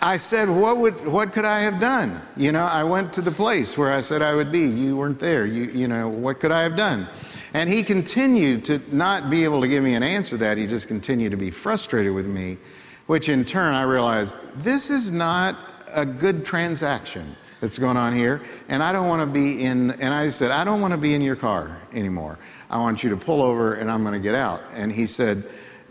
I 0.00 0.16
said, 0.16 0.48
what, 0.48 0.78
would, 0.78 1.06
what 1.06 1.32
could 1.32 1.44
I 1.44 1.60
have 1.60 1.80
done? 1.80 2.20
You 2.36 2.52
know, 2.52 2.62
I 2.62 2.84
went 2.84 3.12
to 3.14 3.22
the 3.22 3.30
place 3.30 3.76
where 3.76 3.92
I 3.92 4.00
said 4.00 4.22
I 4.22 4.34
would 4.34 4.52
be. 4.52 4.66
You 4.66 4.96
weren't 4.96 5.18
there. 5.18 5.46
You, 5.46 5.64
you 5.64 5.88
know, 5.88 6.08
what 6.08 6.40
could 6.40 6.52
I 6.52 6.62
have 6.62 6.76
done? 6.76 7.06
And 7.52 7.70
he 7.70 7.82
continued 7.82 8.64
to 8.66 8.80
not 8.94 9.30
be 9.30 9.44
able 9.44 9.60
to 9.60 9.68
give 9.68 9.84
me 9.84 9.94
an 9.94 10.02
answer 10.02 10.36
that. 10.38 10.58
He 10.58 10.66
just 10.66 10.88
continued 10.88 11.30
to 11.30 11.36
be 11.36 11.50
frustrated 11.50 12.12
with 12.12 12.26
me, 12.26 12.58
which 13.06 13.28
in 13.28 13.44
turn 13.44 13.74
I 13.74 13.82
realized 13.82 14.38
this 14.62 14.90
is 14.90 15.12
not 15.12 15.56
a 15.92 16.04
good 16.04 16.44
transaction 16.44 17.36
that's 17.64 17.78
going 17.78 17.96
on 17.96 18.14
here, 18.14 18.42
and 18.68 18.82
I 18.82 18.92
don't 18.92 19.08
want 19.08 19.22
to 19.22 19.26
be 19.26 19.64
in, 19.64 19.92
and 19.92 20.12
I 20.12 20.28
said, 20.28 20.50
I 20.50 20.64
don't 20.64 20.82
want 20.82 20.92
to 20.92 20.98
be 20.98 21.14
in 21.14 21.22
your 21.22 21.34
car 21.34 21.80
anymore. 21.94 22.38
I 22.68 22.76
want 22.76 23.02
you 23.02 23.08
to 23.08 23.16
pull 23.16 23.40
over 23.40 23.72
and 23.72 23.90
I'm 23.90 24.02
going 24.02 24.12
to 24.12 24.20
get 24.20 24.34
out. 24.34 24.60
And 24.74 24.92
he 24.92 25.06
said, 25.06 25.42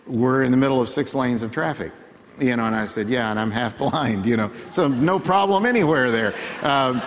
We're 0.06 0.44
in 0.44 0.52
the 0.52 0.58
middle 0.58 0.80
of 0.80 0.88
six 0.88 1.16
lanes 1.16 1.42
of 1.42 1.52
traffic. 1.52 1.92
You 2.40 2.56
know, 2.56 2.66
and 2.66 2.76
I 2.76 2.86
said, 2.86 3.10
Yeah, 3.10 3.32
and 3.32 3.40
I'm 3.40 3.50
half 3.50 3.76
blind, 3.80 4.28
you 4.28 4.38
know, 4.38 4.52
so 4.70 4.88
no 4.88 5.18
problem 5.18 5.66
anywhere 5.66 6.12
there. 6.12 6.36
Um, 6.62 7.02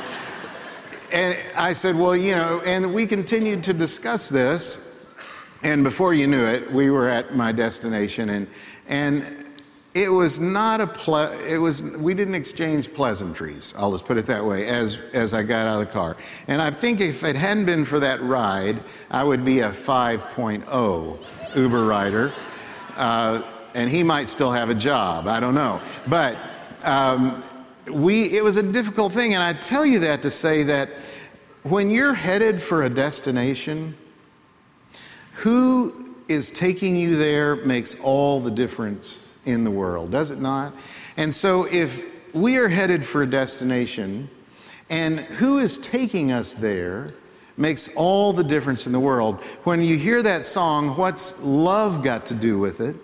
and 1.13 1.39
I 1.57 1.73
said, 1.73 1.95
Well, 1.95 2.17
you 2.17 2.35
know, 2.35 2.61
and 2.67 2.93
we 2.93 3.07
continued 3.07 3.63
to 3.65 3.73
discuss 3.73 4.29
this. 4.29 5.17
And 5.63 5.85
before 5.85 6.13
you 6.13 6.27
knew 6.27 6.45
it, 6.45 6.73
we 6.73 6.91
were 6.91 7.09
at 7.09 7.37
my 7.37 7.53
destination, 7.53 8.31
and, 8.31 8.49
and 8.89 9.46
it 9.97 10.13
was 10.13 10.39
not 10.39 10.83
a 10.83 10.87
ple- 10.87 11.33
it 11.49 11.57
was 11.57 11.83
we 11.97 12.13
didn't 12.13 12.35
exchange 12.35 12.93
pleasantries 12.93 13.75
i'll 13.79 13.91
just 13.91 14.05
put 14.05 14.19
it 14.19 14.27
that 14.27 14.45
way 14.45 14.69
as 14.69 14.99
as 15.15 15.33
i 15.33 15.43
got 15.43 15.67
out 15.67 15.81
of 15.81 15.87
the 15.87 15.93
car. 15.93 16.19
And 16.49 16.61
i 16.61 16.71
think 16.71 17.01
if 17.01 17.25
it 17.25 17.35
hadn't 17.35 17.65
been 17.65 17.85
for 17.85 17.99
that 18.01 18.21
ride 18.21 18.79
i 19.11 19.25
would 19.25 19.43
be 19.43 19.61
a 19.61 19.71
5.0 19.71 21.57
uber 21.57 21.85
rider 21.85 22.31
uh, 22.97 23.43
and 23.75 23.89
he 23.89 24.03
might 24.03 24.29
still 24.29 24.53
have 24.53 24.69
a 24.69 24.75
job 24.75 25.27
i 25.29 25.41
don't 25.41 25.55
know. 25.55 25.81
But 26.07 26.37
um, 26.85 27.43
we 27.91 28.37
it 28.37 28.45
was 28.45 28.59
a 28.59 28.63
difficult 28.63 29.15
thing 29.15 29.33
and 29.33 29.43
i 29.43 29.55
tell 29.55 29.87
you 29.87 30.01
that 30.01 30.21
to 30.23 30.31
say 30.31 30.63
that 30.65 30.91
when 31.63 31.91
you're 31.91 32.15
headed 32.15 32.61
for 32.61 32.85
a 32.85 32.91
destination 32.91 33.95
who 35.33 36.15
is 36.29 36.51
taking 36.51 36.97
you 36.97 37.17
there 37.17 37.57
makes 37.57 37.99
all 38.01 38.41
the 38.41 38.51
difference 38.51 39.26
in 39.47 39.65
the 39.65 39.71
world, 39.71 40.11
does 40.11 40.31
it 40.31 40.41
not? 40.41 40.73
And 41.17 41.35
so 41.35 41.67
if 41.71 42.35
we 42.35 42.59
are 42.59 42.69
headed 42.69 43.05
for 43.05 43.23
a 43.23 43.27
destination, 43.27 44.29
and 44.91 45.19
who 45.19 45.59
is 45.59 45.79
taking 45.79 46.33
us 46.33 46.55
there 46.55 47.09
makes 47.57 47.95
all 47.97 48.33
the 48.33 48.45
difference 48.45 48.87
in 48.87 48.93
the 48.93 49.01
world. 49.01 49.43
When 49.65 49.83
you 49.83 49.97
hear 49.97 50.23
that 50.23 50.45
song, 50.45 50.91
what's 50.97 51.43
love 51.43 52.05
got 52.05 52.27
to 52.27 52.35
do 52.35 52.59
with 52.59 52.81
it? 52.81 52.97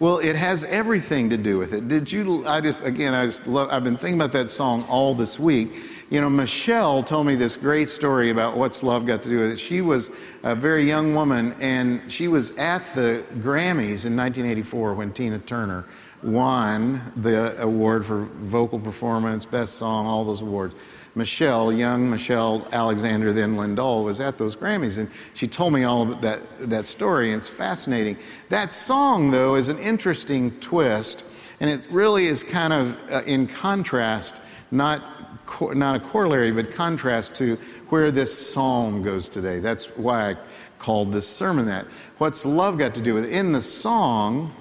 Well, 0.00 0.18
it 0.18 0.36
has 0.36 0.64
everything 0.64 1.30
to 1.30 1.36
do 1.36 1.58
with 1.58 1.74
it. 1.74 1.88
Did 1.88 2.10
you? 2.10 2.46
I 2.46 2.60
just, 2.60 2.86
again, 2.86 3.14
I 3.14 3.26
just 3.26 3.46
love, 3.46 3.68
I've 3.70 3.84
been 3.84 3.96
thinking 3.96 4.18
about 4.18 4.32
that 4.32 4.48
song 4.48 4.84
all 4.88 5.14
this 5.14 5.38
week. 5.38 5.70
You 6.10 6.22
know, 6.22 6.30
Michelle 6.30 7.02
told 7.02 7.26
me 7.26 7.34
this 7.34 7.58
great 7.58 7.90
story 7.90 8.30
about 8.30 8.56
what's 8.56 8.82
love 8.82 9.04
got 9.04 9.22
to 9.24 9.28
do 9.28 9.40
with 9.40 9.50
it. 9.50 9.58
She 9.58 9.82
was 9.82 10.38
a 10.42 10.54
very 10.54 10.86
young 10.86 11.14
woman, 11.14 11.54
and 11.60 12.10
she 12.10 12.28
was 12.28 12.56
at 12.56 12.78
the 12.94 13.22
Grammys 13.34 14.06
in 14.06 14.16
1984 14.16 14.94
when 14.94 15.12
Tina 15.12 15.38
Turner 15.38 15.84
won 16.22 17.02
the 17.14 17.60
award 17.60 18.06
for 18.06 18.20
vocal 18.20 18.78
performance, 18.78 19.44
best 19.44 19.74
song, 19.74 20.06
all 20.06 20.24
those 20.24 20.40
awards. 20.40 20.74
Michelle, 21.14 21.70
young 21.70 22.08
Michelle 22.08 22.66
Alexander, 22.72 23.34
then 23.34 23.56
Lindahl, 23.56 24.02
was 24.02 24.18
at 24.18 24.38
those 24.38 24.56
Grammys, 24.56 24.98
and 24.98 25.10
she 25.34 25.46
told 25.46 25.74
me 25.74 25.84
all 25.84 26.10
of 26.10 26.22
that, 26.22 26.40
that 26.70 26.86
story, 26.86 27.32
and 27.32 27.36
it's 27.36 27.50
fascinating. 27.50 28.16
That 28.48 28.72
song, 28.72 29.30
though, 29.30 29.56
is 29.56 29.68
an 29.68 29.78
interesting 29.78 30.52
twist, 30.60 31.54
and 31.60 31.68
it 31.68 31.86
really 31.90 32.28
is 32.28 32.42
kind 32.42 32.72
of 32.72 33.12
uh, 33.12 33.22
in 33.26 33.46
contrast, 33.46 34.54
not 34.70 35.17
not 35.60 35.96
a 35.96 36.00
corollary, 36.00 36.52
but 36.52 36.70
contrast 36.70 37.36
to 37.36 37.56
where 37.88 38.10
this 38.10 38.52
psalm 38.52 39.02
goes 39.02 39.28
today. 39.28 39.60
That's 39.60 39.96
why 39.96 40.30
I 40.30 40.36
called 40.78 41.12
this 41.12 41.28
sermon 41.28 41.66
that. 41.66 41.84
What's 42.18 42.44
love 42.44 42.78
got 42.78 42.94
to 42.96 43.02
do 43.02 43.14
with 43.14 43.26
it? 43.26 43.32
In 43.32 43.52
the 43.52 43.60
song, 43.60 44.52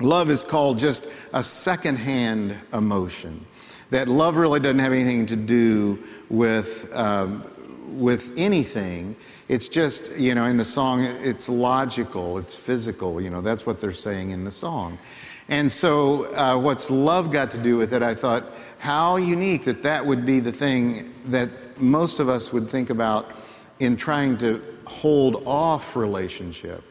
love 0.00 0.30
is 0.30 0.44
called 0.44 0.78
just 0.78 1.30
a 1.32 1.42
secondhand 1.42 2.56
emotion. 2.72 3.44
That 3.90 4.08
love 4.08 4.36
really 4.36 4.60
doesn't 4.60 4.78
have 4.78 4.92
anything 4.92 5.26
to 5.26 5.36
do 5.36 5.98
with, 6.28 6.94
um, 6.94 7.44
with 7.98 8.34
anything. 8.36 9.16
It's 9.48 9.68
just, 9.68 10.20
you 10.20 10.34
know, 10.34 10.44
in 10.44 10.56
the 10.56 10.64
song, 10.64 11.00
it's 11.02 11.48
logical, 11.48 12.38
it's 12.38 12.54
physical, 12.54 13.20
you 13.20 13.30
know, 13.30 13.40
that's 13.40 13.66
what 13.66 13.80
they're 13.80 13.92
saying 13.92 14.30
in 14.30 14.44
the 14.44 14.50
song. 14.50 14.96
And 15.48 15.70
so, 15.70 16.32
uh, 16.36 16.56
what's 16.56 16.88
love 16.88 17.32
got 17.32 17.50
to 17.50 17.58
do 17.58 17.76
with 17.76 17.92
it? 17.92 18.02
I 18.02 18.14
thought, 18.14 18.44
how 18.80 19.16
unique 19.16 19.64
that 19.64 19.82
that 19.82 20.04
would 20.06 20.24
be 20.24 20.40
the 20.40 20.50
thing 20.50 21.12
that 21.26 21.50
most 21.78 22.18
of 22.18 22.30
us 22.30 22.50
would 22.50 22.66
think 22.66 22.88
about 22.88 23.30
in 23.78 23.94
trying 23.94 24.38
to 24.38 24.62
hold 24.86 25.42
off 25.46 25.94
relationship. 25.94 26.82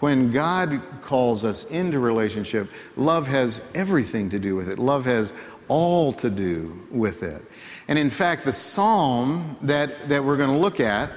When 0.00 0.32
God 0.32 0.80
calls 1.02 1.44
us 1.44 1.70
into 1.70 2.00
relationship, 2.00 2.68
love 2.96 3.28
has 3.28 3.72
everything 3.76 4.28
to 4.30 4.40
do 4.40 4.56
with 4.56 4.68
it. 4.68 4.80
Love 4.80 5.04
has 5.04 5.34
all 5.68 6.12
to 6.14 6.30
do 6.30 6.84
with 6.90 7.22
it. 7.22 7.42
And 7.86 7.96
in 7.96 8.10
fact, 8.10 8.44
the 8.44 8.50
psalm 8.50 9.56
that, 9.62 10.08
that 10.08 10.24
we're 10.24 10.36
going 10.36 10.50
to 10.50 10.58
look 10.58 10.80
at 10.80 11.12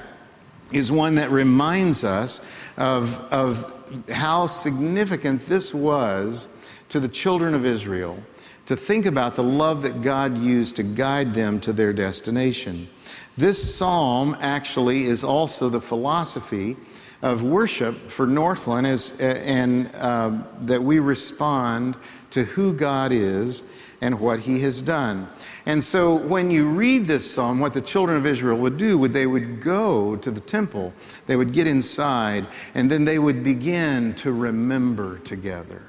is 0.71 0.91
one 0.91 1.15
that 1.15 1.31
reminds 1.31 2.03
us 2.03 2.71
of, 2.77 3.19
of 3.33 4.05
how 4.11 4.45
significant 4.45 5.41
this 5.41 5.73
was 5.73 6.47
to 6.89 6.99
the 6.99 7.07
children 7.07 7.55
of 7.55 7.65
Israel 7.65 8.23
to 8.69 8.75
think 8.75 9.07
about 9.07 9.33
the 9.33 9.41
love 9.41 9.81
that 9.81 9.99
God 9.99 10.37
used 10.37 10.75
to 10.75 10.83
guide 10.83 11.33
them 11.33 11.59
to 11.61 11.73
their 11.73 11.91
destination. 11.91 12.87
This 13.35 13.75
psalm 13.75 14.37
actually 14.41 15.05
is 15.05 15.23
also 15.23 15.69
the 15.69 15.81
philosophy 15.81 16.77
of 17.23 17.41
worship 17.41 17.95
for 17.95 18.27
Northland 18.27 18.85
as, 18.85 19.19
and 19.19 19.89
uh, 19.95 20.43
that 20.65 20.83
we 20.83 20.99
respond 20.99 21.97
to 22.29 22.43
who 22.43 22.71
God 22.71 23.11
is 23.11 23.63
and 24.01 24.19
what 24.19 24.41
he 24.41 24.59
has 24.59 24.83
done. 24.83 25.27
And 25.65 25.83
so 25.83 26.17
when 26.27 26.51
you 26.51 26.69
read 26.69 27.05
this 27.05 27.33
psalm, 27.33 27.59
what 27.59 27.73
the 27.73 27.81
children 27.81 28.17
of 28.17 28.27
Israel 28.27 28.59
would 28.59 28.77
do 28.77 28.99
would 28.99 29.13
they 29.13 29.25
would 29.25 29.61
go 29.61 30.15
to 30.17 30.29
the 30.29 30.39
temple, 30.39 30.93
they 31.25 31.35
would 31.35 31.53
get 31.53 31.65
inside, 31.65 32.45
and 32.75 32.91
then 32.91 33.05
they 33.05 33.17
would 33.17 33.43
begin 33.43 34.13
to 34.13 34.31
remember 34.31 35.17
together. 35.17 35.88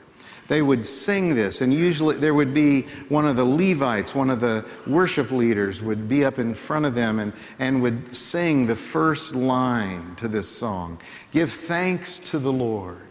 They 0.50 0.62
would 0.62 0.84
sing 0.84 1.36
this, 1.36 1.60
and 1.60 1.72
usually 1.72 2.16
there 2.16 2.34
would 2.34 2.52
be 2.52 2.82
one 3.08 3.24
of 3.24 3.36
the 3.36 3.44
Levites, 3.44 4.16
one 4.16 4.30
of 4.30 4.40
the 4.40 4.66
worship 4.84 5.30
leaders, 5.30 5.80
would 5.80 6.08
be 6.08 6.24
up 6.24 6.40
in 6.40 6.54
front 6.54 6.86
of 6.86 6.94
them 6.96 7.20
and, 7.20 7.32
and 7.60 7.80
would 7.82 8.16
sing 8.16 8.66
the 8.66 8.74
first 8.74 9.36
line 9.36 10.16
to 10.16 10.26
this 10.26 10.48
song 10.48 10.98
Give 11.30 11.48
thanks 11.48 12.18
to 12.30 12.40
the 12.40 12.52
Lord, 12.52 13.06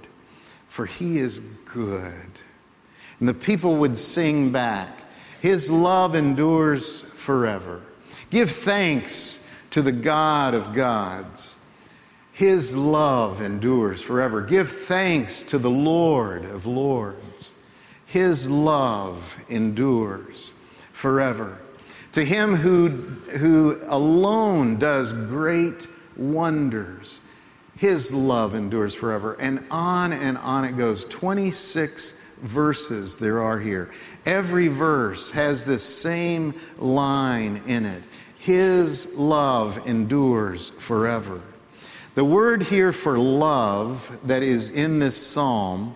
for 0.67 0.85
he 0.85 1.19
is 1.19 1.39
good. 1.39 2.29
And 3.21 3.29
the 3.29 3.33
people 3.33 3.77
would 3.77 3.95
sing 3.95 4.51
back, 4.51 4.89
His 5.39 5.71
love 5.71 6.15
endures 6.15 7.03
forever. 7.03 7.81
Give 8.31 8.51
thanks 8.51 9.65
to 9.69 9.81
the 9.81 9.93
God 9.93 10.53
of 10.53 10.73
gods. 10.73 11.55
His 12.33 12.75
love 12.75 13.41
endures 13.41 14.01
forever. 14.01 14.41
Give 14.41 14.67
thanks 14.67 15.43
to 15.43 15.57
the 15.57 15.71
Lord 15.71 16.43
of 16.43 16.65
lords. 16.65 17.28
His 18.09 18.49
love 18.49 19.39
endures 19.49 20.51
forever. 20.91 21.59
To 22.13 22.25
him 22.25 22.55
who, 22.55 22.89
who 23.37 23.79
alone 23.87 24.79
does 24.79 25.13
great 25.13 25.87
wonders, 26.17 27.21
his 27.77 28.13
love 28.13 28.55
endures 28.55 28.93
forever. 28.93 29.37
And 29.39 29.63
on 29.71 30.11
and 30.11 30.37
on 30.39 30.65
it 30.65 30.75
goes. 30.75 31.05
26 31.05 32.39
verses 32.39 33.17
there 33.17 33.41
are 33.41 33.59
here. 33.59 33.89
Every 34.25 34.67
verse 34.67 35.31
has 35.31 35.65
this 35.65 35.83
same 35.83 36.55
line 36.77 37.61
in 37.67 37.85
it 37.85 38.03
His 38.37 39.17
love 39.17 39.87
endures 39.87 40.71
forever. 40.71 41.41
The 42.15 42.25
word 42.25 42.63
here 42.63 42.91
for 42.91 43.17
love 43.17 44.19
that 44.25 44.43
is 44.43 44.71
in 44.71 44.99
this 44.99 45.15
psalm, 45.15 45.95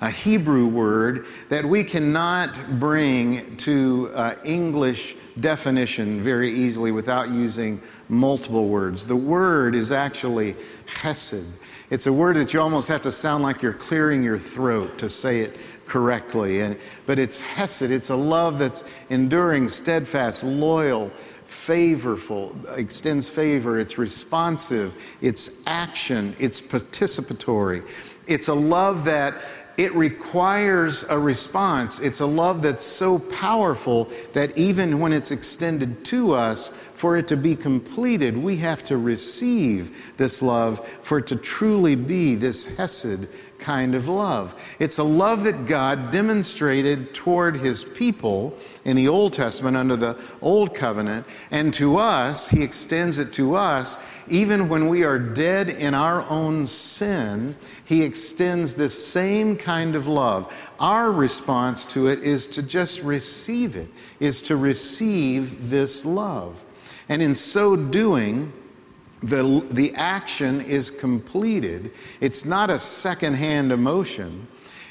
a 0.00 0.10
Hebrew 0.10 0.66
word 0.66 1.24
that 1.48 1.64
we 1.64 1.82
cannot 1.82 2.58
bring 2.78 3.56
to 3.58 4.10
uh, 4.14 4.34
English 4.44 5.14
definition 5.40 6.20
very 6.20 6.50
easily 6.50 6.92
without 6.92 7.30
using 7.30 7.80
multiple 8.08 8.68
words. 8.68 9.04
The 9.04 9.16
word 9.16 9.74
is 9.74 9.92
actually 9.92 10.54
chesed. 10.86 11.62
It's 11.90 12.06
a 12.06 12.12
word 12.12 12.36
that 12.36 12.52
you 12.52 12.60
almost 12.60 12.88
have 12.88 13.02
to 13.02 13.12
sound 13.12 13.42
like 13.42 13.62
you're 13.62 13.72
clearing 13.72 14.22
your 14.22 14.38
throat 14.38 14.98
to 14.98 15.08
say 15.08 15.40
it 15.40 15.58
correctly. 15.86 16.60
And, 16.60 16.76
but 17.06 17.18
it's 17.18 17.40
hesed, 17.40 17.90
it's 17.90 18.10
a 18.10 18.16
love 18.16 18.58
that's 18.58 19.06
enduring, 19.10 19.68
steadfast, 19.68 20.42
loyal, 20.42 21.10
favorful, 21.46 22.56
extends 22.76 23.30
favor, 23.30 23.78
it's 23.78 23.98
responsive, 23.98 25.16
it's 25.22 25.66
action, 25.66 26.34
it's 26.40 26.60
participatory. 26.60 27.82
It's 28.26 28.48
a 28.48 28.54
love 28.54 29.04
that 29.04 29.34
it 29.76 29.94
requires 29.94 31.08
a 31.08 31.18
response. 31.18 32.00
It's 32.00 32.20
a 32.20 32.26
love 32.26 32.62
that's 32.62 32.82
so 32.82 33.18
powerful 33.18 34.10
that 34.32 34.56
even 34.56 35.00
when 35.00 35.12
it's 35.12 35.30
extended 35.30 36.04
to 36.06 36.32
us, 36.32 36.68
for 36.68 37.18
it 37.18 37.28
to 37.28 37.36
be 37.36 37.56
completed, 37.56 38.36
we 38.36 38.56
have 38.58 38.82
to 38.84 38.96
receive 38.96 40.14
this 40.16 40.42
love 40.42 40.86
for 40.86 41.18
it 41.18 41.26
to 41.28 41.36
truly 41.36 41.94
be 41.94 42.34
this 42.34 42.78
Hesed 42.78 43.34
kind 43.58 43.94
of 43.94 44.06
love. 44.06 44.76
It's 44.78 44.98
a 44.98 45.04
love 45.04 45.44
that 45.44 45.66
God 45.66 46.10
demonstrated 46.12 47.14
toward 47.14 47.56
his 47.56 47.84
people 47.84 48.56
in 48.84 48.96
the 48.96 49.08
Old 49.08 49.32
Testament 49.32 49.76
under 49.76 49.96
the 49.96 50.22
Old 50.40 50.74
Covenant, 50.74 51.26
and 51.50 51.74
to 51.74 51.96
us, 51.96 52.50
he 52.50 52.62
extends 52.62 53.18
it 53.18 53.32
to 53.34 53.56
us 53.56 54.24
even 54.28 54.68
when 54.68 54.88
we 54.88 55.04
are 55.04 55.18
dead 55.18 55.68
in 55.68 55.94
our 55.94 56.22
own 56.30 56.66
sin 56.66 57.56
he 57.86 58.02
extends 58.02 58.74
this 58.74 59.06
same 59.06 59.56
kind 59.56 59.94
of 59.94 60.08
love. 60.08 60.70
Our 60.80 61.12
response 61.12 61.86
to 61.94 62.08
it 62.08 62.18
is 62.18 62.48
to 62.48 62.66
just 62.66 63.02
receive 63.02 63.76
it, 63.76 63.88
is 64.18 64.42
to 64.42 64.56
receive 64.56 65.70
this 65.70 66.04
love. 66.04 66.64
And 67.08 67.22
in 67.22 67.36
so 67.36 67.76
doing, 67.76 68.52
the, 69.20 69.64
the 69.70 69.92
action 69.94 70.60
is 70.62 70.90
completed. 70.90 71.92
It's 72.20 72.44
not 72.44 72.70
a 72.70 72.78
secondhand 72.78 73.70
emotion, 73.70 74.48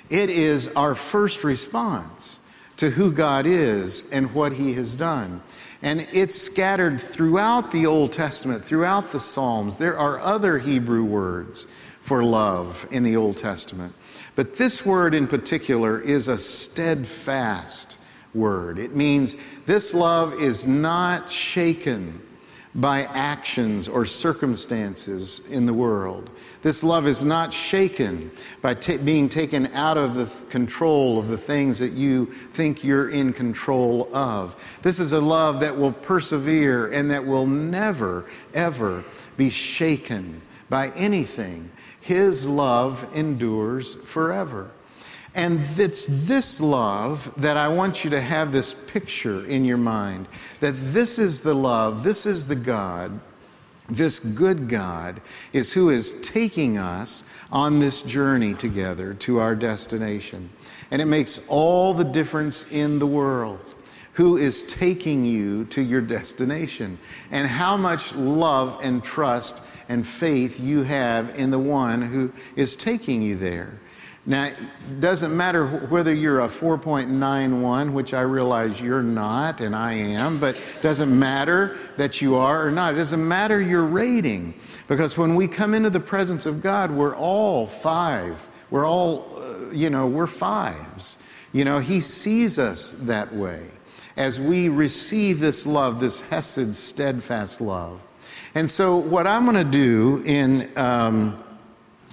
it 0.09 0.29
is 0.29 0.73
our 0.75 0.95
first 0.95 1.43
response 1.43 2.41
to 2.77 2.91
who 2.91 3.11
God 3.11 3.45
is 3.45 4.09
and 4.11 4.33
what 4.33 4.53
He 4.53 4.73
has 4.73 4.95
done. 4.95 5.41
And 5.81 6.07
it's 6.13 6.35
scattered 6.35 6.99
throughout 6.99 7.71
the 7.71 7.85
Old 7.85 8.13
Testament, 8.13 8.63
throughout 8.63 9.05
the 9.05 9.19
Psalms. 9.19 9.75
There 9.75 9.97
are 9.97 10.19
other 10.19 10.59
Hebrew 10.59 11.03
words 11.03 11.67
for 12.05 12.23
love 12.23 12.87
in 12.91 13.01
the 13.01 13.15
Old 13.15 13.35
Testament. 13.35 13.91
But 14.35 14.53
this 14.53 14.85
word 14.85 15.15
in 15.15 15.27
particular 15.27 15.99
is 15.99 16.27
a 16.27 16.37
steadfast 16.37 18.07
word. 18.31 18.77
It 18.77 18.95
means 18.95 19.63
this 19.63 19.95
love 19.95 20.39
is 20.39 20.67
not 20.67 21.31
shaken 21.31 22.21
by 22.75 23.05
actions 23.05 23.87
or 23.87 24.05
circumstances 24.05 25.51
in 25.51 25.65
the 25.65 25.73
world. 25.73 26.29
This 26.61 26.83
love 26.83 27.07
is 27.07 27.25
not 27.25 27.51
shaken 27.51 28.29
by 28.61 28.75
being 28.75 29.27
taken 29.27 29.65
out 29.73 29.97
of 29.97 30.13
the 30.13 30.25
th- 30.25 30.47
control 30.49 31.17
of 31.17 31.27
the 31.29 31.37
things 31.39 31.79
that 31.79 31.93
you 31.93 32.27
think 32.27 32.83
you're 32.83 33.09
in 33.09 33.33
control 33.33 34.13
of. 34.13 34.79
This 34.83 34.99
is 34.99 35.11
a 35.11 35.21
love 35.21 35.61
that 35.61 35.75
will 35.75 35.93
persevere 35.93 36.91
and 36.91 37.09
that 37.09 37.25
will 37.25 37.47
never, 37.47 38.25
ever 38.53 39.03
be 39.37 39.49
shaken 39.49 40.43
by 40.69 40.91
anything 40.95 41.71
his 42.05 42.47
love 42.47 43.09
endures 43.15 43.95
forever. 43.95 44.69
And 45.33 45.59
it's 45.79 46.27
this 46.27 46.61
love 46.61 47.33
that 47.35 47.57
I 47.57 47.67
want 47.67 48.03
you 48.03 48.11
to 48.11 48.21
have 48.21 48.51
this 48.51 48.91
picture 48.91 49.43
in 49.43 49.65
your 49.65 49.79
mind 49.79 50.27
that 50.59 50.75
this 50.75 51.17
is 51.17 51.41
the 51.41 51.55
love, 51.55 52.03
this 52.03 52.27
is 52.27 52.47
the 52.47 52.55
God, 52.55 53.19
this 53.89 54.19
good 54.37 54.69
God 54.69 55.19
is 55.51 55.73
who 55.73 55.89
is 55.89 56.21
taking 56.21 56.77
us 56.77 57.43
on 57.51 57.79
this 57.79 58.03
journey 58.03 58.53
together 58.53 59.15
to 59.15 59.39
our 59.39 59.55
destination. 59.55 60.51
And 60.91 61.01
it 61.01 61.05
makes 61.05 61.47
all 61.49 61.95
the 61.95 62.03
difference 62.03 62.71
in 62.71 62.99
the 62.99 63.07
world 63.07 63.59
who 64.13 64.37
is 64.37 64.61
taking 64.61 65.25
you 65.25 65.65
to 65.65 65.81
your 65.81 66.01
destination 66.01 66.99
and 67.31 67.47
how 67.47 67.75
much 67.75 68.15
love 68.15 68.79
and 68.83 69.03
trust 69.03 69.74
and 69.89 70.05
faith 70.05 70.59
you 70.59 70.83
have 70.83 71.37
in 71.37 71.51
the 71.51 71.59
one 71.59 72.01
who 72.01 72.31
is 72.55 72.75
taking 72.75 73.21
you 73.21 73.35
there. 73.35 73.79
Now, 74.27 74.45
it 74.45 74.99
doesn't 74.99 75.35
matter 75.37 75.67
whether 75.67 76.11
you're 76.11 76.39
a 76.39 76.47
4.91, 76.47 77.93
which 77.93 78.13
I 78.13 78.21
realize 78.21 78.81
you're 78.81 79.03
not 79.03 79.61
and 79.61 79.75
I 79.75 79.93
am, 79.93 80.39
but 80.39 80.55
it 80.55 80.81
doesn't 80.81 81.17
matter 81.17 81.77
that 81.97 82.21
you 82.21 82.35
are 82.35 82.67
or 82.67 82.71
not. 82.71 82.93
It 82.93 82.97
doesn't 82.97 83.27
matter 83.27 83.61
your 83.61 83.83
rating 83.83 84.55
because 84.87 85.15
when 85.15 85.35
we 85.35 85.47
come 85.47 85.75
into 85.75 85.91
the 85.91 85.99
presence 85.99 86.47
of 86.47 86.63
God, 86.63 86.89
we're 86.89 87.15
all 87.15 87.67
five. 87.67 88.47
We're 88.71 88.87
all, 88.87 89.31
uh, 89.37 89.71
you 89.71 89.91
know, 89.91 90.07
we're 90.07 90.25
fives. 90.25 91.21
You 91.53 91.63
know, 91.63 91.77
He 91.77 92.01
sees 92.01 92.57
us 92.57 92.93
that 93.05 93.31
way 93.31 93.63
as 94.17 94.39
we 94.39 94.69
receive 94.69 95.39
this 95.39 95.67
love, 95.67 95.99
this 95.99 96.21
Hesed, 96.23 96.73
steadfast 96.73 97.61
love. 97.61 98.01
And 98.55 98.69
so, 98.69 98.95
what 98.95 99.27
I'm 99.27 99.43
going 99.43 99.57
to 99.57 99.69
do 99.69 100.23
in 100.25 100.69
um, 100.77 101.43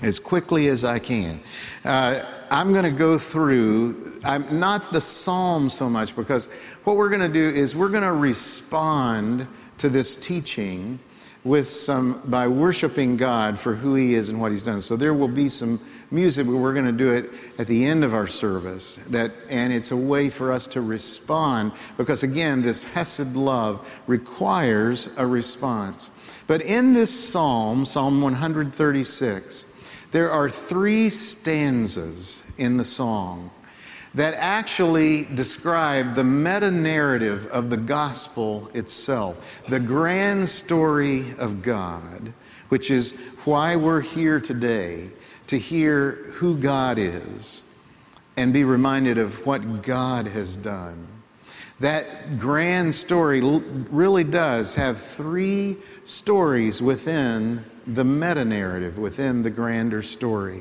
as 0.02 0.18
quickly 0.18 0.66
as 0.66 0.84
I 0.84 0.98
can, 0.98 1.38
uh, 1.84 2.20
I'm 2.50 2.72
going 2.72 2.84
to 2.84 2.90
go 2.90 3.16
through. 3.16 4.18
I'm 4.24 4.58
not 4.58 4.90
the 4.90 5.00
psalm 5.00 5.70
so 5.70 5.88
much 5.88 6.16
because 6.16 6.52
what 6.82 6.96
we're 6.96 7.10
going 7.10 7.22
to 7.22 7.32
do 7.32 7.48
is 7.48 7.76
we're 7.76 7.90
going 7.90 8.02
to 8.02 8.12
respond 8.12 9.46
to 9.78 9.88
this 9.88 10.16
teaching 10.16 10.98
with 11.44 11.68
some 11.68 12.20
by 12.28 12.48
worshiping 12.48 13.16
God 13.16 13.56
for 13.56 13.74
who 13.76 13.94
He 13.94 14.14
is 14.14 14.28
and 14.28 14.40
what 14.40 14.50
He's 14.50 14.64
done. 14.64 14.80
So 14.80 14.96
there 14.96 15.14
will 15.14 15.28
be 15.28 15.48
some 15.48 15.78
music, 16.10 16.46
but 16.46 16.56
we're 16.56 16.74
going 16.74 16.86
to 16.86 16.92
do 16.92 17.12
it 17.12 17.30
at 17.58 17.66
the 17.68 17.84
end 17.84 18.04
of 18.04 18.14
our 18.14 18.26
service. 18.26 18.96
That 19.08 19.30
and 19.48 19.72
it's 19.72 19.92
a 19.92 19.96
way 19.96 20.28
for 20.28 20.52
us 20.52 20.66
to 20.68 20.80
respond 20.80 21.72
because 21.96 22.22
again, 22.22 22.62
this 22.62 22.84
Hesed 22.84 23.36
love 23.36 24.02
requires 24.08 25.16
a 25.16 25.26
response. 25.26 26.10
But 26.52 26.60
in 26.60 26.92
this 26.92 27.10
psalm, 27.30 27.86
Psalm 27.86 28.20
136, 28.20 30.10
there 30.10 30.30
are 30.30 30.50
three 30.50 31.08
stanzas 31.08 32.54
in 32.58 32.76
the 32.76 32.84
song 32.84 33.50
that 34.12 34.34
actually 34.34 35.24
describe 35.34 36.12
the 36.12 36.24
meta 36.24 36.70
narrative 36.70 37.46
of 37.46 37.70
the 37.70 37.78
gospel 37.78 38.68
itself, 38.74 39.62
the 39.66 39.80
grand 39.80 40.46
story 40.46 41.24
of 41.38 41.62
God, 41.62 42.34
which 42.68 42.90
is 42.90 43.38
why 43.46 43.74
we're 43.76 44.02
here 44.02 44.38
today 44.38 45.08
to 45.46 45.58
hear 45.58 46.10
who 46.34 46.58
God 46.58 46.98
is 46.98 47.80
and 48.36 48.52
be 48.52 48.64
reminded 48.64 49.16
of 49.16 49.46
what 49.46 49.80
God 49.80 50.26
has 50.26 50.58
done. 50.58 51.08
That 51.82 52.38
grand 52.38 52.94
story 52.94 53.40
really 53.40 54.22
does 54.22 54.76
have 54.76 54.98
three 54.98 55.78
stories 56.04 56.80
within 56.80 57.64
the 57.84 58.04
meta 58.04 58.44
narrative, 58.44 58.98
within 58.98 59.42
the 59.42 59.50
grander 59.50 60.00
story. 60.00 60.60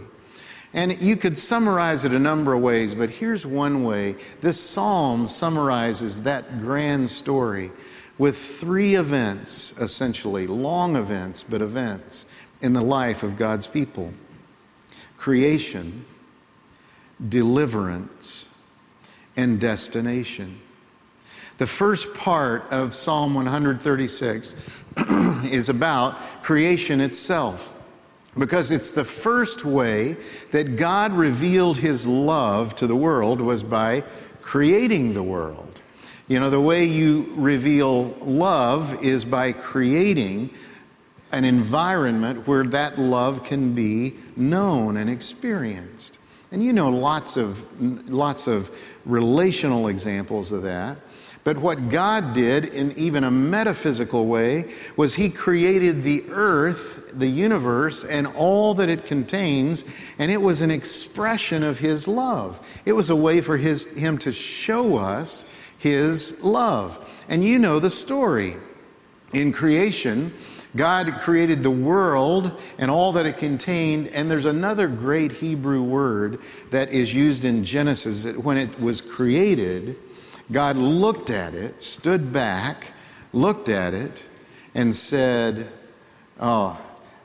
And 0.73 0.99
you 0.99 1.15
could 1.15 1.37
summarize 1.37 2.05
it 2.05 2.11
a 2.11 2.17
number 2.17 2.55
of 2.55 2.63
ways, 2.63 2.95
but 2.95 3.11
here's 3.11 3.45
one 3.45 3.83
way. 3.83 4.15
This 4.41 4.59
psalm 4.59 5.27
summarizes 5.27 6.23
that 6.23 6.59
grand 6.59 7.07
story 7.11 7.69
with 8.17 8.35
three 8.35 8.95
events, 8.95 9.79
essentially, 9.79 10.47
long 10.47 10.95
events, 10.95 11.43
but 11.43 11.61
events 11.61 12.47
in 12.63 12.73
the 12.73 12.81
life 12.81 13.21
of 13.21 13.37
God's 13.37 13.67
people 13.67 14.11
creation, 15.17 16.03
deliverance, 17.29 18.67
and 19.37 19.61
destination. 19.61 20.57
The 21.61 21.67
first 21.67 22.15
part 22.15 22.73
of 22.73 22.95
Psalm 22.95 23.35
136 23.35 24.55
is 25.45 25.69
about 25.69 26.15
creation 26.41 26.99
itself 26.99 27.87
because 28.35 28.71
it's 28.71 28.89
the 28.89 29.03
first 29.03 29.63
way 29.63 30.13
that 30.49 30.75
God 30.75 31.13
revealed 31.13 31.77
his 31.77 32.07
love 32.07 32.75
to 32.77 32.87
the 32.87 32.95
world 32.95 33.41
was 33.41 33.61
by 33.61 34.01
creating 34.41 35.13
the 35.13 35.21
world. 35.21 35.83
You 36.27 36.39
know, 36.39 36.49
the 36.49 36.59
way 36.59 36.85
you 36.85 37.31
reveal 37.35 38.05
love 38.25 39.03
is 39.03 39.23
by 39.23 39.51
creating 39.51 40.49
an 41.31 41.45
environment 41.45 42.47
where 42.47 42.63
that 42.63 42.97
love 42.97 43.43
can 43.45 43.75
be 43.75 44.15
known 44.35 44.97
and 44.97 45.11
experienced. 45.11 46.17
And 46.51 46.63
you 46.63 46.73
know 46.73 46.89
lots 46.89 47.37
of 47.37 48.09
lots 48.09 48.47
of 48.47 48.67
relational 49.05 49.89
examples 49.89 50.51
of 50.51 50.63
that. 50.63 50.97
But 51.43 51.57
what 51.57 51.89
God 51.89 52.33
did 52.33 52.65
in 52.65 52.91
even 52.97 53.23
a 53.23 53.31
metaphysical 53.31 54.27
way 54.27 54.71
was 54.95 55.15
He 55.15 55.31
created 55.31 56.03
the 56.03 56.23
earth, 56.29 57.11
the 57.17 57.27
universe, 57.27 58.03
and 58.03 58.27
all 58.27 58.75
that 58.75 58.89
it 58.89 59.05
contains, 59.05 59.85
and 60.19 60.31
it 60.31 60.41
was 60.41 60.61
an 60.61 60.69
expression 60.69 61.63
of 61.63 61.79
His 61.79 62.07
love. 62.07 62.81
It 62.85 62.93
was 62.93 63.09
a 63.09 63.15
way 63.15 63.41
for 63.41 63.57
his, 63.57 63.97
Him 63.97 64.19
to 64.19 64.31
show 64.31 64.97
us 64.97 65.67
His 65.79 66.43
love. 66.43 67.25
And 67.27 67.43
you 67.43 67.57
know 67.57 67.79
the 67.79 67.89
story. 67.89 68.53
In 69.33 69.51
creation, 69.51 70.33
God 70.75 71.11
created 71.21 71.63
the 71.63 71.71
world 71.71 72.61
and 72.77 72.91
all 72.91 73.13
that 73.13 73.25
it 73.25 73.37
contained, 73.37 74.09
and 74.09 74.29
there's 74.29 74.45
another 74.45 74.87
great 74.87 75.31
Hebrew 75.31 75.81
word 75.81 76.39
that 76.69 76.91
is 76.93 77.15
used 77.15 77.45
in 77.45 77.65
Genesis 77.65 78.25
that 78.25 78.43
when 78.43 78.57
it 78.57 78.79
was 78.79 79.01
created, 79.01 79.95
God 80.51 80.77
looked 80.77 81.29
at 81.29 81.53
it, 81.53 81.81
stood 81.81 82.31
back, 82.31 82.93
looked 83.33 83.69
at 83.69 83.93
it, 83.93 84.29
and 84.73 84.95
said, 84.95 85.67
Oh, 86.39 86.79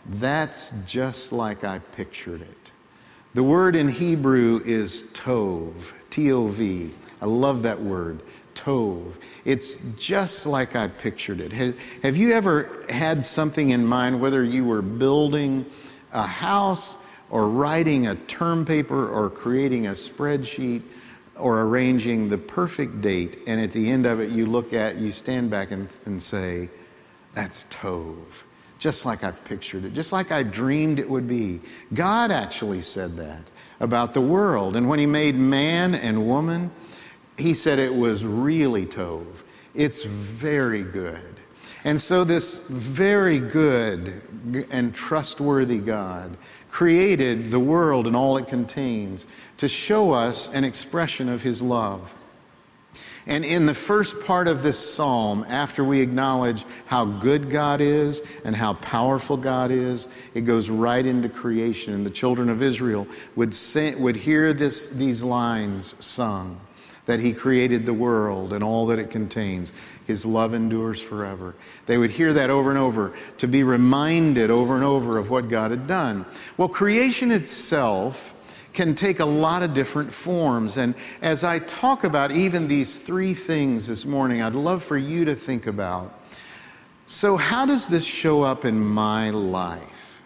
that's 0.09 0.85
just 0.87 1.33
like 1.33 1.65
I 1.65 1.79
pictured 1.79 2.43
it. 2.43 2.71
The 3.35 3.43
word 3.43 3.77
in 3.77 3.89
Hebrew 3.89 4.61
is 4.65 5.13
tov, 5.15 5.93
T 6.11 6.33
O 6.33 6.47
V. 6.47 6.93
I 7.21 7.27
love 7.27 7.63
that 7.63 7.81
word, 7.81 8.21
tov. 8.55 9.19
It's 9.45 9.95
just 9.95 10.47
like 10.47 10.77
I 10.77 10.89
pictured 10.89 11.41
it. 11.41 11.53
Have 12.03 12.17
you 12.17 12.33
ever 12.33 12.85
had 12.89 13.25
something 13.25 13.71
in 13.71 13.87
mind, 13.87 14.21
whether 14.21 14.43
you 14.43 14.65
were 14.65 14.83
building 14.83 15.67
a 16.13 16.27
house 16.27 17.15
or 17.31 17.49
writing 17.49 18.07
a 18.07 18.15
term 18.15 18.65
paper 18.65 19.09
or 19.09 19.29
creating 19.31 19.87
a 19.87 19.93
spreadsheet? 19.93 20.83
Or 21.39 21.63
arranging 21.63 22.29
the 22.29 22.39
perfect 22.39 23.03
date, 23.03 23.43
and 23.47 23.61
at 23.61 23.73
the 23.73 23.91
end 23.91 24.07
of 24.07 24.21
it, 24.21 24.31
you 24.31 24.47
look 24.47 24.73
at, 24.73 24.97
you 24.97 25.13
stand 25.13 25.51
back 25.51 25.71
and, 25.71 25.89
and 26.07 26.23
say, 26.23 26.71
That's 27.35 27.65
tov. 27.65 28.45
Just 28.79 29.07
like 29.07 29.25
I 29.25 29.31
pictured 29.31 29.85
it, 29.85 29.95
just 29.95 30.13
like 30.13 30.33
I 30.33 30.43
dreamed 30.43 30.99
it 30.99 31.09
would 31.09 31.27
be. 31.27 31.61
God 31.93 32.31
actually 32.31 32.83
said 32.83 33.11
that 33.13 33.43
about 33.81 34.13
the 34.13 34.21
world. 34.21 34.77
And 34.77 34.89
when 34.89 34.99
He 34.99 35.07
made 35.07 35.35
man 35.35 35.95
and 35.95 36.27
woman, 36.27 36.71
He 37.37 37.53
said 37.53 37.79
it 37.79 37.95
was 37.95 38.25
really 38.25 38.87
tov. 38.87 39.43
It's 39.75 40.05
very 40.05 40.83
good. 40.83 41.35
And 41.85 42.01
so, 42.01 42.25
this 42.25 42.69
very 42.69 43.39
good 43.39 44.23
and 44.71 44.95
trustworthy 44.95 45.79
God 45.79 46.37
created 46.69 47.47
the 47.47 47.61
world 47.61 48.07
and 48.07 48.17
all 48.17 48.37
it 48.37 48.49
contains 48.49 49.27
to 49.59 49.69
show 49.69 50.13
us 50.13 50.53
an 50.53 50.65
expression 50.65 51.29
of 51.29 51.43
His 51.43 51.63
love. 51.63 52.17
And 53.29 53.45
in 53.45 53.67
the 53.67 53.75
first 53.75 54.25
part 54.25 54.47
of 54.47 54.63
this 54.63 54.79
psalm, 54.79 55.45
after 55.49 55.83
we 55.83 56.01
acknowledge 56.01 56.65
how 56.87 57.05
good 57.05 57.51
God 57.51 57.81
is 57.81 58.43
and 58.45 58.55
how 58.55 58.75
powerful 58.75 59.37
God 59.37 59.73
is, 59.73 60.07
it 60.33 60.43
goes 60.43 60.71
right 60.71 61.05
into 61.05 61.29
creation. 61.29 61.93
And 61.93 62.07
the 62.07 62.11
children 62.11 62.49
of 62.49 62.63
Israel 62.63 63.09
would, 63.35 63.57
would 63.99 64.17
hear 64.17 64.53
this, 64.53 64.91
these 64.91 65.25
lines 65.25 66.03
sung 66.05 66.61
that 67.07 67.19
He 67.19 67.33
created 67.33 67.85
the 67.85 67.95
world 67.95 68.53
and 68.53 68.63
all 68.63 68.87
that 68.87 69.01
it 69.01 69.11
contains. 69.11 69.73
His 70.07 70.25
love 70.25 70.55
endures 70.55 71.01
forever. 71.01 71.57
They 71.87 71.99
would 71.99 72.11
hear 72.11 72.33
that 72.33 72.51
over 72.51 72.71
and 72.71 72.79
over 72.79 73.13
to 73.39 73.49
be 73.49 73.65
reminded 73.65 74.51
over 74.51 74.77
and 74.77 74.85
over 74.85 75.19
of 75.19 75.31
what 75.31 75.49
God 75.49 75.73
had 75.73 75.89
done. 75.89 76.27
Well, 76.57 76.69
creation 76.69 77.33
itself 77.33 78.36
can 78.77 78.95
take 78.95 79.19
a 79.19 79.25
lot 79.25 79.65
of 79.65 79.75
different 79.75 80.13
forms. 80.13 80.77
And 80.77 80.95
as 81.21 81.43
I 81.43 81.59
talk 81.59 82.05
about 82.05 82.31
even 82.31 82.69
these 82.69 82.99
three 82.99 83.35
things 83.35 83.89
this 83.89 84.07
morning, 84.07 84.41
I'd 84.41 84.55
love 84.55 84.85
for 84.85 84.97
you 84.97 85.25
to 85.25 85.35
think 85.35 85.67
about 85.67 86.13
so, 87.09 87.37
how 87.37 87.67
does 87.67 87.89
this 87.89 88.05
show 88.05 88.43
up 88.43 88.65
in 88.65 88.81
my 88.81 89.31
life? 89.31 90.21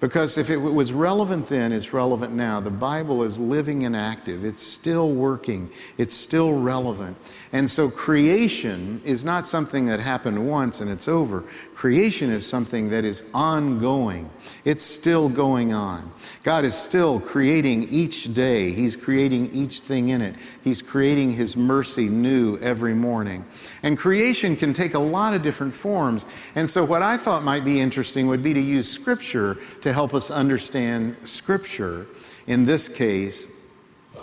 Because 0.00 0.36
if 0.36 0.50
it 0.50 0.58
was 0.58 0.92
relevant 0.92 1.46
then, 1.46 1.72
it's 1.72 1.94
relevant 1.94 2.34
now. 2.34 2.60
The 2.60 2.70
Bible 2.70 3.22
is 3.22 3.38
living 3.38 3.84
and 3.84 3.96
active, 3.96 4.44
it's 4.44 4.62
still 4.62 5.10
working, 5.10 5.70
it's 5.96 6.14
still 6.14 6.60
relevant. 6.60 7.16
And 7.54 7.70
so 7.70 7.88
creation 7.88 9.00
is 9.02 9.24
not 9.24 9.46
something 9.46 9.86
that 9.86 9.98
happened 9.98 10.46
once 10.46 10.82
and 10.82 10.90
it's 10.90 11.08
over. 11.08 11.44
Creation 11.80 12.28
is 12.28 12.46
something 12.46 12.90
that 12.90 13.06
is 13.06 13.30
ongoing. 13.32 14.28
It's 14.66 14.82
still 14.82 15.30
going 15.30 15.72
on. 15.72 16.12
God 16.42 16.66
is 16.66 16.74
still 16.74 17.18
creating 17.18 17.84
each 17.88 18.34
day. 18.34 18.70
He's 18.70 18.96
creating 18.96 19.48
each 19.54 19.80
thing 19.80 20.10
in 20.10 20.20
it. 20.20 20.34
He's 20.62 20.82
creating 20.82 21.30
His 21.30 21.56
mercy 21.56 22.10
new 22.10 22.58
every 22.58 22.92
morning. 22.92 23.46
And 23.82 23.96
creation 23.96 24.56
can 24.56 24.74
take 24.74 24.92
a 24.92 24.98
lot 24.98 25.32
of 25.32 25.40
different 25.40 25.72
forms. 25.72 26.26
And 26.54 26.68
so, 26.68 26.84
what 26.84 27.00
I 27.00 27.16
thought 27.16 27.44
might 27.44 27.64
be 27.64 27.80
interesting 27.80 28.26
would 28.26 28.42
be 28.42 28.52
to 28.52 28.60
use 28.60 28.86
Scripture 28.86 29.56
to 29.80 29.94
help 29.94 30.12
us 30.12 30.30
understand 30.30 31.16
Scripture 31.26 32.06
in 32.46 32.66
this 32.66 32.90
case 32.90 33.72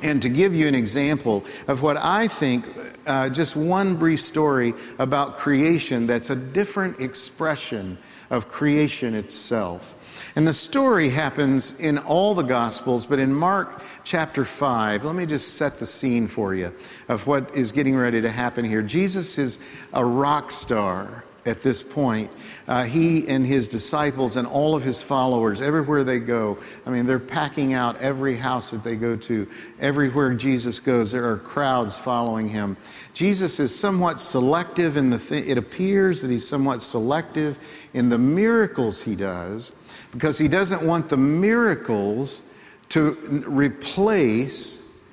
and 0.03 0.21
to 0.21 0.29
give 0.29 0.53
you 0.53 0.67
an 0.67 0.75
example 0.75 1.43
of 1.67 1.81
what 1.81 1.97
I 1.97 2.27
think, 2.27 2.65
uh, 3.07 3.29
just 3.29 3.55
one 3.55 3.95
brief 3.95 4.21
story 4.21 4.73
about 4.99 5.35
creation 5.35 6.07
that's 6.07 6.29
a 6.29 6.35
different 6.35 6.99
expression 6.99 7.97
of 8.29 8.49
creation 8.49 9.15
itself. 9.15 9.93
And 10.35 10.47
the 10.47 10.53
story 10.53 11.09
happens 11.09 11.79
in 11.79 11.97
all 11.97 12.35
the 12.35 12.43
Gospels, 12.43 13.05
but 13.05 13.17
in 13.17 13.33
Mark 13.33 13.81
chapter 14.03 14.45
5, 14.45 15.03
let 15.05 15.15
me 15.15 15.25
just 15.25 15.55
set 15.55 15.73
the 15.73 15.85
scene 15.85 16.27
for 16.27 16.53
you 16.53 16.73
of 17.09 17.25
what 17.25 17.55
is 17.55 17.71
getting 17.71 17.95
ready 17.95 18.21
to 18.21 18.29
happen 18.29 18.63
here. 18.63 18.81
Jesus 18.81 19.37
is 19.39 19.65
a 19.93 20.05
rock 20.05 20.51
star 20.51 21.23
at 21.47 21.61
this 21.61 21.81
point. 21.81 22.29
Uh, 22.67 22.83
he 22.83 23.27
and 23.27 23.45
his 23.45 23.67
disciples 23.67 24.35
and 24.35 24.45
all 24.45 24.75
of 24.75 24.83
his 24.83 25.01
followers, 25.01 25.61
everywhere 25.61 26.03
they 26.03 26.19
go, 26.19 26.57
I 26.85 26.89
mean, 26.89 27.05
they're 27.05 27.19
packing 27.19 27.73
out 27.73 27.99
every 28.01 28.35
house 28.35 28.71
that 28.71 28.83
they 28.83 28.95
go 28.95 29.15
to. 29.15 29.47
Everywhere 29.79 30.33
Jesus 30.33 30.79
goes, 30.79 31.13
there 31.13 31.29
are 31.29 31.37
crowds 31.37 31.97
following 31.97 32.49
him. 32.49 32.75
Jesus 33.13 33.59
is 33.59 33.73
somewhat 33.73 34.19
selective 34.19 34.97
in 34.97 35.09
the, 35.09 35.17
th- 35.17 35.47
it 35.47 35.57
appears 35.57 36.21
that 36.21 36.29
he's 36.29 36.47
somewhat 36.47 36.81
selective 36.81 37.57
in 37.93 38.09
the 38.09 38.19
miracles 38.19 39.01
he 39.01 39.15
does 39.15 39.71
because 40.11 40.37
he 40.37 40.47
doesn't 40.47 40.85
want 40.85 41.09
the 41.09 41.17
miracles 41.17 42.59
to 42.89 43.11
replace 43.47 45.07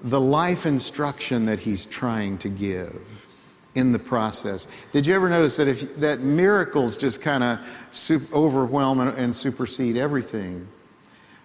the 0.00 0.20
life 0.20 0.66
instruction 0.66 1.46
that 1.46 1.58
he's 1.58 1.86
trying 1.86 2.38
to 2.38 2.48
give 2.48 3.17
in 3.78 3.92
the 3.92 3.98
process. 3.98 4.66
Did 4.92 5.06
you 5.06 5.14
ever 5.14 5.28
notice 5.30 5.56
that 5.56 5.68
if 5.68 5.96
that 5.96 6.18
miracles 6.20 6.96
just 6.96 7.22
kind 7.22 7.44
of 7.44 7.58
overwhelm 8.32 8.98
and, 9.00 9.16
and 9.16 9.34
supersede 9.34 9.96
everything? 9.96 10.66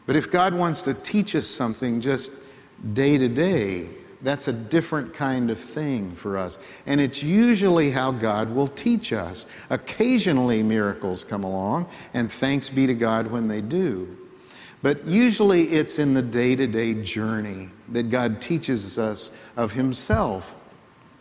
But 0.07 0.15
if 0.15 0.31
God 0.31 0.53
wants 0.53 0.81
to 0.83 0.93
teach 0.93 1.35
us 1.35 1.47
something 1.47 2.01
just 2.01 2.51
day 2.93 3.17
to 3.17 3.29
day, 3.29 3.87
That's 4.23 4.47
a 4.47 4.53
different 4.53 5.13
kind 5.13 5.51
of 5.51 5.59
thing 5.59 6.11
for 6.11 6.37
us. 6.37 6.57
And 6.85 7.01
it's 7.01 7.21
usually 7.21 7.91
how 7.91 8.11
God 8.11 8.55
will 8.55 8.69
teach 8.69 9.11
us. 9.11 9.67
Occasionally, 9.69 10.63
miracles 10.63 11.25
come 11.25 11.43
along, 11.43 11.89
and 12.13 12.31
thanks 12.31 12.69
be 12.69 12.87
to 12.87 12.93
God 12.93 13.27
when 13.27 13.49
they 13.49 13.59
do. 13.59 14.17
But 14.81 15.05
usually, 15.05 15.63
it's 15.63 15.99
in 15.99 16.13
the 16.13 16.21
day 16.21 16.55
to 16.55 16.67
day 16.67 16.93
journey 17.03 17.69
that 17.89 18.09
God 18.09 18.41
teaches 18.41 18.97
us 18.97 19.53
of 19.57 19.73
Himself. 19.73 20.55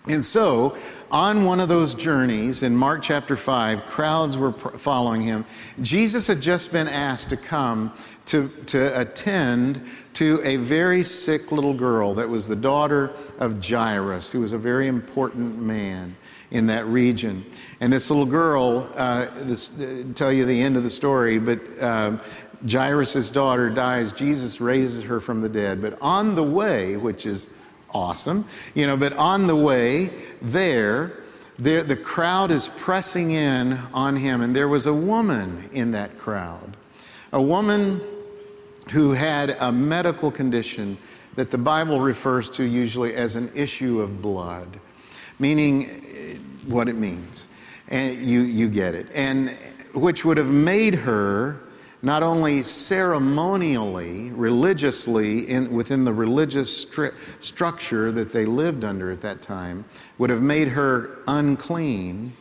And 0.09 0.25
so, 0.25 0.77
on 1.13 1.45
one 1.45 1.61
of 1.61 1.69
those 1.69 1.95
journeys 1.95 2.63
in 2.63 2.75
Mark 2.75 3.03
chapter 3.03 3.37
5, 3.37 3.87
crowds 3.87 4.39
were 4.39 4.51
following 4.51 5.21
him. 5.21 5.45
Jesus 5.83 6.27
had 6.27 6.41
just 6.41 6.73
been 6.73 6.89
asked 6.89 7.29
to 7.31 7.37
come 7.37 7.93
to, 8.27 8.49
to 8.67 8.99
attend 8.99 9.83
to 10.15 10.41
a 10.43 10.57
very 10.57 11.03
sick 11.03 11.53
little 11.53 11.75
girl 11.75 12.15
that 12.15 12.29
was 12.29 12.49
the 12.49 12.57
daughter 12.57 13.13
of 13.39 13.65
Jairus, 13.65 14.33
who 14.33 14.41
was 14.41 14.55
a 14.55 14.59
very 14.59 14.89
important 14.89 15.59
man 15.59 16.17
in 16.51 16.67
that 16.69 16.87
region. 16.87 17.45
And 17.81 17.93
this 17.93 18.11
little 18.11 18.27
girl, 18.27 18.91
uh, 18.97 19.27
this 19.45 19.83
uh, 19.83 20.05
tell 20.15 20.33
you 20.33 20.47
the 20.47 20.63
end 20.63 20.77
of 20.77 20.83
the 20.83 20.91
story, 20.91 21.39
but 21.39 21.61
uh, 21.81 22.17
Jairus' 22.71 23.31
daughter 23.31 23.69
dies. 23.69 24.13
Jesus 24.13 24.61
raises 24.61 25.05
her 25.05 25.21
from 25.21 25.43
the 25.43 25.49
dead. 25.49 25.83
But 25.83 25.99
on 26.01 26.37
the 26.37 26.43
way, 26.43 26.97
which 26.97 27.27
is 27.27 27.62
awesome, 27.93 28.45
you 28.75 28.87
know, 28.87 28.97
but 28.97 29.13
on 29.15 29.47
the 29.47 29.57
way 29.57 30.11
there, 30.41 31.13
there 31.59 31.83
the 31.83 31.97
crowd 31.97 32.51
is 32.51 32.69
pressing 32.69 33.31
in 33.31 33.79
on 33.93 34.17
him, 34.17 34.41
and 34.43 34.55
there 34.55 34.69
was 34.69 34.87
a 34.87 34.95
woman 34.95 35.69
in 35.73 35.93
that 35.93 36.19
crowd. 36.19 36.77
A 37.33 37.43
woman 37.43 38.01
who 38.93 39.13
had 39.13 39.57
a 39.61 39.73
medical 39.73 40.31
condition 40.31 40.97
that 41.35 41.51
the 41.51 41.59
Bible 41.59 42.01
refers 42.01 42.51
to 42.51 42.65
usually 42.65 43.15
as 43.15 43.37
an 43.37 43.51
issue 43.55 44.01
of 44.01 44.21
blood, 44.21 44.69
meaning 45.39 45.85
eh, 45.85 46.37
what 46.67 46.89
it 46.89 46.97
means. 46.97 47.49
And 47.89 48.17
you, 48.17 48.41
you 48.43 48.69
get 48.69 48.95
it. 48.95 49.07
And 49.15 49.51
which 49.95 50.25
would 50.25 50.37
have 50.37 50.51
made 50.51 50.95
her 50.95 51.61
not 52.03 52.25
only 52.25 52.63
ceremonially, 52.63 54.31
religiously, 54.33 55.49
in, 55.49 55.73
within 55.73 56.05
the 56.05 56.13
religious 56.13 56.85
stri- 56.85 57.15
structure 57.43 58.11
that 58.11 58.33
they 58.33 58.45
lived 58.45 58.83
under 58.83 59.13
at 59.13 59.21
that 59.21 59.41
time, 59.41 59.85
would 60.19 60.29
have 60.29 60.43
made 60.43 60.69
her 60.69 61.19
unclean 61.29 62.33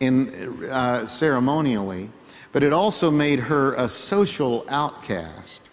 in, 0.00 0.28
uh, 0.70 1.06
ceremonially, 1.06 2.10
but 2.52 2.62
it 2.62 2.74
also 2.74 3.10
made 3.10 3.38
her 3.38 3.72
a 3.74 3.88
social 3.88 4.66
outcast. 4.68 5.70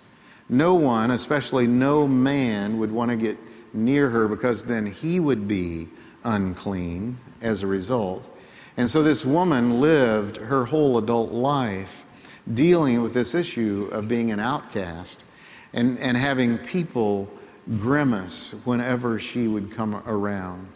No 0.47 0.75
one, 0.75 1.11
especially 1.11 1.67
no 1.67 2.07
man, 2.07 2.77
would 2.77 2.91
want 2.91 3.11
to 3.11 3.17
get 3.17 3.37
near 3.73 4.09
her 4.09 4.29
because 4.29 4.63
then 4.63 4.85
he 4.85 5.19
would 5.19 5.47
be 5.47 5.89
unclean 6.23 7.17
as 7.41 7.61
a 7.61 7.67
result. 7.67 8.29
And 8.77 8.89
so 8.89 9.03
this 9.03 9.25
woman 9.25 9.81
lived 9.81 10.37
her 10.37 10.65
whole 10.65 10.97
adult 10.97 11.31
life 11.31 12.05
dealing 12.53 13.01
with 13.01 13.13
this 13.13 13.35
issue 13.35 13.89
of 13.91 14.07
being 14.07 14.31
an 14.31 14.39
outcast 14.39 15.25
and, 15.73 15.97
and 15.99 16.17
having 16.17 16.57
people 16.57 17.29
grimace 17.77 18.65
whenever 18.65 19.19
she 19.19 19.47
would 19.47 19.71
come 19.71 19.95
around. 20.05 20.67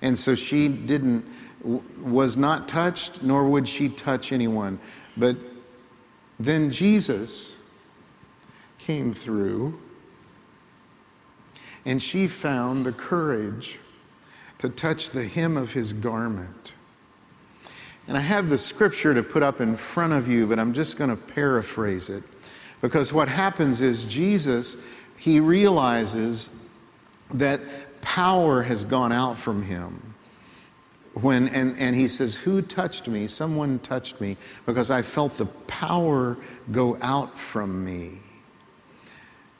And 0.00 0.18
so 0.18 0.34
she 0.34 0.68
didn't, 0.68 1.24
was 2.00 2.36
not 2.36 2.68
touched, 2.68 3.22
nor 3.22 3.48
would 3.48 3.68
she 3.68 3.88
touch 3.88 4.32
anyone. 4.32 4.78
But 5.16 5.36
then 6.38 6.70
Jesus 6.70 7.78
came 8.78 9.12
through, 9.12 9.78
and 11.84 12.02
she 12.02 12.26
found 12.26 12.86
the 12.86 12.92
courage 12.92 13.78
to 14.58 14.68
touch 14.68 15.10
the 15.10 15.26
hem 15.26 15.56
of 15.56 15.72
his 15.72 15.92
garment. 15.92 16.74
And 18.08 18.16
I 18.16 18.20
have 18.20 18.48
the 18.48 18.56
scripture 18.56 19.12
to 19.12 19.22
put 19.22 19.42
up 19.42 19.60
in 19.60 19.76
front 19.76 20.14
of 20.14 20.26
you, 20.26 20.46
but 20.46 20.58
I'm 20.58 20.72
just 20.72 20.96
going 20.96 21.10
to 21.10 21.16
paraphrase 21.16 22.08
it. 22.08 22.24
Because 22.80 23.12
what 23.12 23.28
happens 23.28 23.82
is 23.82 24.04
Jesus, 24.04 24.98
he 25.18 25.40
realizes 25.40 26.72
that 27.34 27.60
power 28.00 28.62
has 28.62 28.84
gone 28.84 29.12
out 29.12 29.36
from 29.36 29.62
him. 29.62 30.14
When, 31.12 31.48
and, 31.48 31.76
and 31.78 31.94
he 31.94 32.08
says, 32.08 32.36
Who 32.36 32.62
touched 32.62 33.08
me? 33.08 33.26
Someone 33.26 33.78
touched 33.80 34.20
me 34.20 34.38
because 34.64 34.90
I 34.90 35.02
felt 35.02 35.34
the 35.34 35.46
power 35.66 36.38
go 36.70 36.96
out 37.02 37.36
from 37.36 37.84
me. 37.84 38.12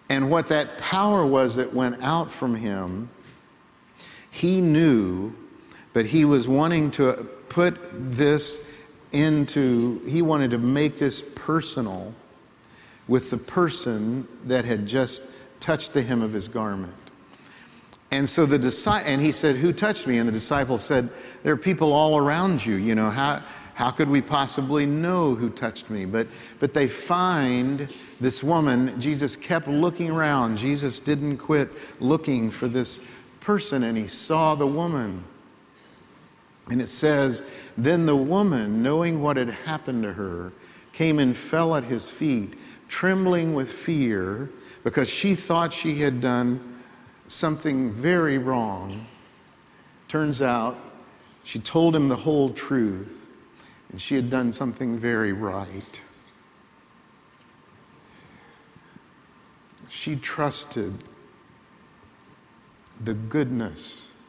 And 0.08 0.30
what 0.30 0.46
that 0.46 0.78
power 0.78 1.26
was 1.26 1.56
that 1.56 1.74
went 1.74 2.02
out 2.02 2.30
from 2.30 2.54
him, 2.54 3.10
he 4.30 4.62
knew, 4.62 5.34
but 5.92 6.06
he 6.06 6.24
was 6.24 6.48
wanting 6.48 6.90
to 6.92 7.28
put 7.48 7.76
this 7.92 8.96
into, 9.12 10.00
he 10.06 10.22
wanted 10.22 10.50
to 10.50 10.58
make 10.58 10.96
this 10.96 11.22
personal 11.22 12.14
with 13.06 13.30
the 13.30 13.38
person 13.38 14.28
that 14.44 14.64
had 14.64 14.86
just 14.86 15.60
touched 15.60 15.94
the 15.94 16.02
hem 16.02 16.22
of 16.22 16.32
his 16.32 16.48
garment. 16.48 16.94
And 18.10 18.28
so 18.28 18.46
the 18.46 18.58
disciple, 18.58 19.10
and 19.10 19.20
he 19.20 19.32
said, 19.32 19.56
Who 19.56 19.72
touched 19.72 20.06
me? 20.06 20.18
And 20.18 20.28
the 20.28 20.32
disciple 20.32 20.78
said, 20.78 21.08
There 21.42 21.52
are 21.52 21.58
people 21.58 21.92
all 21.92 22.16
around 22.16 22.64
you. 22.64 22.74
You 22.76 22.94
know, 22.94 23.10
how, 23.10 23.42
how 23.74 23.90
could 23.90 24.08
we 24.08 24.22
possibly 24.22 24.86
know 24.86 25.34
who 25.34 25.50
touched 25.50 25.90
me? 25.90 26.06
But, 26.06 26.26
but 26.58 26.72
they 26.72 26.88
find 26.88 27.88
this 28.20 28.42
woman. 28.42 28.98
Jesus 29.00 29.36
kept 29.36 29.68
looking 29.68 30.10
around. 30.10 30.56
Jesus 30.56 31.00
didn't 31.00 31.38
quit 31.38 31.70
looking 32.00 32.50
for 32.50 32.66
this 32.66 33.22
person, 33.40 33.82
and 33.82 33.96
he 33.96 34.06
saw 34.06 34.54
the 34.54 34.66
woman. 34.66 35.24
And 36.70 36.80
it 36.82 36.88
says, 36.88 37.50
Then 37.76 38.06
the 38.06 38.16
woman, 38.16 38.82
knowing 38.82 39.22
what 39.22 39.36
had 39.36 39.50
happened 39.50 40.02
to 40.02 40.12
her, 40.12 40.52
came 40.92 41.18
and 41.18 41.36
fell 41.36 41.74
at 41.76 41.84
his 41.84 42.10
feet, 42.10 42.54
trembling 42.88 43.54
with 43.54 43.70
fear, 43.70 44.50
because 44.84 45.08
she 45.08 45.34
thought 45.34 45.72
she 45.72 45.96
had 45.96 46.20
done 46.20 46.80
something 47.26 47.92
very 47.92 48.38
wrong. 48.38 49.06
Turns 50.08 50.40
out, 50.42 50.76
she 51.44 51.58
told 51.58 51.94
him 51.94 52.08
the 52.08 52.16
whole 52.16 52.50
truth 52.50 53.18
and 53.90 54.00
she 54.00 54.14
had 54.14 54.30
done 54.30 54.52
something 54.52 54.98
very 54.98 55.32
right. 55.32 56.02
She 59.88 60.16
trusted 60.16 60.92
the 63.02 63.14
goodness 63.14 64.28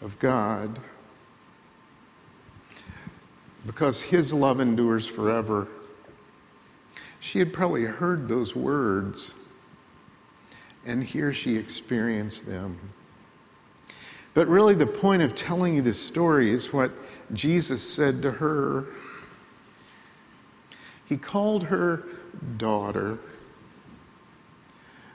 of 0.00 0.18
God 0.18 0.78
because 3.66 4.02
His 4.04 4.32
love 4.32 4.60
endures 4.60 5.08
forever. 5.08 5.68
She 7.20 7.40
had 7.40 7.52
probably 7.52 7.84
heard 7.84 8.28
those 8.28 8.54
words, 8.54 9.52
and 10.86 11.02
here 11.02 11.32
she 11.32 11.56
experienced 11.56 12.46
them. 12.46 12.78
But 14.32 14.46
really, 14.46 14.74
the 14.74 14.86
point 14.86 15.22
of 15.22 15.34
telling 15.34 15.74
you 15.74 15.82
this 15.82 16.00
story 16.00 16.50
is 16.50 16.72
what 16.72 16.92
Jesus 17.32 17.82
said 17.82 18.22
to 18.22 18.32
her. 18.32 18.86
He 21.06 21.16
called 21.16 21.64
her 21.64 22.04
daughter. 22.56 23.18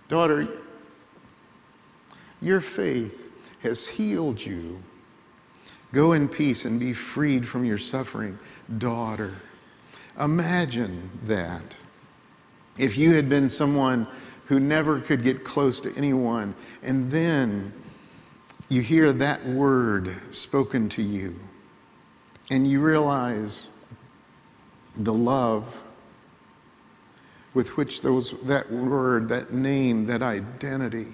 Daughter, 0.09 0.47
your 2.41 2.59
faith 2.59 3.57
has 3.61 3.87
healed 3.87 4.43
you. 4.43 4.83
Go 5.93 6.13
in 6.13 6.29
peace 6.29 6.65
and 6.65 6.79
be 6.79 6.93
freed 6.93 7.47
from 7.47 7.65
your 7.65 7.77
suffering. 7.77 8.39
Daughter, 8.77 9.35
imagine 10.19 11.09
that. 11.23 11.77
If 12.77 12.97
you 12.97 13.13
had 13.15 13.27
been 13.27 13.49
someone 13.49 14.07
who 14.45 14.59
never 14.59 14.99
could 14.99 15.23
get 15.23 15.43
close 15.43 15.81
to 15.81 15.93
anyone, 15.97 16.55
and 16.81 17.11
then 17.11 17.73
you 18.69 18.81
hear 18.81 19.11
that 19.11 19.45
word 19.45 20.15
spoken 20.33 20.87
to 20.89 21.01
you 21.01 21.35
and 22.49 22.65
you 22.65 22.81
realize 22.81 23.85
the 24.95 25.13
love 25.13 25.83
with 27.53 27.75
which 27.75 28.01
those, 28.01 28.31
that 28.43 28.71
word, 28.71 29.27
that 29.27 29.51
name, 29.51 30.05
that 30.05 30.21
identity, 30.21 31.07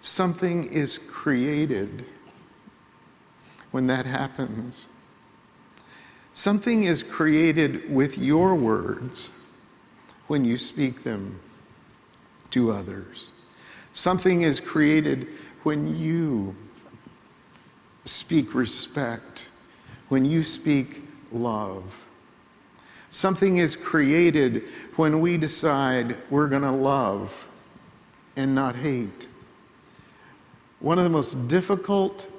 something 0.00 0.64
is 0.64 0.98
created 0.98 2.04
when 3.74 3.88
that 3.88 4.06
happens. 4.06 4.88
Something 6.32 6.84
is 6.84 7.02
created 7.02 7.92
with 7.92 8.16
your 8.16 8.54
words 8.54 9.32
when 10.28 10.44
you 10.44 10.56
speak 10.56 11.02
them 11.02 11.40
to 12.50 12.70
others. 12.70 13.32
Something 13.90 14.42
is 14.42 14.60
created 14.60 15.26
when 15.64 15.96
you 15.96 16.54
speak 18.04 18.54
respect 18.54 19.50
when 20.08 20.24
you 20.24 20.44
speak 20.44 21.00
love. 21.32 22.06
Something 23.10 23.56
is 23.56 23.74
created 23.74 24.62
when 24.94 25.18
we 25.18 25.36
decide 25.36 26.16
we're 26.30 26.46
going 26.46 26.62
to 26.62 26.70
love 26.70 27.48
and 28.36 28.54
not 28.54 28.76
hate. 28.76 29.26
One 30.78 30.96
of 30.96 31.02
the 31.02 31.10
most 31.10 31.48
difficult 31.48 32.30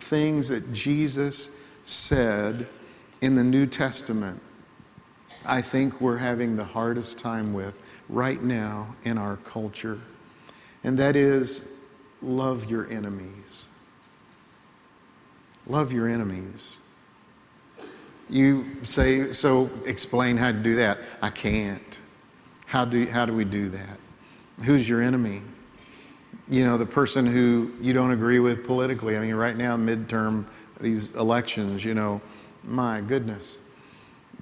things 0.00 0.48
that 0.48 0.72
Jesus 0.72 1.68
said 1.84 2.66
in 3.20 3.34
the 3.34 3.44
New 3.44 3.66
Testament, 3.66 4.42
I 5.46 5.60
think 5.60 6.00
we're 6.00 6.18
having 6.18 6.56
the 6.56 6.64
hardest 6.64 7.18
time 7.18 7.52
with 7.52 7.82
right 8.08 8.42
now 8.42 8.96
in 9.04 9.18
our 9.18 9.36
culture, 9.36 9.98
and 10.82 10.98
that 10.98 11.16
is 11.16 11.84
love 12.22 12.70
your 12.70 12.88
enemies. 12.90 13.68
Love 15.66 15.92
your 15.92 16.08
enemies. 16.08 16.80
You 18.30 18.64
say, 18.82 19.32
so 19.32 19.70
explain 19.86 20.36
how 20.36 20.52
to 20.52 20.58
do 20.58 20.76
that. 20.76 20.98
I 21.22 21.30
can't. 21.30 22.00
How 22.66 22.84
do, 22.84 23.06
how 23.06 23.26
do 23.26 23.32
we 23.32 23.44
do 23.44 23.68
that? 23.70 23.98
Who's 24.64 24.88
your 24.88 25.02
enemy? 25.02 25.40
You 26.50 26.64
know, 26.64 26.78
the 26.78 26.86
person 26.86 27.26
who 27.26 27.72
you 27.80 27.92
don't 27.92 28.10
agree 28.10 28.38
with 28.38 28.64
politically. 28.64 29.16
I 29.16 29.20
mean, 29.20 29.34
right 29.34 29.56
now, 29.56 29.76
midterm, 29.76 30.46
these 30.80 31.14
elections, 31.14 31.84
you 31.84 31.94
know, 31.94 32.20
my 32.64 33.00
goodness. 33.00 33.78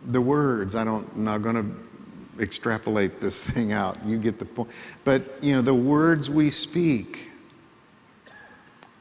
The 0.04 0.20
words, 0.20 0.76
I 0.76 0.84
don't, 0.84 1.08
I'm 1.14 1.24
not 1.24 1.42
going 1.42 1.56
to 1.56 2.42
extrapolate 2.42 3.20
this 3.20 3.48
thing 3.48 3.72
out. 3.72 3.98
You 4.04 4.18
get 4.18 4.38
the 4.38 4.44
point. 4.44 4.70
But, 5.04 5.22
you 5.42 5.52
know, 5.54 5.62
the 5.62 5.74
words 5.74 6.30
we 6.30 6.50
speak 6.50 7.30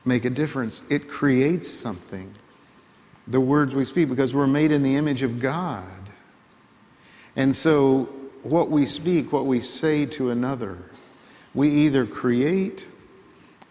make 0.06 0.26
a 0.26 0.30
difference. 0.30 0.90
It 0.92 1.08
creates 1.10 1.70
something. 1.70 2.34
The 3.28 3.42
words 3.42 3.76
we 3.76 3.86
speak, 3.86 4.10
because 4.10 4.36
we're 4.36 4.48
made 4.48 4.72
in 4.72 4.84
the 4.84 4.96
image 4.96 5.24
of 5.24 5.40
God. 5.40 5.84
And 7.36 7.56
so, 7.56 8.04
what 8.44 8.70
we 8.70 8.86
speak, 8.86 9.34
what 9.34 9.46
we 9.46 9.60
say 9.60 10.06
to 10.06 10.30
another, 10.30 10.78
we 11.54 11.70
either 11.70 12.06
create 12.06 12.88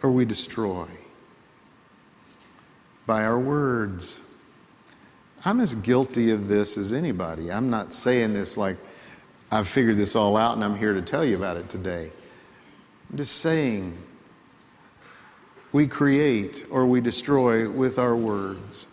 or 0.05 0.11
we 0.11 0.26
destroy 0.26 0.86
by 3.07 3.24
our 3.24 3.38
words. 3.38 4.38
I'm 5.46 5.61
as 5.61 5.74
guilty 5.74 6.30
of 6.30 6.46
this 6.46 6.76
as 6.76 6.92
anybody. 6.92 7.50
I'm 7.50 7.70
not 7.70 7.94
saying 7.94 8.34
this 8.34 8.59
like 8.59 8.76
I've 9.50 9.66
figured 9.66 9.96
this 9.96 10.14
all 10.14 10.36
out 10.36 10.57
and 10.57 10.62
I'm 10.62 10.76
here 10.76 10.92
to 10.92 11.00
tell 11.00 11.24
you 11.24 11.36
about 11.36 11.57
it 11.57 11.70
today. 11.70 12.11
I'm 13.11 13.16
just 13.16 13.38
saying 13.38 13.96
we 15.72 15.86
create 15.86 16.66
or 16.68 16.84
we 16.84 17.00
destroy 17.00 17.66
with 17.66 17.98
our 17.98 18.14
words. 18.14 18.86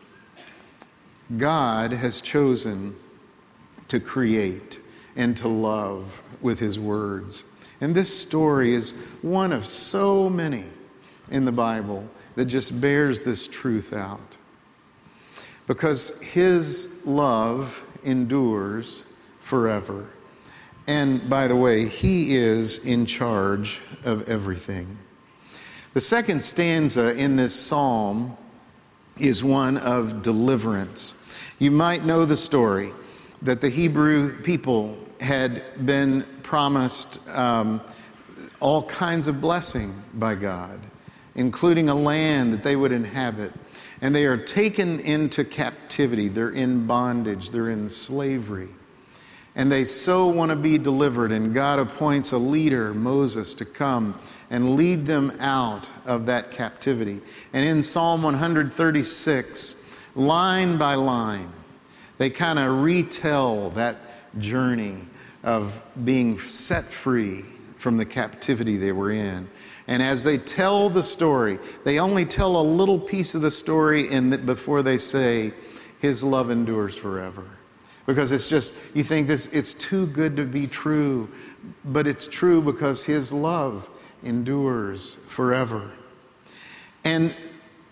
God 1.36 1.92
has 1.92 2.22
chosen 2.22 2.96
to 3.90 4.00
create 4.00 4.80
and 5.18 5.36
to 5.36 5.50
love 5.50 6.24
with 6.40 6.60
his 6.60 6.80
words. 6.80 7.44
And 7.82 7.94
this 7.94 8.18
story 8.18 8.74
is 8.74 8.92
one 9.22 9.52
of 9.52 9.66
so 9.66 10.30
many 10.30 10.64
in 11.32 11.46
the 11.46 11.52
Bible 11.52 12.10
that 12.36 12.46
just 12.46 12.82
bears 12.82 13.22
this 13.22 13.48
truth 13.48 13.94
out. 13.94 14.38
Because 15.68 16.22
his 16.22 17.06
love 17.08 17.88
endures 18.04 19.06
forever. 19.40 20.08
And 20.88 21.30
by 21.30 21.48
the 21.48 21.56
way, 21.56 21.88
he 21.88 22.36
is 22.36 22.86
in 22.86 23.06
charge 23.06 23.82
of 24.04 24.28
everything. 24.28 24.98
The 25.94 26.02
second 26.02 26.44
stanza 26.44 27.18
in 27.18 27.36
this 27.36 27.54
psalm 27.54 28.38
is 29.20 29.44
one 29.44 29.78
of 29.78 30.22
deliverance. 30.22 31.38
You 31.60 31.72
might 31.72 32.06
know 32.06 32.26
the 32.26 32.38
story 32.38 32.92
that 33.42 33.62
the 33.62 33.70
Hebrew 33.70 34.42
people 34.42 34.98
had 35.20 35.62
been 35.86 36.24
promised 36.44 37.30
um, 37.38 37.82
all 38.60 38.84
kinds 38.84 39.28
of 39.28 39.42
blessing 39.42 39.92
by 40.14 40.36
God, 40.36 40.80
including 41.36 41.90
a 41.90 41.96
land 41.96 42.54
that 42.54 42.64
they 42.64 42.76
would 42.76 42.92
inhabit. 42.92 43.52
And 44.02 44.16
they 44.16 44.26
are 44.26 44.38
taken 44.38 45.00
into 45.00 45.44
captivity. 45.44 46.28
They're 46.28 46.50
in 46.50 46.88
bondage. 46.88 47.52
They're 47.52 47.70
in 47.70 47.88
slavery. 47.90 48.70
And 49.56 49.72
they 49.72 49.84
so 49.84 50.28
want 50.28 50.52
to 50.52 50.58
be 50.58 50.78
delivered. 50.78 51.32
And 51.32 51.54
God 51.54 51.78
appoints 51.80 52.32
a 52.32 52.38
leader, 52.38 52.94
Moses, 52.94 53.54
to 53.56 53.66
come 53.66 54.18
and 54.50 54.76
lead 54.76 55.06
them 55.06 55.32
out 55.40 55.90
of 56.06 56.26
that 56.28 56.52
captivity. 56.52 57.20
And 57.54 57.68
in 57.68 57.84
Psalm 57.84 58.24
136, 58.24 60.16
line 60.16 60.78
by 60.78 60.96
line, 60.96 61.50
they 62.18 62.30
kind 62.30 62.60
of 62.60 62.82
retell 62.82 63.70
that 63.72 63.98
journey 64.40 64.96
of 65.44 65.84
being 66.04 66.38
set 66.38 66.84
free 66.84 67.42
from 67.78 67.98
the 67.98 68.06
captivity 68.06 68.78
they 68.78 68.92
were 68.92 69.12
in. 69.12 69.50
And 69.88 70.02
as 70.02 70.24
they 70.24 70.38
tell 70.38 70.90
the 70.90 71.04
story, 71.04 71.60
they 71.84 72.00
only 72.00 72.26
tell 72.26 72.60
a 72.60 72.62
little 72.62 73.00
piece 73.00 73.36
of 73.36 73.42
the 73.42 73.52
story 73.52 74.10
in 74.10 74.30
the, 74.30 74.38
before 74.38 74.82
they 74.82 74.98
say, 74.98 75.52
His 76.00 76.24
love 76.24 76.52
endures 76.52 76.96
forever. 76.96 77.44
Because 78.06 78.32
it's 78.32 78.50
just, 78.50 78.96
you 78.96 79.04
think 79.04 79.28
this, 79.28 79.48
it's 79.48 79.74
too 79.74 80.08
good 80.08 80.36
to 80.38 80.46
be 80.46 80.68
true, 80.68 81.30
but 81.86 82.08
it's 82.08 82.28
true 82.28 82.62
because 82.62 83.06
His 83.06 83.32
love 83.32 83.90
endures 84.24 85.16
forever. 85.16 85.92
And 87.04 87.34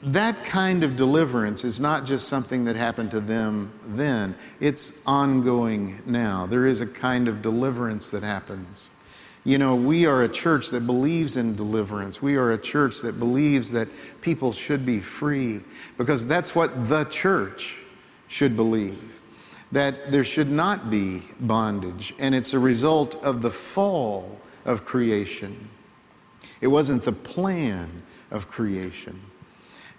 that 0.01 0.43
kind 0.45 0.83
of 0.83 0.95
deliverance 0.95 1.65
is 1.65 1.79
not 1.79 2.05
just 2.05 2.27
something 2.27 2.65
that 2.65 2.75
happened 2.75 3.11
to 3.11 3.19
them 3.19 3.73
then, 3.83 4.35
it's 4.59 5.05
ongoing 5.07 6.01
now. 6.05 6.45
There 6.45 6.65
is 6.65 6.79
a 6.79 6.87
kind 6.87 7.27
of 7.27 7.41
deliverance 7.41 8.11
that 8.11 8.23
happens. 8.23 8.91
You 9.45 9.57
know, 9.57 9.75
we 9.75 10.05
are 10.05 10.21
a 10.21 10.29
church 10.29 10.69
that 10.69 10.85
believes 10.85 11.37
in 11.37 11.55
deliverance. 11.55 12.21
We 12.21 12.35
are 12.35 12.51
a 12.51 12.57
church 12.57 13.01
that 13.01 13.19
believes 13.19 13.71
that 13.71 13.91
people 14.21 14.51
should 14.51 14.85
be 14.85 14.99
free 14.99 15.61
because 15.97 16.27
that's 16.27 16.55
what 16.55 16.87
the 16.87 17.05
church 17.05 17.77
should 18.27 18.55
believe 18.55 19.19
that 19.71 20.11
there 20.11 20.23
should 20.23 20.49
not 20.49 20.89
be 20.89 21.21
bondage. 21.39 22.13
And 22.19 22.33
it's 22.33 22.53
a 22.53 22.59
result 22.59 23.15
of 23.23 23.41
the 23.41 23.51
fall 23.51 24.39
of 24.65 24.85
creation. 24.85 25.69
It 26.61 26.67
wasn't 26.67 27.03
the 27.03 27.11
plan 27.11 27.89
of 28.31 28.49
creation. 28.49 29.19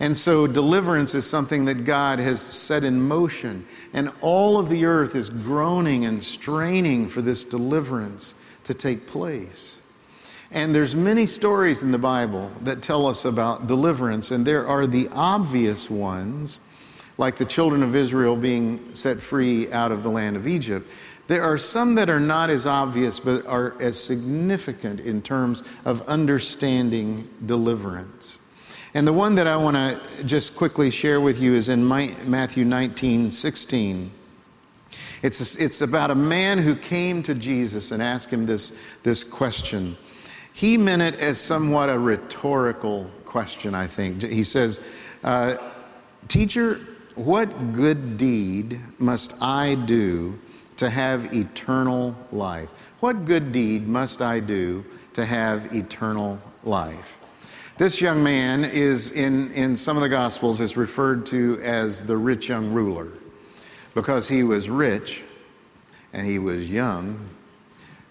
And 0.01 0.17
so 0.17 0.47
deliverance 0.47 1.15
is 1.15 1.29
something 1.29 1.67
that 1.67 1.85
God 1.85 2.19
has 2.19 2.41
set 2.41 2.85
in 2.85 3.03
motion. 3.03 3.67
And 3.93 4.11
all 4.23 4.59
of 4.59 4.69
the 4.69 4.87
earth 4.87 5.15
is 5.15 5.29
groaning 5.29 6.05
and 6.05 6.23
straining 6.23 7.07
for 7.07 7.21
this 7.21 7.45
deliverance 7.45 8.50
to 8.71 8.75
take 8.75 9.05
place. 9.09 9.97
And 10.53 10.73
there's 10.73 10.95
many 10.95 11.27
stories 11.27 11.83
in 11.83 11.91
the 11.91 11.99
Bible 11.99 12.51
that 12.63 12.83
tell 12.83 13.07
us 13.07 13.25
about 13.25 13.67
deliverance, 13.67 14.31
and 14.31 14.45
there 14.45 14.65
are 14.65 14.87
the 14.87 15.09
obvious 15.13 15.91
ones, 15.91 16.61
like 17.19 17.37
the 17.37 17.45
children 17.45 17.83
of 17.83 17.97
Israel 17.97 18.37
being 18.37 18.95
set 18.95 19.19
free 19.19 19.73
out 19.73 19.91
of 19.91 20.05
the 20.05 20.09
land 20.09 20.37
of 20.37 20.47
Egypt. 20.47 20.89
There 21.27 21.43
are 21.43 21.59
some 21.59 21.97
that 21.97 22.09
are 22.09 22.21
not 22.21 22.49
as 22.49 22.65
obvious, 22.65 23.19
but 23.19 23.45
are 23.47 23.75
as 23.81 24.03
significant 24.03 25.01
in 25.01 25.21
terms 25.21 25.65
of 25.85 26.01
understanding 26.03 27.29
deliverance. 27.45 28.39
And 28.95 29.05
the 29.05 29.13
one 29.13 29.35
that 29.35 29.49
I 29.49 29.57
want 29.57 29.77
to 29.77 30.25
just 30.25 30.57
quickly 30.57 30.91
share 30.91 31.21
with 31.21 31.41
you 31.41 31.55
is 31.55 31.69
in 31.69 31.87
Matthew 31.87 32.65
19 32.65 33.33
16. 33.33 34.11
It's, 35.23 35.57
it's 35.57 35.83
about 35.83 36.11
a 36.11 36.15
man 36.15 36.59
who 36.59 36.75
came 36.75 37.23
to 37.25 37.35
Jesus 37.35 37.91
and 37.93 38.03
asked 38.03 38.33
him 38.33 38.47
this, 38.47 38.97
this 39.03 39.23
question. 39.23 39.97
He 40.53 40.77
meant 40.77 41.03
it 41.03 41.21
as 41.21 41.39
somewhat 41.39 41.91
a 41.91 41.99
rhetorical 41.99 43.11
question, 43.25 43.75
I 43.75 43.87
think. 43.87 44.23
He 44.23 44.45
says, 44.45 44.85
uh, 45.23 45.57
Teacher, 46.29 46.77
what 47.17 47.73
good 47.73 48.17
deed 48.17 48.81
must 48.99 49.43
I 49.43 49.75
do 49.75 50.39
to 50.77 50.89
have 50.89 51.35
eternal 51.35 52.17
life? 52.33 52.71
What 53.01 53.25
good 53.25 53.53
deed 53.53 53.87
must 53.87 54.23
I 54.23 54.41
do 54.41 54.85
to 55.15 55.25
have 55.25 55.75
eternal 55.75 56.39
life? 56.63 57.19
This 57.77 58.01
young 58.01 58.23
man 58.23 58.65
is 58.65 59.13
in, 59.13 59.53
in 59.53 59.77
some 59.77 59.97
of 59.97 60.03
the 60.03 60.09
Gospels 60.09 60.61
is 60.61 60.77
referred 60.77 61.27
to 61.27 61.59
as 61.63 62.03
the 62.03 62.17
rich 62.17 62.49
young 62.49 62.73
ruler 62.73 63.09
because 63.95 64.29
he 64.29 64.43
was 64.43 64.69
rich 64.69 65.23
and 66.13 66.27
he 66.27 66.39
was 66.39 66.71
young 66.71 67.29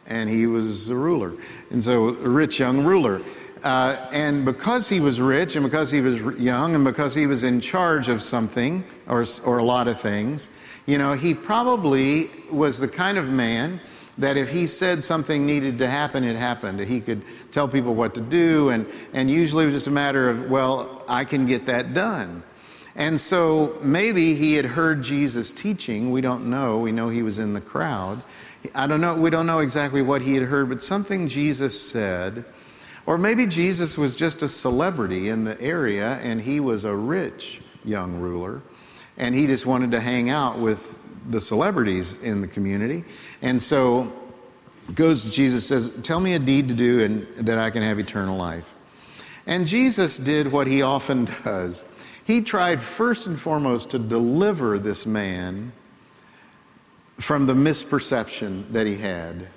and 0.07 0.29
he 0.29 0.47
was 0.47 0.89
a 0.89 0.95
ruler. 0.95 1.33
And 1.69 1.83
so, 1.83 2.09
a 2.09 2.29
rich 2.29 2.59
young 2.59 2.83
ruler. 2.83 3.21
Uh, 3.63 4.09
and 4.13 4.45
because 4.45 4.87
he 4.87 4.99
was 4.99 5.19
rich 5.19 5.55
and 5.55 5.65
because 5.65 5.91
he 5.91 6.01
was 6.01 6.21
young 6.39 6.75
and 6.75 6.83
because 6.83 7.13
he 7.13 7.27
was 7.27 7.43
in 7.43 7.59
charge 7.59 8.07
of 8.07 8.21
something 8.21 8.83
or, 9.07 9.25
or 9.45 9.57
a 9.57 9.63
lot 9.63 9.87
of 9.87 9.99
things, 9.99 10.81
you 10.87 10.97
know, 10.97 11.13
he 11.13 11.33
probably 11.33 12.29
was 12.51 12.79
the 12.79 12.87
kind 12.87 13.17
of 13.17 13.29
man 13.29 13.79
that 14.17 14.37
if 14.37 14.51
he 14.51 14.67
said 14.67 15.03
something 15.03 15.45
needed 15.45 15.77
to 15.77 15.87
happen, 15.87 16.23
it 16.23 16.35
happened. 16.35 16.79
He 16.79 16.99
could 16.99 17.21
tell 17.51 17.67
people 17.67 17.95
what 17.95 18.15
to 18.15 18.21
do, 18.21 18.69
and, 18.69 18.85
and 19.13 19.29
usually 19.29 19.63
it 19.63 19.67
was 19.67 19.75
just 19.75 19.87
a 19.87 19.91
matter 19.91 20.29
of, 20.29 20.49
well, 20.49 21.05
I 21.07 21.23
can 21.23 21.45
get 21.45 21.65
that 21.67 21.93
done. 21.93 22.43
And 22.99 23.19
so 23.19 23.77
maybe 23.81 24.33
he 24.33 24.55
had 24.55 24.65
heard 24.65 25.03
Jesus 25.03 25.53
teaching. 25.53 26.11
We 26.11 26.19
don't 26.19 26.49
know. 26.49 26.79
We 26.79 26.91
know 26.91 27.07
he 27.07 27.23
was 27.23 27.39
in 27.39 27.53
the 27.53 27.61
crowd. 27.61 28.21
I 28.75 28.87
don't 28.87 28.99
know. 28.99 29.15
We 29.15 29.29
don't 29.29 29.45
know 29.45 29.59
exactly 29.59 30.01
what 30.01 30.21
he 30.21 30.33
had 30.33 30.43
heard, 30.43 30.67
but 30.67 30.83
something 30.83 31.29
Jesus 31.29 31.81
said, 31.81 32.43
Or 33.05 33.17
maybe 33.17 33.47
Jesus 33.47 33.97
was 33.97 34.17
just 34.17 34.43
a 34.43 34.49
celebrity 34.49 35.29
in 35.29 35.45
the 35.45 35.59
area 35.61 36.19
and 36.21 36.41
he 36.41 36.59
was 36.59 36.83
a 36.83 36.93
rich 36.93 37.61
young 37.85 38.19
ruler 38.19 38.61
and 39.17 39.33
he 39.33 39.47
just 39.47 39.65
wanted 39.65 39.91
to 39.91 40.01
hang 40.01 40.29
out 40.29 40.59
with 40.59 40.99
the 41.29 41.39
celebrities 41.39 42.21
in 42.21 42.41
the 42.41 42.47
community. 42.47 43.05
And 43.41 43.61
so 43.61 44.11
goes 44.93 45.23
to 45.23 45.31
Jesus 45.31 45.65
says, 45.65 46.01
"Tell 46.03 46.19
me 46.19 46.33
a 46.33 46.39
deed 46.39 46.67
to 46.67 46.73
do 46.73 46.99
and 46.99 47.27
that 47.45 47.57
I 47.57 47.69
can 47.69 47.81
have 47.81 47.97
eternal 47.97 48.37
life." 48.37 48.73
And 49.47 49.67
Jesus 49.67 50.17
did 50.17 50.51
what 50.51 50.67
he 50.67 50.81
often 50.81 51.25
does. 51.45 51.85
He 52.29 52.41
tried 52.41 52.79
first 52.79 53.25
and 53.25 53.39
foremost 53.39 53.89
to 53.89 53.97
deliver 53.97 54.77
this 54.77 55.07
man 55.07 55.71
from 57.17 57.47
the 57.47 57.55
misperception 57.55 58.69
that 58.69 58.85
he 58.85 58.97
had 58.97 59.47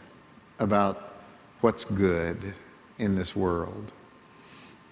about 0.58 1.16
what's 1.60 1.84
good 1.84 2.54
in 2.96 3.14
this 3.14 3.36
world. 3.36 3.92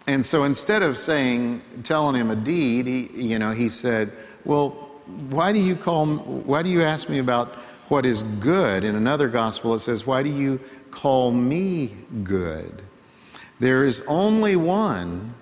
And 0.07 0.27
so 0.27 0.45
instead 0.45 0.83
of 0.83 0.99
saying, 0.99 1.63
telling 1.83 2.17
him 2.17 2.31
a 2.31 2.37
deed, 2.37 2.87
he, 2.87 3.07
you 3.15 3.39
know, 3.39 3.53
he 3.53 3.71
said, 3.71 4.13
well, 4.45 4.73
why 5.31 5.51
do 5.51 5.59
you 5.59 5.75
call, 5.75 6.07
why 6.17 6.63
do 6.63 6.69
you 6.69 6.83
ask 6.83 7.09
me 7.09 7.19
about 7.19 7.55
what 7.89 8.05
is 8.05 8.25
good? 8.25 8.85
In 8.85 8.95
another 8.95 9.27
gospel, 9.27 9.73
it 9.73 9.79
says, 9.79 10.07
why 10.07 10.23
do 10.23 10.29
you 10.29 10.61
call 10.91 11.31
me 11.31 11.93
good? 12.25 12.83
There 13.59 13.85
is 13.85 14.05
only 14.07 14.55
one 14.55 15.33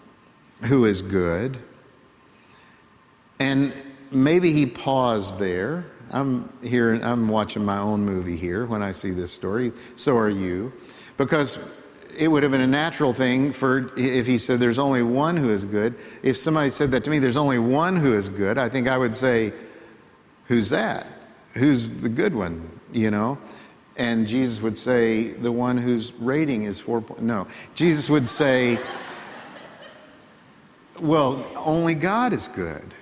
who 0.67 0.85
is 0.85 1.03
good. 1.03 1.59
And 3.41 3.73
maybe 4.11 4.53
he 4.53 4.67
paused 4.67 5.39
there 5.39 5.85
I'm 6.11 6.51
here, 6.63 6.95
I'm 7.03 7.29
watching 7.29 7.65
my 7.65 7.79
own 7.79 8.05
movie 8.05 8.37
here 8.37 8.67
when 8.67 8.83
I 8.83 8.93
see 8.93 9.11
this 9.11 9.33
story. 9.33 9.73
So 9.97 10.17
are 10.17 10.31
you. 10.31 10.73
Because 11.17 11.85
it 12.19 12.29
would 12.29 12.43
have 12.43 12.53
been 12.53 12.63
a 12.63 12.67
natural 12.67 13.13
thing 13.13 13.53
for 13.53 13.93
if 13.97 14.27
he 14.27 14.39
said 14.39 14.59
there's 14.59 14.79
only 14.79 15.03
one 15.03 15.37
who 15.37 15.51
is 15.51 15.65
good. 15.65 15.95
If 16.23 16.37
somebody 16.37 16.71
said 16.71 16.91
that 16.93 17.05
to 17.05 17.11
me, 17.11 17.19
there's 17.19 17.37
only 17.37 17.59
one 17.59 17.97
who 17.97 18.15
is 18.15 18.29
good, 18.29 18.59
I 18.59 18.69
think 18.69 18.89
I 18.89 18.99
would 18.99 19.15
say, 19.17 19.53
Who's 20.47 20.71
that? 20.71 21.07
Who's 21.53 22.01
the 22.01 22.09
good 22.09 22.35
one? 22.35 22.71
You 22.91 23.11
know? 23.11 23.39
And 23.99 24.27
Jesus 24.27 24.63
would 24.63 24.79
say, 24.79 25.25
The 25.25 25.53
one 25.53 25.77
whose 25.77 26.13
rating 26.15 26.63
is 26.63 26.81
four. 26.81 27.05
No. 27.21 27.47
Jesus 27.75 28.09
would 28.09 28.29
say, 28.29 28.79
Well, 30.99 31.45
only 31.57 31.95
God 31.95 32.33
is 32.33 32.49
good 32.49 32.95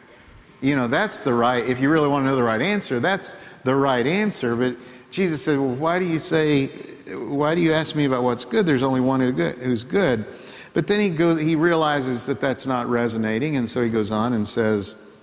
you 0.60 0.74
know, 0.76 0.86
that's 0.86 1.20
the 1.20 1.32
right, 1.32 1.66
if 1.66 1.80
you 1.80 1.90
really 1.90 2.08
want 2.08 2.24
to 2.24 2.30
know 2.30 2.36
the 2.36 2.42
right 2.42 2.62
answer, 2.62 3.00
that's 3.00 3.56
the 3.58 3.74
right 3.74 4.06
answer. 4.06 4.56
But 4.56 4.76
Jesus 5.10 5.42
said, 5.42 5.58
Well, 5.58 5.74
why 5.74 5.98
do 5.98 6.04
you 6.04 6.18
say, 6.18 6.66
why 7.14 7.54
do 7.54 7.60
you 7.60 7.72
ask 7.72 7.94
me 7.94 8.04
about 8.04 8.22
what's 8.22 8.44
good? 8.44 8.66
There's 8.66 8.82
only 8.82 9.00
one 9.00 9.20
who's 9.20 9.84
good. 9.84 10.26
But 10.74 10.86
then 10.86 11.00
he 11.00 11.08
goes, 11.08 11.40
he 11.40 11.56
realizes 11.56 12.26
that 12.26 12.40
that's 12.40 12.66
not 12.66 12.86
resonating, 12.86 13.56
and 13.56 13.68
so 13.68 13.82
he 13.82 13.88
goes 13.88 14.10
on 14.10 14.32
and 14.32 14.46
says, 14.46 15.16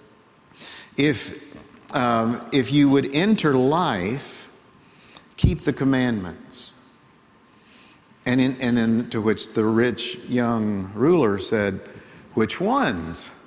if, 0.97 1.55
um, 1.95 2.43
if 2.51 2.71
you 2.71 2.89
would 2.89 3.13
enter 3.13 3.53
life, 3.53 4.49
keep 5.37 5.61
the 5.61 5.73
commandments. 5.73 6.91
And, 8.25 8.39
in, 8.39 8.59
and 8.61 8.77
then 8.77 9.09
to 9.09 9.21
which 9.21 9.53
the 9.53 9.65
rich 9.65 10.29
young 10.29 10.91
ruler 10.95 11.37
said, 11.39 11.81
Which 12.33 12.61
ones? 12.61 13.42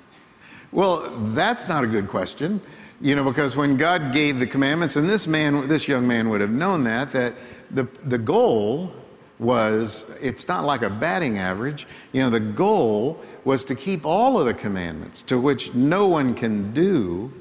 Well, 0.71 1.09
that's 1.33 1.67
not 1.69 1.83
a 1.83 1.87
good 1.87 2.07
question, 2.07 2.61
you 2.99 3.15
know, 3.15 3.23
because 3.23 3.55
when 3.55 3.77
God 3.77 4.11
gave 4.11 4.39
the 4.39 4.47
commandments, 4.47 4.95
and 4.95 5.09
this 5.09 5.27
man, 5.27 5.67
this 5.67 5.87
young 5.87 6.07
man 6.07 6.29
would 6.29 6.41
have 6.41 6.51
known 6.51 6.83
that, 6.83 7.09
that 7.09 7.33
the, 7.71 7.83
the 8.03 8.17
goal 8.17 8.91
was, 9.39 10.19
it's 10.21 10.47
not 10.47 10.65
like 10.65 10.81
a 10.81 10.89
batting 10.89 11.37
average, 11.37 11.87
you 12.11 12.21
know, 12.21 12.29
the 12.29 12.39
goal 12.39 13.23
was 13.45 13.63
to 13.65 13.75
keep 13.75 14.05
all 14.05 14.39
of 14.39 14.45
the 14.45 14.53
commandments, 14.53 15.21
to 15.23 15.39
which 15.39 15.73
no 15.73 16.07
one 16.07 16.33
can 16.33 16.73
do. 16.73 17.31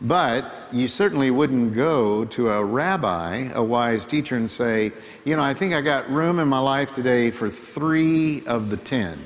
But 0.00 0.44
you 0.72 0.88
certainly 0.88 1.30
wouldn't 1.30 1.74
go 1.74 2.26
to 2.26 2.50
a 2.50 2.62
rabbi, 2.62 3.48
a 3.54 3.62
wise 3.62 4.04
teacher, 4.04 4.36
and 4.36 4.50
say, 4.50 4.92
you 5.24 5.36
know, 5.36 5.42
I 5.42 5.54
think 5.54 5.72
I 5.72 5.80
got 5.80 6.10
room 6.10 6.38
in 6.38 6.48
my 6.48 6.58
life 6.58 6.92
today 6.92 7.30
for 7.30 7.48
three 7.48 8.44
of 8.46 8.68
the 8.68 8.76
ten. 8.76 9.18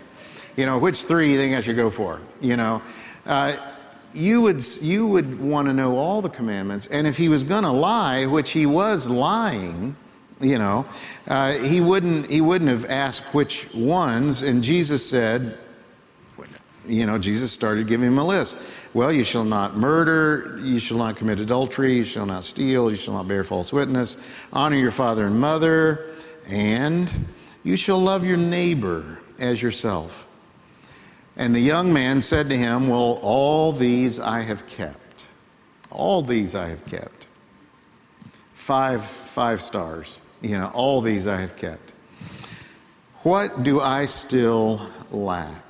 You 0.57 0.67
know, 0.67 0.79
which 0.79 1.03
three 1.03 1.33
you 1.33 1.39
think 1.39 1.57
I 1.57 1.61
should 1.61 1.75
go 1.75 1.91
for? 1.91 2.21
You 2.41 2.57
know, 2.57 2.83
uh, 3.27 3.57
you 4.13 4.41
would, 4.41 4.65
you 4.81 5.07
would 5.07 5.41
want 5.41 5.69
to 5.69 5.75
know 5.75 5.97
all 5.97 6.21
the 6.23 6.29
commandments. 6.29 6.87
And 6.89 7.07
if 7.07 7.17
he 7.17 7.29
was 7.29 7.45
going 7.45 7.63
to 7.63 7.71
lie, 7.71 8.27
which 8.27 8.51
he 8.51 8.67
was 8.67 9.09
lying, 9.09 9.97
you 10.41 10.59
know, 10.59 10.87
uh, 11.29 11.53
he, 11.53 11.81
wouldn't, 11.81 12.31
he 12.31 12.41
wouldn't 12.41 12.71
have 12.71 12.87
asked 12.87 13.35
which 13.35 13.73
ones. 13.75 14.43
And 14.43 14.63
Jesus 14.63 15.09
said, 15.09 15.57
you 16.87 17.07
know, 17.07 17.19
Jesus 17.19 17.53
started 17.53 17.87
giving 17.87 18.09
him 18.09 18.19
a 18.19 18.27
list. 18.27 18.57
Well, 18.95 19.13
you 19.13 19.23
shall 19.23 19.45
not 19.45 19.77
murder, 19.77 20.59
you 20.63 20.81
shall 20.81 20.99
not 20.99 21.17
commit 21.17 21.39
adultery, 21.39 21.95
you 21.95 22.05
shall 22.05 22.27
not 22.27 22.43
steal, 22.43 22.91
you 22.91 22.97
shall 22.97 23.15
not 23.15 23.29
bear 23.29 23.45
false 23.45 23.73
witness, 23.73 24.17
honor 24.53 24.77
your 24.77 24.91
father 24.91 25.27
and 25.27 25.39
mother, 25.39 26.07
and 26.49 27.09
you 27.63 27.77
shall 27.77 27.99
love 27.99 28.25
your 28.25 28.39
neighbor 28.39 29.21
as 29.39 29.63
yourself. 29.63 30.27
And 31.41 31.55
the 31.55 31.61
young 31.61 31.91
man 31.91 32.21
said 32.21 32.51
to 32.51 32.57
him, 32.57 32.87
Well, 32.87 33.19
all 33.23 33.73
these 33.73 34.21
I 34.21 34.43
have 34.43 34.67
kept. 34.67 35.27
All 35.91 36.21
these 36.21 36.55
I 36.55 36.69
have 36.69 36.85
kept. 36.85 37.29
Five, 38.53 39.03
five 39.03 39.63
stars. 39.63 40.21
You 40.43 40.59
know, 40.59 40.71
all 40.75 41.01
these 41.01 41.27
I 41.27 41.41
have 41.41 41.57
kept. 41.57 41.95
What 43.23 43.63
do 43.63 43.81
I 43.81 44.05
still 44.05 44.87
lack? 45.11 45.65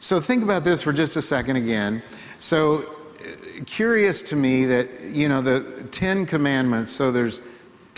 So 0.00 0.20
think 0.20 0.42
about 0.42 0.64
this 0.64 0.82
for 0.82 0.92
just 0.92 1.16
a 1.16 1.22
second 1.22 1.56
again. 1.56 2.02
So 2.38 2.80
uh, 2.80 3.64
curious 3.64 4.22
to 4.24 4.36
me 4.36 4.66
that, 4.66 5.00
you 5.02 5.30
know, 5.30 5.40
the 5.40 5.88
Ten 5.92 6.26
Commandments, 6.26 6.92
so 6.92 7.10
there's 7.10 7.40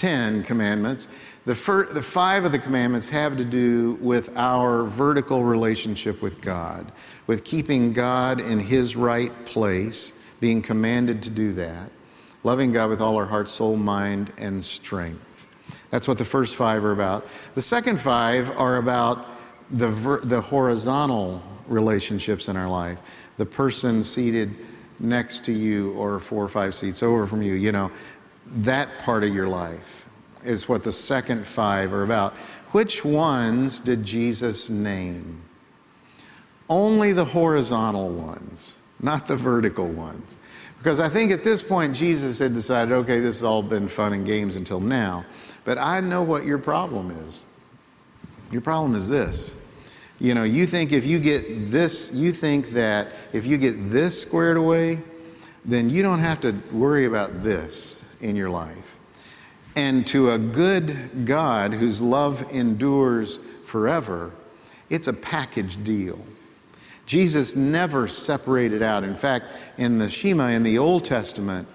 10 0.02 0.42
commandments. 0.42 1.06
The, 1.44 1.54
the 1.92 2.02
five 2.02 2.44
of 2.44 2.50
the 2.50 2.58
commandments 2.58 3.08
have 3.10 3.36
to 3.36 3.44
do 3.44 3.92
with 4.00 4.36
our 4.36 4.82
vertical 4.82 5.44
relationship 5.44 6.20
with 6.20 6.42
God, 6.42 6.90
with 7.28 7.44
keeping 7.44 7.92
God 7.92 8.40
in 8.40 8.58
His 8.58 8.96
right 8.96 9.32
place, 9.44 10.36
being 10.40 10.60
commanded 10.60 11.22
to 11.22 11.30
do 11.30 11.52
that, 11.52 11.88
loving 12.42 12.72
God 12.72 12.90
with 12.90 13.00
all 13.00 13.14
our 13.14 13.26
heart, 13.26 13.48
soul, 13.48 13.76
mind, 13.76 14.32
and 14.38 14.64
strength. 14.64 15.46
That's 15.90 16.08
what 16.08 16.18
the 16.18 16.24
first 16.24 16.56
five 16.56 16.84
are 16.84 16.90
about. 16.90 17.28
The 17.54 17.62
second 17.62 18.00
five 18.00 18.50
are 18.58 18.78
about 18.78 19.24
the, 19.70 19.88
ver- 19.88 20.22
the 20.22 20.40
horizontal 20.40 21.40
relationships 21.68 22.48
in 22.48 22.56
our 22.56 22.68
life. 22.68 22.98
The 23.36 23.46
person 23.46 24.02
seated 24.02 24.50
next 24.98 25.44
to 25.44 25.52
you 25.52 25.92
or 25.92 26.18
four 26.18 26.42
or 26.42 26.48
five 26.48 26.74
seats 26.74 27.04
over 27.04 27.24
from 27.28 27.40
you, 27.42 27.54
you 27.54 27.70
know, 27.70 27.92
that 28.52 28.98
part 29.00 29.24
of 29.24 29.34
your 29.34 29.48
life 29.48 30.06
is 30.44 30.68
what 30.68 30.84
the 30.84 30.92
second 30.92 31.46
five 31.46 31.92
are 31.92 32.02
about. 32.02 32.34
Which 32.72 33.04
ones 33.04 33.80
did 33.80 34.04
Jesus 34.04 34.70
name? 34.70 35.42
Only 36.68 37.12
the 37.12 37.24
horizontal 37.24 38.10
ones, 38.10 38.76
not 39.00 39.26
the 39.26 39.36
vertical 39.36 39.88
ones. 39.88 40.36
Because 40.78 40.98
I 40.98 41.08
think 41.08 41.30
at 41.30 41.44
this 41.44 41.62
point, 41.62 41.94
Jesus 41.94 42.38
had 42.38 42.54
decided, 42.54 42.92
okay, 42.92 43.20
this 43.20 43.36
has 43.36 43.44
all 43.44 43.62
been 43.62 43.88
fun 43.88 44.12
and 44.12 44.26
games 44.26 44.56
until 44.56 44.80
now, 44.80 45.24
but 45.64 45.78
I 45.78 46.00
know 46.00 46.22
what 46.22 46.44
your 46.44 46.58
problem 46.58 47.10
is. 47.10 47.44
Your 48.50 48.62
problem 48.62 48.94
is 48.94 49.08
this. 49.08 49.58
You 50.18 50.34
know, 50.34 50.44
you 50.44 50.66
think 50.66 50.92
if 50.92 51.04
you 51.06 51.18
get 51.18 51.66
this, 51.66 52.14
you 52.14 52.32
think 52.32 52.70
that 52.70 53.08
if 53.32 53.46
you 53.46 53.58
get 53.58 53.90
this 53.90 54.20
squared 54.20 54.56
away, 54.56 54.98
then 55.64 55.88
you 55.88 56.02
don't 56.02 56.18
have 56.18 56.40
to 56.40 56.52
worry 56.72 57.04
about 57.04 57.42
this 57.42 58.01
in 58.22 58.36
your 58.36 58.50
life. 58.50 58.96
And 59.74 60.06
to 60.08 60.30
a 60.30 60.38
good 60.38 61.24
God 61.24 61.72
whose 61.72 62.00
love 62.00 62.52
endures 62.52 63.38
forever, 63.64 64.34
it's 64.90 65.08
a 65.08 65.14
package 65.14 65.82
deal. 65.82 66.18
Jesus 67.06 67.56
never 67.56 68.08
separated 68.08 68.82
out. 68.82 69.04
In 69.04 69.14
fact, 69.14 69.46
in 69.78 69.98
the 69.98 70.08
Shema 70.08 70.48
in 70.48 70.62
the 70.62 70.78
Old 70.78 71.04
Testament, 71.04 71.66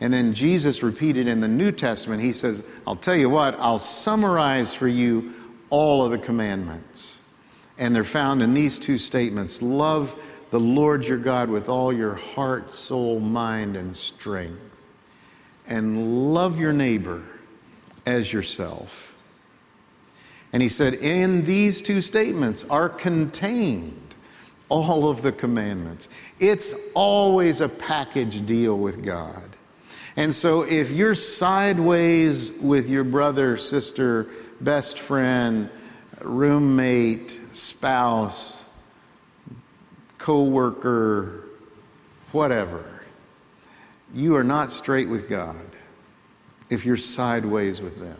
and 0.00 0.12
then 0.12 0.34
Jesus 0.34 0.82
repeated 0.82 1.28
in 1.28 1.40
the 1.40 1.48
New 1.48 1.70
Testament, 1.70 2.20
he 2.20 2.32
says, 2.32 2.82
I'll 2.86 2.96
tell 2.96 3.14
you 3.14 3.30
what, 3.30 3.54
I'll 3.60 3.78
summarize 3.78 4.74
for 4.74 4.88
you 4.88 5.32
all 5.70 6.04
of 6.04 6.10
the 6.10 6.18
commandments. 6.18 7.38
And 7.78 7.94
they're 7.94 8.04
found 8.04 8.42
in 8.42 8.52
these 8.52 8.78
two 8.78 8.98
statements 8.98 9.62
love 9.62 10.20
the 10.50 10.60
Lord 10.60 11.06
your 11.06 11.18
God 11.18 11.48
with 11.50 11.68
all 11.68 11.92
your 11.92 12.14
heart, 12.14 12.72
soul, 12.72 13.20
mind, 13.20 13.76
and 13.76 13.96
strength, 13.96 14.71
and 15.68 16.34
love 16.34 16.58
your 16.58 16.72
neighbor 16.72 17.22
as 18.06 18.32
yourself. 18.32 19.08
And 20.52 20.62
he 20.62 20.68
said, 20.68 20.94
In 20.94 21.44
these 21.44 21.80
two 21.80 22.00
statements 22.02 22.68
are 22.68 22.88
contained 22.88 24.14
all 24.68 25.08
of 25.08 25.22
the 25.22 25.32
commandments. 25.32 26.08
It's 26.40 26.92
always 26.94 27.60
a 27.60 27.68
package 27.68 28.44
deal 28.46 28.78
with 28.78 29.04
God. 29.04 29.48
And 30.16 30.34
so 30.34 30.64
if 30.68 30.90
you're 30.90 31.14
sideways 31.14 32.62
with 32.62 32.88
your 32.88 33.04
brother, 33.04 33.56
sister, 33.56 34.28
best 34.60 34.98
friend, 34.98 35.70
roommate, 36.22 37.30
spouse, 37.52 38.92
co 40.18 40.44
worker, 40.44 41.48
whatever, 42.32 42.91
you 44.12 44.36
are 44.36 44.44
not 44.44 44.70
straight 44.70 45.08
with 45.08 45.28
God 45.28 45.66
if 46.70 46.84
you're 46.84 46.96
sideways 46.96 47.80
with 47.80 47.98
them. 47.98 48.18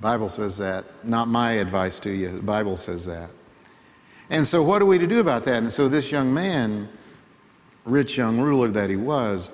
Bible 0.00 0.28
says 0.28 0.58
that. 0.58 0.84
Not 1.04 1.28
my 1.28 1.52
advice 1.52 1.98
to 2.00 2.10
you. 2.10 2.30
The 2.30 2.42
Bible 2.42 2.76
says 2.76 3.06
that. 3.06 3.30
And 4.30 4.46
so, 4.46 4.62
what 4.62 4.82
are 4.82 4.86
we 4.86 4.98
to 4.98 5.06
do 5.06 5.20
about 5.20 5.44
that? 5.44 5.56
And 5.56 5.72
so, 5.72 5.88
this 5.88 6.12
young 6.12 6.32
man, 6.32 6.88
rich 7.84 8.16
young 8.16 8.38
ruler 8.38 8.68
that 8.68 8.90
he 8.90 8.96
was, 8.96 9.50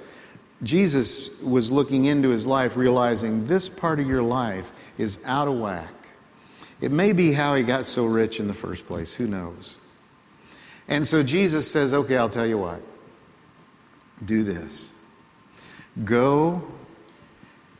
Jesus 0.63 1.43
was 1.43 1.71
looking 1.71 2.07
into 2.07 2.31
his 2.31 2.47
life, 2.47 2.77
realizing 2.77 3.47
this 3.47 3.69
part 3.69 4.01
of 4.01 4.07
your 4.07 4.23
life 4.23 4.73
is 4.99 5.23
out 5.25 5.49
of 5.49 5.59
whack. 5.59 5.93
It 6.81 6.91
may 6.91 7.13
be 7.13 7.33
how 7.33 7.55
he 7.55 7.63
got 7.63 7.87
so 7.87 8.05
rich 8.05 8.41
in 8.41 8.49
the 8.49 8.55
first 8.55 8.87
place. 8.87 9.15
Who 9.15 9.27
knows? 9.27 9.79
And 10.89 11.07
so 11.07 11.23
Jesus 11.23 11.71
says, 11.71 11.95
Okay, 11.95 12.17
I'll 12.17 12.29
tell 12.29 12.47
you 12.47 12.59
what. 12.59 12.83
Do 14.25 14.43
this. 14.43 14.94
Go 16.03 16.63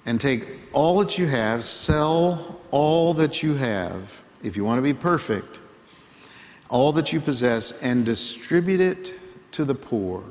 and 0.07 0.21
take 0.21 0.47
all 0.73 0.99
that 1.01 1.19
you 1.19 1.27
have, 1.27 1.65
sell 1.65 2.61
all 2.71 3.15
that 3.15 3.43
you 3.43 3.55
have, 3.55 4.23
if 4.43 4.57
you 4.57 4.65
want 4.65 4.79
to 4.79 4.83
be 4.83 4.93
perfect, 4.93 5.61
all 6.69 6.93
that 6.93 7.13
you 7.13 7.21
possess, 7.21 7.83
and 7.83 8.05
distribute 8.05 8.81
it 8.81 9.15
to 9.53 9.65
the 9.65 9.75
poor, 9.75 10.23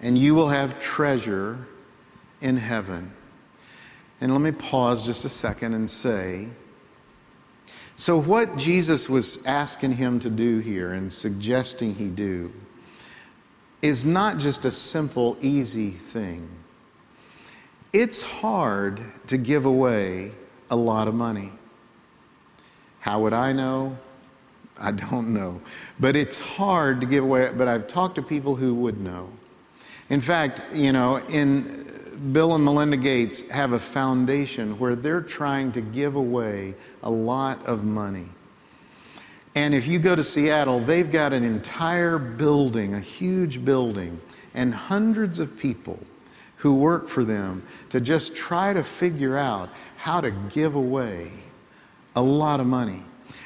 and 0.00 0.18
you 0.18 0.34
will 0.34 0.48
have 0.48 0.78
treasure 0.80 1.66
in 2.40 2.56
heaven. 2.56 3.12
And 4.20 4.32
let 4.32 4.40
me 4.40 4.50
pause 4.50 5.06
just 5.06 5.24
a 5.24 5.28
second 5.28 5.74
and 5.74 5.88
say 5.88 6.48
so, 8.00 8.20
what 8.20 8.56
Jesus 8.56 9.10
was 9.10 9.44
asking 9.44 9.94
him 9.94 10.20
to 10.20 10.30
do 10.30 10.60
here 10.60 10.92
and 10.92 11.12
suggesting 11.12 11.96
he 11.96 12.10
do 12.10 12.52
is 13.82 14.04
not 14.04 14.38
just 14.38 14.64
a 14.64 14.70
simple, 14.70 15.36
easy 15.40 15.90
thing. 15.90 16.48
It's 17.92 18.22
hard 18.22 19.00
to 19.28 19.38
give 19.38 19.64
away 19.64 20.32
a 20.70 20.76
lot 20.76 21.08
of 21.08 21.14
money. 21.14 21.50
How 23.00 23.22
would 23.22 23.32
I 23.32 23.52
know? 23.52 23.98
I 24.78 24.90
don't 24.90 25.32
know. 25.32 25.60
But 25.98 26.14
it's 26.14 26.40
hard 26.40 27.00
to 27.00 27.06
give 27.06 27.24
away, 27.24 27.50
but 27.56 27.66
I've 27.66 27.86
talked 27.86 28.16
to 28.16 28.22
people 28.22 28.56
who 28.56 28.74
would 28.74 29.00
know. 29.00 29.30
In 30.10 30.20
fact, 30.20 30.64
you 30.72 30.92
know, 30.92 31.16
in 31.30 31.86
Bill 32.32 32.54
and 32.54 32.64
Melinda 32.64 32.96
Gates 32.96 33.50
have 33.50 33.72
a 33.72 33.78
foundation 33.78 34.78
where 34.78 34.94
they're 34.94 35.20
trying 35.20 35.72
to 35.72 35.80
give 35.80 36.16
away 36.16 36.74
a 37.02 37.10
lot 37.10 37.64
of 37.66 37.84
money. 37.84 38.26
And 39.54 39.74
if 39.74 39.86
you 39.86 39.98
go 39.98 40.14
to 40.14 40.22
Seattle, 40.22 40.78
they've 40.80 41.10
got 41.10 41.32
an 41.32 41.42
entire 41.42 42.18
building, 42.18 42.94
a 42.94 43.00
huge 43.00 43.64
building, 43.64 44.20
and 44.54 44.74
hundreds 44.74 45.40
of 45.40 45.58
people 45.58 45.98
who 46.58 46.74
work 46.74 47.08
for 47.08 47.24
them 47.24 47.62
to 47.90 48.00
just 48.00 48.36
try 48.36 48.72
to 48.72 48.82
figure 48.82 49.36
out 49.36 49.68
how 49.96 50.20
to 50.20 50.30
give 50.50 50.74
away 50.74 51.28
a 52.14 52.22
lot 52.22 52.60
of 52.60 52.66
money. 52.66 53.02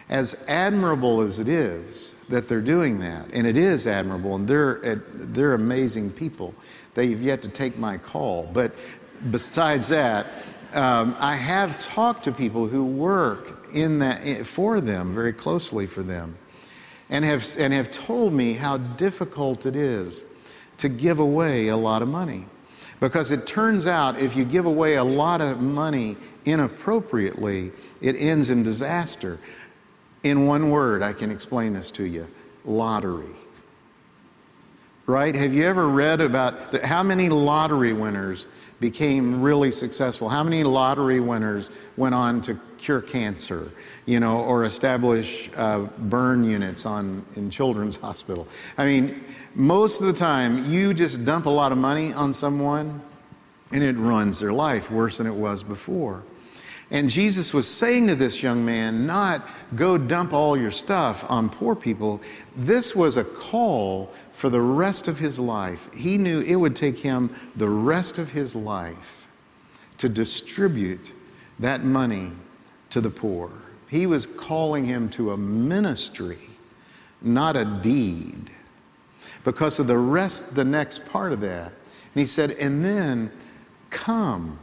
As 0.08 0.44
admirable 0.48 1.22
as 1.22 1.38
it 1.38 1.48
is 1.48 2.26
that 2.26 2.48
they're 2.48 2.60
doing 2.60 2.98
that, 3.00 3.32
and 3.32 3.46
it 3.46 3.56
is 3.56 3.86
admirable, 3.86 4.36
and 4.36 4.46
they're, 4.46 5.04
they're 5.14 5.54
amazing 5.54 6.10
people, 6.10 6.54
they've 6.94 7.20
yet 7.20 7.42
to 7.42 7.48
take 7.48 7.78
my 7.78 7.96
call. 7.96 8.48
But 8.52 8.74
besides 9.30 9.88
that, 9.88 10.26
um, 10.74 11.14
I 11.18 11.36
have 11.36 11.78
talked 11.78 12.24
to 12.24 12.32
people 12.32 12.66
who 12.66 12.84
work 12.84 13.66
in 13.74 14.00
that 14.00 14.46
for 14.46 14.80
them, 14.80 15.14
very 15.14 15.32
closely 15.32 15.86
for 15.86 16.02
them, 16.02 16.36
and 17.08 17.24
have, 17.24 17.46
and 17.58 17.72
have 17.72 17.90
told 17.90 18.32
me 18.32 18.54
how 18.54 18.78
difficult 18.78 19.66
it 19.66 19.76
is 19.76 20.44
to 20.78 20.88
give 20.88 21.18
away 21.18 21.68
a 21.68 21.76
lot 21.76 22.02
of 22.02 22.08
money. 22.08 22.46
Because 23.02 23.32
it 23.32 23.48
turns 23.48 23.88
out 23.88 24.16
if 24.20 24.36
you 24.36 24.44
give 24.44 24.64
away 24.64 24.94
a 24.94 25.02
lot 25.02 25.40
of 25.40 25.60
money 25.60 26.16
inappropriately, 26.44 27.72
it 28.00 28.14
ends 28.16 28.48
in 28.48 28.62
disaster. 28.62 29.40
In 30.22 30.46
one 30.46 30.70
word, 30.70 31.02
I 31.02 31.12
can 31.12 31.32
explain 31.32 31.72
this 31.72 31.90
to 31.92 32.04
you 32.04 32.28
lottery. 32.64 33.34
Right? 35.04 35.34
Have 35.34 35.52
you 35.52 35.64
ever 35.64 35.88
read 35.88 36.20
about 36.20 36.70
the, 36.70 36.86
how 36.86 37.02
many 37.02 37.28
lottery 37.28 37.92
winners 37.92 38.46
became 38.78 39.42
really 39.42 39.72
successful? 39.72 40.28
How 40.28 40.44
many 40.44 40.62
lottery 40.62 41.18
winners 41.18 41.72
went 41.96 42.14
on 42.14 42.40
to 42.42 42.56
cure 42.78 43.00
cancer? 43.00 43.66
you 44.06 44.18
know, 44.18 44.40
or 44.40 44.64
establish 44.64 45.50
uh, 45.56 45.86
burn 45.98 46.42
units 46.44 46.86
on 46.86 47.24
in 47.36 47.50
children's 47.50 47.96
hospital. 48.00 48.48
I 48.76 48.84
mean, 48.84 49.22
most 49.54 50.00
of 50.00 50.06
the 50.06 50.12
time, 50.12 50.70
you 50.70 50.94
just 50.94 51.24
dump 51.24 51.46
a 51.46 51.50
lot 51.50 51.72
of 51.72 51.78
money 51.78 52.12
on 52.12 52.32
someone, 52.32 53.02
and 53.72 53.82
it 53.82 53.96
ruins 53.96 54.40
their 54.40 54.52
life 54.52 54.90
worse 54.90 55.18
than 55.18 55.26
it 55.26 55.34
was 55.34 55.62
before. 55.62 56.24
And 56.90 57.08
Jesus 57.08 57.54
was 57.54 57.66
saying 57.66 58.08
to 58.08 58.14
this 58.14 58.42
young 58.42 58.66
man, 58.66 59.06
not 59.06 59.48
go 59.74 59.96
dump 59.96 60.34
all 60.34 60.58
your 60.58 60.70
stuff 60.70 61.28
on 61.30 61.48
poor 61.48 61.74
people. 61.74 62.20
This 62.54 62.94
was 62.94 63.16
a 63.16 63.24
call 63.24 64.12
for 64.32 64.50
the 64.50 64.60
rest 64.60 65.08
of 65.08 65.18
his 65.18 65.40
life. 65.40 65.92
He 65.94 66.18
knew 66.18 66.40
it 66.40 66.56
would 66.56 66.76
take 66.76 66.98
him 66.98 67.34
the 67.56 67.70
rest 67.70 68.18
of 68.18 68.32
his 68.32 68.54
life 68.54 69.26
to 69.98 70.08
distribute 70.10 71.12
that 71.58 71.82
money 71.82 72.32
to 72.90 73.00
the 73.00 73.08
poor. 73.10 73.50
He 73.88 74.06
was 74.06 74.26
calling 74.26 74.84
him 74.84 75.08
to 75.10 75.32
a 75.32 75.36
ministry, 75.36 76.38
not 77.22 77.56
a 77.56 77.64
deed. 77.82 78.50
Because 79.44 79.78
of 79.78 79.86
the 79.86 79.98
rest, 79.98 80.54
the 80.54 80.64
next 80.64 81.10
part 81.10 81.32
of 81.32 81.40
that. 81.40 81.66
And 81.66 82.20
he 82.20 82.26
said, 82.26 82.52
and 82.60 82.84
then 82.84 83.30
come. 83.90 84.58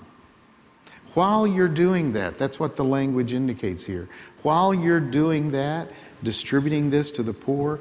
While 1.14 1.48
you're 1.48 1.68
doing 1.68 2.14
that, 2.14 2.38
that's 2.38 2.60
what 2.60 2.76
the 2.76 2.84
language 2.84 3.34
indicates 3.34 3.86
here. 3.86 4.08
While 4.44 4.74
you're 4.74 5.00
doing 5.00 5.52
that, 5.52 5.90
distributing 6.24 6.92
this 6.92 7.12
to 7.12 7.24
the 7.24 7.34
poor, 7.34 7.80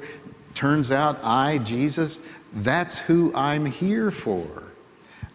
turns 0.55 0.91
out 0.91 1.19
I, 1.23 1.59
Jesus, 1.59 2.47
that's 2.53 2.99
who 2.99 3.31
I'm 3.35 3.65
here 3.65 4.11
for. 4.11 4.71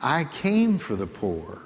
I 0.02 0.24
came 0.24 0.76
for 0.76 0.96
the 0.96 1.06
poor. 1.06 1.62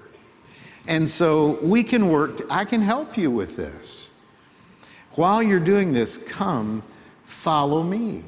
And 0.86 1.08
so 1.08 1.58
we 1.62 1.82
can 1.82 2.08
work, 2.08 2.40
I 2.50 2.64
can 2.64 2.80
help 2.80 3.16
you 3.16 3.30
with 3.30 3.56
this. 3.56 4.32
While 5.12 5.42
you're 5.42 5.60
doing 5.60 5.92
this, 5.92 6.16
come, 6.32 6.82
follow 7.24 7.82
me. 7.82 8.22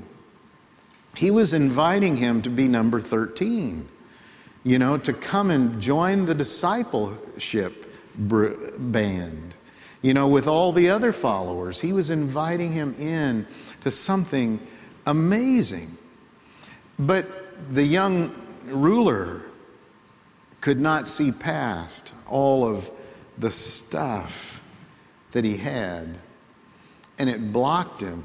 He 1.17 1.31
was 1.31 1.53
inviting 1.53 2.17
him 2.17 2.43
to 2.43 2.51
be 2.51 2.69
number 2.69 3.01
13, 3.01 3.89
you 4.65 4.79
know, 4.79 4.97
to 4.99 5.13
come 5.13 5.51
and 5.51 5.81
join 5.81 6.25
the 6.25 6.35
discipleship 6.35 7.73
band, 8.17 9.55
you 10.03 10.15
know, 10.15 10.29
with 10.29 10.47
all 10.47 10.73
the 10.73 10.89
other 10.91 11.13
followers. 11.13 11.81
He 11.81 11.93
was 11.93 12.11
inviting 12.11 12.73
him 12.73 12.95
in 12.99 13.47
to 13.83 13.91
something 13.91 14.61
amazing. 15.07 15.89
But 16.99 17.73
the 17.73 17.85
young 17.85 18.35
ruler 18.67 19.43
could 20.61 20.79
not 20.79 21.09
see 21.09 21.33
past 21.33 22.15
all 22.29 22.67
of 22.67 22.91
the 23.39 23.51
stuff 23.51 24.59
that 25.33 25.45
he 25.45 25.57
had 25.57 26.17
and 27.19 27.29
it 27.29 27.53
blocked 27.53 28.01
him 28.01 28.25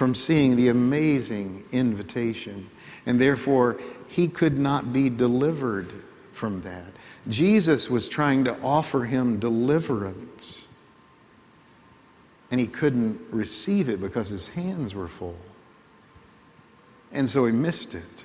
from 0.00 0.14
seeing 0.14 0.56
the 0.56 0.68
amazing 0.68 1.62
invitation. 1.72 2.70
And 3.04 3.20
therefore, 3.20 3.78
he 4.08 4.28
could 4.28 4.58
not 4.58 4.94
be 4.94 5.10
delivered 5.10 5.92
from 6.32 6.62
that. 6.62 6.90
Jesus 7.28 7.90
was 7.90 8.08
trying 8.08 8.44
to 8.44 8.58
offer 8.62 9.04
him 9.04 9.38
deliverance, 9.38 10.82
and 12.50 12.58
he 12.58 12.66
couldn't 12.66 13.20
receive 13.30 13.90
it 13.90 14.00
because 14.00 14.30
his 14.30 14.48
hands 14.54 14.94
were 14.94 15.06
full. 15.06 15.36
And 17.12 17.28
so 17.28 17.44
he 17.44 17.52
missed 17.52 17.92
it. 17.92 18.24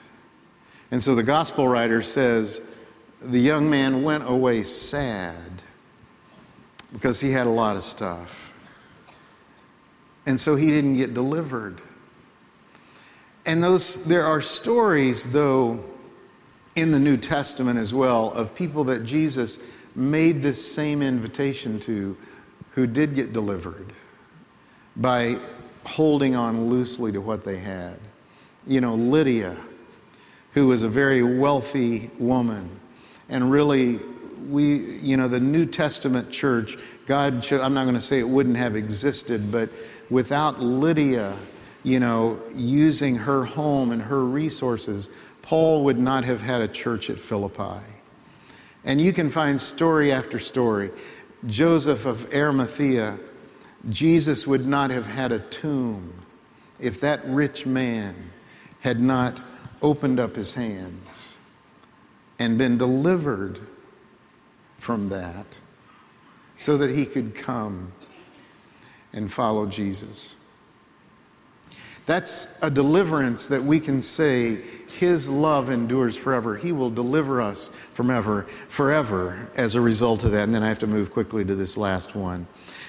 And 0.91 1.03
so 1.03 1.13
the 1.13 1.23
gospel 1.23 1.67
writer 1.67 2.01
says 2.01 2.85
the 3.19 3.39
young 3.39 3.69
man 3.69 4.01
went 4.01 4.29
away 4.29 4.63
sad 4.63 5.51
because 6.93 7.19
he 7.19 7.31
had 7.31 7.47
a 7.47 7.49
lot 7.49 7.75
of 7.75 7.83
stuff. 7.83 8.44
And 10.25 10.39
so 10.39 10.55
he 10.55 10.67
didn't 10.67 10.95
get 10.95 11.13
delivered. 11.13 11.81
And 13.45 13.63
those, 13.63 14.05
there 14.05 14.25
are 14.25 14.41
stories, 14.41 15.31
though, 15.31 15.83
in 16.75 16.91
the 16.91 16.99
New 16.99 17.17
Testament 17.17 17.77
as 17.77 17.93
well, 17.93 18.31
of 18.31 18.55
people 18.55 18.83
that 18.85 19.03
Jesus 19.03 19.79
made 19.95 20.41
this 20.41 20.73
same 20.73 21.01
invitation 21.01 21.79
to 21.81 22.17
who 22.71 22.87
did 22.87 23.15
get 23.15 23.31
delivered 23.31 23.93
by 24.95 25.37
holding 25.85 26.35
on 26.35 26.69
loosely 26.69 27.11
to 27.11 27.21
what 27.21 27.43
they 27.43 27.57
had. 27.57 27.99
You 28.65 28.81
know, 28.81 28.95
Lydia, 28.95 29.55
who 30.53 30.67
was 30.67 30.83
a 30.83 30.89
very 30.89 31.21
wealthy 31.21 32.09
woman, 32.17 32.69
and 33.29 33.51
really, 33.51 33.99
we, 34.49 34.77
you 34.97 35.17
know, 35.17 35.27
the 35.27 35.39
New 35.39 35.65
Testament 35.65 36.31
church 36.31 36.77
God, 37.05 37.51
I'm 37.51 37.73
not 37.73 37.83
going 37.83 37.95
to 37.95 38.01
say 38.01 38.19
it 38.19 38.27
wouldn't 38.27 38.57
have 38.57 38.75
existed, 38.75 39.51
but 39.51 39.69
without 40.09 40.61
Lydia, 40.61 41.35
you 41.83 41.99
know, 41.99 42.39
using 42.53 43.15
her 43.15 43.45
home 43.45 43.91
and 43.91 44.01
her 44.01 44.23
resources, 44.23 45.09
Paul 45.41 45.83
would 45.85 45.99
not 45.99 46.23
have 46.23 46.41
had 46.41 46.61
a 46.61 46.67
church 46.67 47.09
at 47.09 47.19
Philippi. 47.19 47.83
And 48.83 49.01
you 49.01 49.13
can 49.13 49.29
find 49.29 49.59
story 49.59 50.11
after 50.11 50.39
story. 50.39 50.91
Joseph 51.45 52.05
of 52.05 52.33
Arimathea, 52.33 53.17
Jesus 53.89 54.47
would 54.47 54.65
not 54.65 54.89
have 54.89 55.07
had 55.07 55.31
a 55.31 55.39
tomb 55.39 56.13
if 56.79 57.01
that 57.01 57.23
rich 57.25 57.65
man 57.65 58.15
had 58.81 59.01
not 59.01 59.41
opened 59.81 60.19
up 60.19 60.35
his 60.35 60.55
hands 60.55 61.37
and 62.39 62.57
been 62.57 62.77
delivered 62.77 63.59
from 64.77 65.09
that 65.09 65.59
so 66.55 66.77
that 66.77 66.95
he 66.95 67.05
could 67.05 67.35
come 67.35 67.91
and 69.15 69.31
follow 69.31 69.65
Jesus. 69.65 70.53
That's 72.05 72.61
a 72.61 72.69
deliverance 72.69 73.47
that 73.47 73.63
we 73.63 73.79
can 73.79 74.01
say 74.01 74.57
his 74.99 75.29
love 75.29 75.69
endures 75.69 76.15
forever. 76.15 76.55
He 76.55 76.71
will 76.71 76.91
deliver 76.91 77.41
us 77.41 77.69
from 77.69 78.11
ever, 78.11 78.43
forever 78.69 79.49
as 79.57 79.73
a 79.75 79.81
result 79.81 80.23
of 80.23 80.31
that. 80.31 80.43
And 80.43 80.53
then 80.53 80.61
I 80.61 80.67
have 80.67 80.79
to 80.79 80.87
move 80.87 81.11
quickly 81.11 81.43
to 81.45 81.55
this 81.55 81.77
last 81.77 82.15
one. 82.15 82.47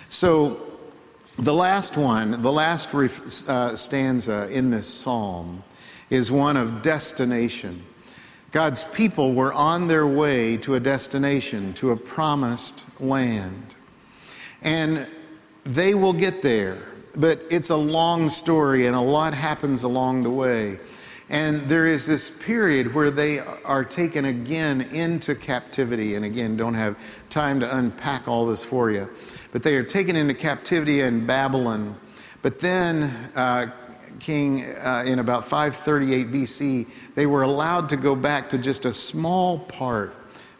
So, 0.09 0.61
the 1.39 1.55
last 1.55 1.99
one, 1.99 2.43
the 2.43 2.53
last 2.53 2.95
uh, 2.95 3.77
stanza 3.77 4.49
in 4.51 4.71
this 4.71 4.89
psalm 4.89 5.63
is 6.09 6.33
one 6.33 6.57
of 6.57 6.81
destination. 6.81 7.83
God's 8.53 8.85
people 8.85 9.35
were 9.35 9.53
on 9.53 9.87
their 9.87 10.07
way 10.07 10.57
to 10.59 10.77
a 10.77 10.81
destination, 10.81 11.75
to 11.75 11.91
a 11.91 11.97
promised 11.97 13.03
land. 13.03 13.75
And 14.63 15.07
they 15.67 15.95
will 15.95 16.13
get 16.13 16.43
there, 16.43 16.79
but 17.17 17.41
it's 17.51 17.71
a 17.71 17.77
long 17.77 18.31
story 18.31 18.87
and 18.87 18.95
a 18.95 19.01
lot 19.01 19.35
happens 19.35 19.83
along 19.83 20.23
the 20.23 20.31
way. 20.31 20.79
And 21.29 21.63
there 21.63 21.87
is 21.87 22.07
this 22.07 22.45
period 22.45 22.95
where 22.95 23.11
they 23.11 23.41
are 23.41 23.85
taken 23.85 24.27
again 24.27 24.83
into 24.93 25.35
captivity. 25.35 26.15
And 26.15 26.25
again, 26.25 26.57
don't 26.57 26.75
have 26.75 26.97
time 27.31 27.59
to 27.61 27.77
unpack 27.77 28.29
all 28.29 28.47
this 28.47 28.65
for 28.65 28.93
you. 28.93 29.11
But 29.51 29.65
they 29.65 29.75
are 29.75 29.83
taken 29.83 30.15
into 30.15 30.35
captivity 30.35 31.01
in 31.01 31.27
Babylon. 31.27 31.97
But 32.43 32.61
then, 32.61 33.03
uh, 33.35 33.73
King, 34.21 34.65
uh, 34.85 35.03
in 35.05 35.19
about 35.19 35.45
538 35.45 36.31
BC, 36.31 36.87
they 37.17 37.27
were 37.27 37.43
allowed 37.43 37.89
to 37.89 37.97
go 37.97 38.15
back 38.15 38.49
to 38.51 38.59
just 38.59 38.85
a 38.85 38.93
small 38.93 39.59
part 39.59 40.15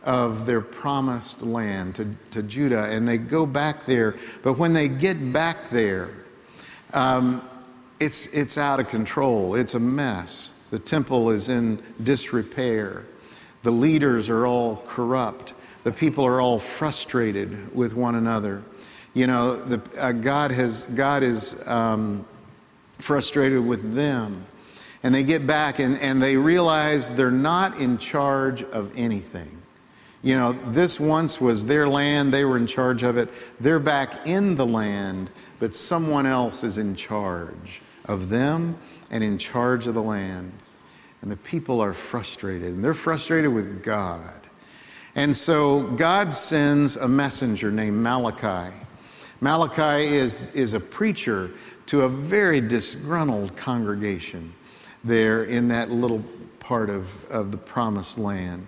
of 0.07 0.47
their 0.47 0.61
promised 0.61 1.43
land, 1.43 1.97
to, 1.97 2.09
to 2.31 2.43
Judah. 2.43 2.85
And 2.85 3.07
they 3.07 3.19
go 3.19 3.45
back 3.45 3.85
there. 3.85 4.15
But 4.43 4.57
when 4.57 4.73
they 4.73 4.89
get 4.89 5.33
back 5.33 5.69
there, 5.71 6.11
um, 6.95 7.47
it's, 8.01 8.35
it's 8.35 8.57
out 8.57 8.81
of 8.81 8.89
control, 8.89 9.55
it's 9.55 9.75
a 9.75 9.81
mess. 9.81 10.69
The 10.71 10.79
temple 10.79 11.31
is 11.31 11.49
in 11.49 11.79
disrepair. 12.03 13.05
The 13.63 13.71
leaders 13.71 14.31
are 14.31 14.47
all 14.47 14.83
corrupt. 14.87 15.55
The 15.85 15.93
people 15.93 16.25
are 16.25 16.41
all 16.41 16.59
frustrated 16.59 17.75
with 17.75 17.95
one 17.95 18.15
another. 18.15 18.63
You 19.15 19.27
know, 19.27 19.57
the, 19.57 19.81
uh, 20.01 20.13
God, 20.13 20.51
has, 20.51 20.87
God 20.87 21.23
is 21.23 21.67
um, 21.69 22.27
frustrated 22.99 23.65
with 23.65 23.95
them. 23.95 24.45
And 25.03 25.15
they 25.15 25.25
get 25.25 25.47
back 25.47 25.79
and, 25.79 25.99
and 25.99 26.21
they 26.21 26.37
realize 26.37 27.15
they're 27.17 27.31
not 27.31 27.81
in 27.81 27.99
charge 27.99 28.63
of 28.65 28.93
anything. 28.97 29.63
You 30.27 30.35
know, 30.35 30.55
this 30.73 30.99
once 30.99 31.41
was 31.41 31.67
their 31.67 31.87
land, 31.87 32.35
they 32.35 32.45
were 32.45 32.57
in 32.57 32.67
charge 32.67 33.05
of 33.05 33.17
it. 33.17 33.29
They're 33.61 33.79
back 33.79 34.27
in 34.27 34.57
the 34.57 34.67
land, 34.67 35.31
but 35.61 35.73
someone 35.73 36.27
else 36.27 36.65
is 36.65 36.79
in 36.79 36.97
charge 36.97 37.81
of 38.07 38.29
them 38.29 38.77
and 39.09 39.23
in 39.23 39.39
charge 39.39 39.87
of 39.87 39.95
the 39.95 40.03
land. 40.03 40.51
And 41.23 41.31
the 41.31 41.37
people 41.37 41.81
are 41.81 41.93
frustrated, 41.93 42.71
and 42.71 42.83
they're 42.83 42.93
frustrated 42.93 43.55
with 43.55 43.85
God. 43.85 44.41
And 45.15 45.37
so 45.37 45.83
God 45.93 46.35
sends 46.35 46.97
a 46.97 47.07
messenger 47.07 47.71
named 47.71 47.99
Malachi. 47.99 48.75
Malachi 49.41 50.09
is, 50.09 50.57
is 50.57 50.75
a 50.75 50.81
preacher 50.81 51.53
to 51.87 52.03
a 52.03 52.09
very 52.09 52.61
disgruntled 52.61 53.57
congregation 53.57 54.53
there 55.05 55.45
in 55.45 55.69
that 55.69 55.93
little 55.93 56.25
part 56.59 56.91
of, 56.91 57.25
of 57.27 57.53
the 57.53 57.57
promised 57.57 58.19
land. 58.19 58.67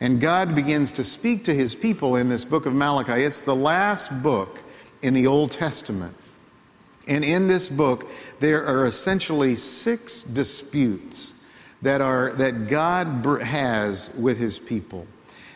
And 0.00 0.20
God 0.20 0.54
begins 0.54 0.92
to 0.92 1.04
speak 1.04 1.44
to 1.44 1.54
his 1.54 1.74
people 1.74 2.16
in 2.16 2.28
this 2.28 2.44
book 2.44 2.66
of 2.66 2.74
Malachi. 2.74 3.24
It's 3.24 3.44
the 3.44 3.56
last 3.56 4.22
book 4.22 4.60
in 5.02 5.14
the 5.14 5.26
Old 5.26 5.50
Testament. 5.50 6.14
And 7.08 7.24
in 7.24 7.48
this 7.48 7.68
book, 7.68 8.04
there 8.38 8.64
are 8.64 8.84
essentially 8.84 9.56
six 9.56 10.22
disputes 10.22 11.52
that, 11.82 12.00
are, 12.00 12.32
that 12.34 12.68
God 12.68 13.42
has 13.42 14.14
with 14.20 14.38
his 14.38 14.58
people. 14.58 15.06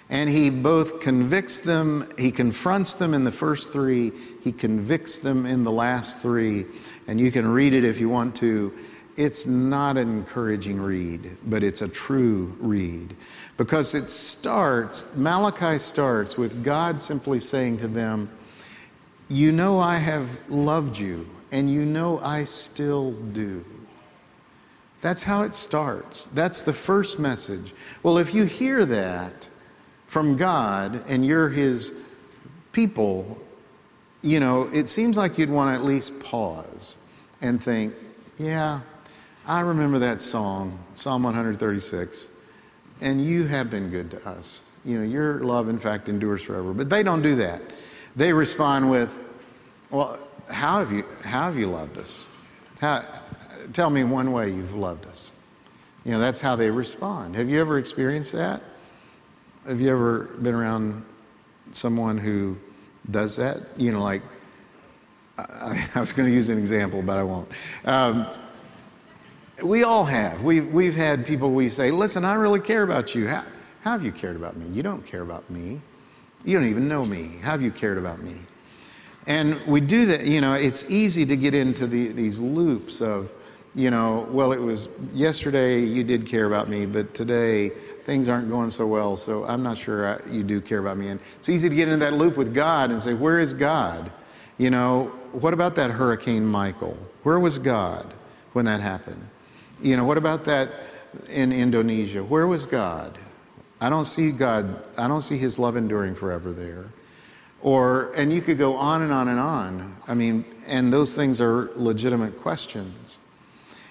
And 0.08 0.28
he 0.28 0.50
both 0.50 1.00
convicts 1.00 1.60
them, 1.60 2.08
he 2.18 2.30
confronts 2.30 2.94
them 2.94 3.14
in 3.14 3.24
the 3.24 3.30
first 3.30 3.72
three, 3.72 4.12
he 4.42 4.52
convicts 4.52 5.18
them 5.18 5.46
in 5.46 5.64
the 5.64 5.72
last 5.72 6.18
three. 6.18 6.66
And 7.06 7.20
you 7.20 7.30
can 7.30 7.46
read 7.46 7.72
it 7.72 7.84
if 7.84 8.00
you 8.00 8.08
want 8.08 8.36
to. 8.36 8.72
It's 9.16 9.46
not 9.46 9.96
an 9.96 10.10
encouraging 10.10 10.80
read, 10.80 11.36
but 11.44 11.62
it's 11.62 11.82
a 11.82 11.88
true 11.88 12.56
read. 12.60 13.14
Because 13.56 13.94
it 13.94 14.04
starts, 14.04 15.16
Malachi 15.16 15.78
starts 15.78 16.38
with 16.38 16.64
God 16.64 17.00
simply 17.00 17.38
saying 17.38 17.78
to 17.78 17.88
them, 17.88 18.30
You 19.28 19.52
know 19.52 19.78
I 19.78 19.96
have 19.96 20.48
loved 20.48 20.98
you 20.98 21.28
and 21.52 21.70
you 21.70 21.84
know 21.84 22.18
I 22.20 22.44
still 22.44 23.12
do. 23.12 23.64
That's 25.02 25.22
how 25.22 25.42
it 25.42 25.54
starts. 25.54 26.26
That's 26.26 26.62
the 26.62 26.72
first 26.72 27.18
message. 27.18 27.74
Well, 28.02 28.18
if 28.18 28.32
you 28.32 28.44
hear 28.44 28.84
that 28.86 29.48
from 30.06 30.36
God 30.36 31.04
and 31.08 31.26
you're 31.26 31.50
His 31.50 32.16
people, 32.72 33.42
you 34.22 34.40
know, 34.40 34.70
it 34.72 34.88
seems 34.88 35.16
like 35.16 35.36
you'd 35.38 35.50
want 35.50 35.70
to 35.70 35.74
at 35.74 35.84
least 35.84 36.22
pause 36.22 37.12
and 37.42 37.62
think, 37.62 37.92
yeah, 38.38 38.80
I 39.46 39.60
remember 39.60 39.98
that 39.98 40.22
song, 40.22 40.78
Psalm 40.94 41.24
136, 41.24 42.31
and 43.02 43.20
you 43.20 43.46
have 43.46 43.70
been 43.70 43.90
good 43.90 44.10
to 44.12 44.28
us. 44.28 44.80
You 44.84 44.98
know, 44.98 45.04
your 45.04 45.40
love, 45.40 45.68
in 45.68 45.78
fact, 45.78 46.08
endures 46.08 46.42
forever. 46.42 46.72
But 46.72 46.88
they 46.88 47.02
don't 47.02 47.22
do 47.22 47.34
that. 47.36 47.60
They 48.16 48.32
respond 48.32 48.90
with, 48.90 49.18
well, 49.90 50.18
how 50.50 50.78
have 50.78 50.92
you, 50.92 51.04
how 51.24 51.44
have 51.44 51.56
you 51.56 51.66
loved 51.66 51.98
us? 51.98 52.48
How, 52.80 53.04
tell 53.72 53.90
me 53.90 54.04
one 54.04 54.32
way 54.32 54.50
you've 54.50 54.74
loved 54.74 55.06
us. 55.06 55.34
You 56.04 56.12
know, 56.12 56.18
that's 56.18 56.40
how 56.40 56.56
they 56.56 56.70
respond. 56.70 57.36
Have 57.36 57.48
you 57.48 57.60
ever 57.60 57.78
experienced 57.78 58.32
that? 58.32 58.60
Have 59.66 59.80
you 59.80 59.90
ever 59.90 60.24
been 60.40 60.54
around 60.54 61.04
someone 61.70 62.18
who 62.18 62.56
does 63.08 63.36
that? 63.36 63.58
You 63.76 63.92
know, 63.92 64.02
like, 64.02 64.22
I, 65.38 65.88
I 65.94 66.00
was 66.00 66.12
going 66.12 66.28
to 66.28 66.34
use 66.34 66.48
an 66.48 66.58
example, 66.58 67.02
but 67.02 67.18
I 67.18 67.22
won't. 67.22 67.48
Um, 67.84 68.26
we 69.62 69.84
all 69.84 70.04
have. 70.04 70.42
We've, 70.42 70.66
we've 70.72 70.96
had 70.96 71.26
people 71.26 71.52
we 71.52 71.68
say, 71.68 71.90
listen, 71.90 72.24
I 72.24 72.34
really 72.34 72.60
care 72.60 72.82
about 72.82 73.14
you. 73.14 73.28
How, 73.28 73.44
how 73.82 73.92
have 73.92 74.04
you 74.04 74.12
cared 74.12 74.36
about 74.36 74.56
me? 74.56 74.66
You 74.66 74.82
don't 74.82 75.04
care 75.06 75.22
about 75.22 75.48
me. 75.50 75.80
You 76.44 76.58
don't 76.58 76.68
even 76.68 76.88
know 76.88 77.06
me. 77.06 77.38
How 77.42 77.52
have 77.52 77.62
you 77.62 77.70
cared 77.70 77.98
about 77.98 78.20
me? 78.20 78.34
And 79.26 79.60
we 79.66 79.80
do 79.80 80.06
that, 80.06 80.24
you 80.24 80.40
know, 80.40 80.54
it's 80.54 80.90
easy 80.90 81.24
to 81.26 81.36
get 81.36 81.54
into 81.54 81.86
the, 81.86 82.08
these 82.08 82.40
loops 82.40 83.00
of, 83.00 83.32
you 83.74 83.90
know, 83.90 84.26
well, 84.30 84.52
it 84.52 84.60
was 84.60 84.88
yesterday 85.14 85.80
you 85.80 86.02
did 86.02 86.26
care 86.26 86.44
about 86.44 86.68
me, 86.68 86.86
but 86.86 87.14
today 87.14 87.68
things 87.68 88.28
aren't 88.28 88.50
going 88.50 88.70
so 88.70 88.86
well, 88.86 89.16
so 89.16 89.44
I'm 89.44 89.62
not 89.62 89.78
sure 89.78 90.06
I, 90.06 90.28
you 90.28 90.42
do 90.42 90.60
care 90.60 90.80
about 90.80 90.96
me. 90.96 91.08
And 91.08 91.20
it's 91.36 91.48
easy 91.48 91.68
to 91.68 91.74
get 91.74 91.86
into 91.86 92.04
that 92.04 92.14
loop 92.14 92.36
with 92.36 92.52
God 92.52 92.90
and 92.90 93.00
say, 93.00 93.14
where 93.14 93.38
is 93.38 93.54
God? 93.54 94.10
You 94.58 94.70
know, 94.70 95.04
what 95.30 95.54
about 95.54 95.76
that 95.76 95.90
Hurricane 95.90 96.44
Michael? 96.44 96.96
Where 97.22 97.38
was 97.38 97.60
God 97.60 98.12
when 98.52 98.64
that 98.64 98.80
happened? 98.80 99.24
You 99.82 99.96
know, 99.96 100.04
what 100.04 100.16
about 100.16 100.44
that 100.44 100.68
in 101.28 101.50
Indonesia? 101.50 102.22
Where 102.22 102.46
was 102.46 102.66
God? 102.66 103.18
I 103.80 103.90
don't 103.90 104.04
see 104.04 104.30
God, 104.30 104.80
I 104.96 105.08
don't 105.08 105.22
see 105.22 105.36
his 105.36 105.58
love 105.58 105.76
enduring 105.76 106.14
forever 106.14 106.52
there. 106.52 106.86
Or, 107.60 108.12
and 108.12 108.32
you 108.32 108.40
could 108.40 108.58
go 108.58 108.76
on 108.76 109.02
and 109.02 109.12
on 109.12 109.26
and 109.26 109.40
on. 109.40 109.96
I 110.06 110.14
mean, 110.14 110.44
and 110.68 110.92
those 110.92 111.16
things 111.16 111.40
are 111.40 111.70
legitimate 111.74 112.36
questions. 112.36 113.18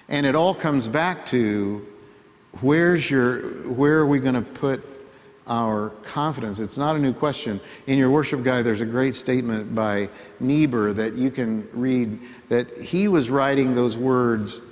And 0.08 0.24
it 0.24 0.34
all 0.34 0.54
comes 0.54 0.88
back 0.88 1.26
to 1.26 1.86
where's 2.62 3.10
your, 3.10 3.40
where 3.68 3.98
are 3.98 4.06
we 4.06 4.18
going 4.18 4.34
to 4.34 4.40
put 4.40 4.82
our 5.46 5.90
confidence? 6.04 6.58
It's 6.58 6.78
not 6.78 6.96
a 6.96 6.98
new 6.98 7.12
question. 7.12 7.60
In 7.86 7.98
your 7.98 8.10
worship 8.10 8.42
guide, 8.42 8.62
there's 8.62 8.80
a 8.80 8.86
great 8.86 9.14
statement 9.14 9.74
by 9.74 10.08
Niebuhr 10.40 10.94
that 10.94 11.14
you 11.14 11.30
can 11.30 11.68
read 11.74 12.18
that 12.48 12.78
he 12.78 13.08
was 13.08 13.30
writing 13.30 13.74
those 13.74 13.98
words 13.98 14.71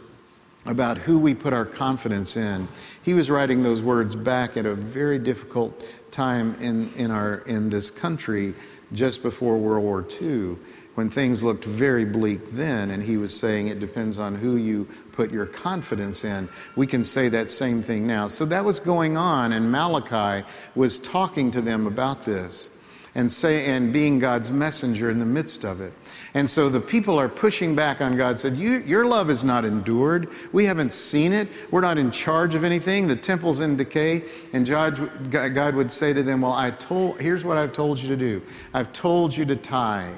about 0.70 0.98
who 0.98 1.18
we 1.18 1.34
put 1.34 1.52
our 1.52 1.64
confidence 1.64 2.36
in. 2.36 2.68
He 3.02 3.12
was 3.12 3.28
writing 3.28 3.62
those 3.62 3.82
words 3.82 4.14
back 4.14 4.56
at 4.56 4.64
a 4.64 4.74
very 4.74 5.18
difficult 5.18 5.84
time 6.12 6.54
in, 6.60 6.92
in, 6.94 7.10
our, 7.10 7.38
in 7.46 7.70
this 7.70 7.90
country 7.90 8.54
just 8.92 9.22
before 9.22 9.58
World 9.58 9.84
War 9.84 10.06
II 10.20 10.56
when 10.94 11.08
things 11.08 11.42
looked 11.42 11.64
very 11.64 12.04
bleak 12.04 12.50
then, 12.50 12.90
and 12.90 13.02
he 13.02 13.16
was 13.16 13.36
saying 13.36 13.68
it 13.68 13.80
depends 13.80 14.18
on 14.18 14.34
who 14.34 14.56
you 14.56 14.86
put 15.12 15.30
your 15.30 15.46
confidence 15.46 16.24
in. 16.24 16.48
We 16.76 16.86
can 16.86 17.04
say 17.04 17.28
that 17.28 17.48
same 17.48 17.78
thing 17.78 18.06
now. 18.06 18.26
So 18.26 18.44
that 18.46 18.64
was 18.64 18.80
going 18.80 19.16
on, 19.16 19.52
and 19.52 19.70
Malachi 19.70 20.46
was 20.74 20.98
talking 20.98 21.50
to 21.52 21.60
them 21.60 21.86
about 21.86 22.22
this 22.22 22.80
and 23.14 23.30
say 23.30 23.66
and 23.66 23.92
being 23.92 24.18
God's 24.18 24.50
messenger 24.50 25.11
in 25.11 25.18
the 25.18 25.26
midst 25.26 25.64
of 25.64 25.80
it. 25.80 25.92
And 26.32 26.48
so 26.48 26.68
the 26.68 26.80
people 26.80 27.18
are 27.18 27.28
pushing 27.28 27.74
back 27.74 28.00
on 28.00 28.16
God, 28.16 28.38
said, 28.38 28.54
you, 28.54 28.78
Your 28.78 29.04
love 29.04 29.30
is 29.30 29.42
not 29.42 29.64
endured. 29.64 30.28
We 30.52 30.66
haven't 30.66 30.92
seen 30.92 31.32
it. 31.32 31.48
We're 31.70 31.80
not 31.80 31.98
in 31.98 32.12
charge 32.12 32.54
of 32.54 32.62
anything. 32.62 33.08
The 33.08 33.16
temple's 33.16 33.61
in 33.61 33.76
decay. 33.76 34.22
And 34.52 34.66
God 34.66 35.74
would 35.74 35.90
say 35.90 36.12
to 36.12 36.22
them, 36.22 36.42
Well, 36.42 36.52
I 36.52 36.70
told, 36.70 37.20
here's 37.20 37.44
what 37.44 37.56
I've 37.56 37.72
told 37.72 37.98
you 37.98 38.08
to 38.11 38.16
do 38.16 38.42
I've 38.72 38.92
told 38.92 39.36
you 39.36 39.44
to 39.46 39.56
tithe, 39.56 40.14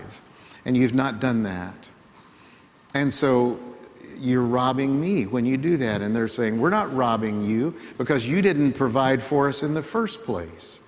and 0.65 0.77
you've 0.77 0.95
not 0.95 1.21
done 1.21 1.45
that. 1.45 1.89
And 2.95 3.13
so 3.13 3.59
you're 4.19 4.43
robbing 4.43 5.01
me 5.01 5.25
when 5.25 5.47
you 5.47 5.57
do 5.57 5.79
that. 5.79 6.03
And 6.03 6.15
they're 6.15 6.29
saying, 6.29 6.61
We're 6.61 6.71
not 6.71 6.95
robbing 6.95 7.45
you 7.45 7.75
because 7.97 8.29
you 8.29 8.43
didn't 8.43 8.73
provide 8.75 9.23
for 9.23 9.49
us 9.49 9.63
in 9.63 9.73
the 9.73 9.83
first 9.83 10.25
place. 10.25 10.82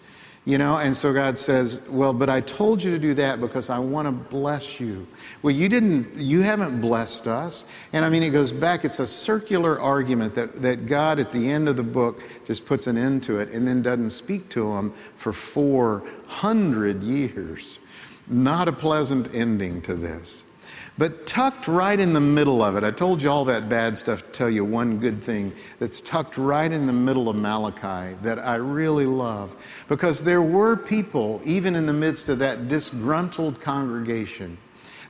You 0.46 0.58
know, 0.58 0.76
and 0.76 0.94
so 0.94 1.14
God 1.14 1.38
says, 1.38 1.88
Well, 1.90 2.12
but 2.12 2.28
I 2.28 2.42
told 2.42 2.82
you 2.82 2.90
to 2.90 2.98
do 2.98 3.14
that 3.14 3.40
because 3.40 3.70
I 3.70 3.78
want 3.78 4.06
to 4.06 4.12
bless 4.12 4.78
you. 4.78 5.08
Well, 5.42 5.54
you 5.54 5.70
didn't, 5.70 6.14
you 6.16 6.42
haven't 6.42 6.82
blessed 6.82 7.26
us. 7.26 7.88
And 7.94 8.04
I 8.04 8.10
mean, 8.10 8.22
it 8.22 8.30
goes 8.30 8.52
back, 8.52 8.84
it's 8.84 8.98
a 8.98 9.06
circular 9.06 9.80
argument 9.80 10.34
that, 10.34 10.60
that 10.60 10.84
God 10.84 11.18
at 11.18 11.32
the 11.32 11.50
end 11.50 11.66
of 11.66 11.76
the 11.76 11.82
book 11.82 12.22
just 12.44 12.66
puts 12.66 12.86
an 12.86 12.98
end 12.98 13.22
to 13.24 13.38
it 13.38 13.52
and 13.52 13.66
then 13.66 13.80
doesn't 13.80 14.10
speak 14.10 14.50
to 14.50 14.70
them 14.70 14.90
for 14.90 15.32
400 15.32 17.02
years. 17.02 17.80
Not 18.28 18.68
a 18.68 18.72
pleasant 18.72 19.34
ending 19.34 19.80
to 19.82 19.94
this. 19.94 20.53
But 20.96 21.26
tucked 21.26 21.66
right 21.66 21.98
in 21.98 22.12
the 22.12 22.20
middle 22.20 22.62
of 22.62 22.76
it, 22.76 22.84
I 22.84 22.92
told 22.92 23.20
you 23.20 23.28
all 23.28 23.44
that 23.46 23.68
bad 23.68 23.98
stuff 23.98 24.26
to 24.26 24.30
tell 24.30 24.48
you 24.48 24.64
one 24.64 24.98
good 25.00 25.24
thing 25.24 25.52
that's 25.80 26.00
tucked 26.00 26.38
right 26.38 26.70
in 26.70 26.86
the 26.86 26.92
middle 26.92 27.28
of 27.28 27.34
Malachi 27.34 28.14
that 28.22 28.38
I 28.38 28.54
really 28.56 29.06
love. 29.06 29.84
Because 29.88 30.22
there 30.22 30.42
were 30.42 30.76
people, 30.76 31.40
even 31.44 31.74
in 31.74 31.86
the 31.86 31.92
midst 31.92 32.28
of 32.28 32.38
that 32.38 32.68
disgruntled 32.68 33.60
congregation, 33.60 34.56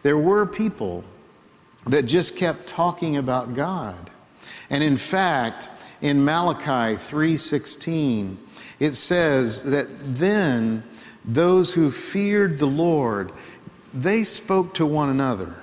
there 0.02 0.16
were 0.16 0.46
people 0.46 1.04
that 1.86 2.04
just 2.04 2.38
kept 2.38 2.66
talking 2.66 3.18
about 3.18 3.54
God. 3.54 4.10
And 4.70 4.82
in 4.82 4.96
fact, 4.96 5.68
in 6.00 6.24
Malachi 6.24 6.96
3:16, 6.96 8.38
it 8.80 8.92
says 8.94 9.64
that 9.64 9.88
then 10.16 10.82
those 11.26 11.74
who 11.74 11.90
feared 11.90 12.58
the 12.58 12.66
Lord, 12.66 13.32
they 13.92 14.24
spoke 14.24 14.72
to 14.74 14.86
one 14.86 15.10
another 15.10 15.56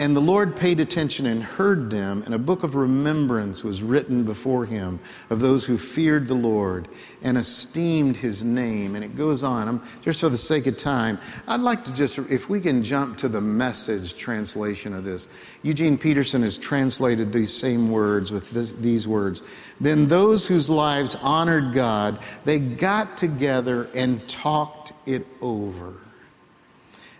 and 0.00 0.16
the 0.16 0.20
Lord 0.20 0.56
paid 0.56 0.80
attention 0.80 1.26
and 1.26 1.42
heard 1.42 1.90
them, 1.90 2.22
and 2.24 2.34
a 2.34 2.38
book 2.38 2.62
of 2.62 2.74
remembrance 2.74 3.62
was 3.62 3.82
written 3.82 4.24
before 4.24 4.64
him 4.64 4.98
of 5.28 5.40
those 5.40 5.66
who 5.66 5.76
feared 5.76 6.26
the 6.26 6.32
Lord 6.32 6.88
and 7.22 7.36
esteemed 7.36 8.16
his 8.16 8.42
name. 8.42 8.94
And 8.94 9.04
it 9.04 9.14
goes 9.14 9.44
on. 9.44 9.68
I'm, 9.68 9.82
just 10.00 10.22
for 10.22 10.30
the 10.30 10.38
sake 10.38 10.66
of 10.66 10.78
time, 10.78 11.18
I'd 11.46 11.60
like 11.60 11.84
to 11.84 11.92
just, 11.92 12.18
if 12.18 12.48
we 12.48 12.62
can 12.62 12.82
jump 12.82 13.18
to 13.18 13.28
the 13.28 13.42
message 13.42 14.16
translation 14.16 14.94
of 14.94 15.04
this. 15.04 15.58
Eugene 15.62 15.98
Peterson 15.98 16.42
has 16.44 16.56
translated 16.56 17.30
these 17.30 17.52
same 17.52 17.90
words 17.90 18.32
with 18.32 18.52
this, 18.52 18.72
these 18.72 19.06
words. 19.06 19.42
Then 19.82 20.08
those 20.08 20.48
whose 20.48 20.70
lives 20.70 21.14
honored 21.16 21.74
God, 21.74 22.20
they 22.46 22.58
got 22.58 23.18
together 23.18 23.86
and 23.94 24.26
talked 24.30 24.94
it 25.04 25.26
over. 25.42 25.98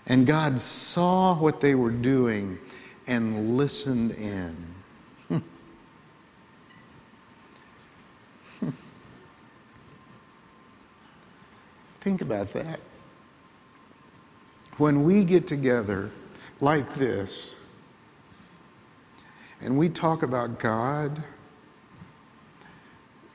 And 0.07 0.26
God 0.26 0.59
saw 0.59 1.37
what 1.37 1.61
they 1.61 1.74
were 1.74 1.91
doing 1.91 2.59
and 3.11 3.57
listened 3.57 4.13
in. 4.13 4.57
Think 12.01 12.23
about 12.23 12.53
that. 12.53 12.79
When 14.77 15.03
we 15.03 15.25
get 15.25 15.49
together 15.49 16.13
like 16.61 16.95
this 16.95 17.77
and 19.61 19.77
we 19.77 19.89
talk 19.89 20.23
about 20.23 20.61
God, 20.61 21.25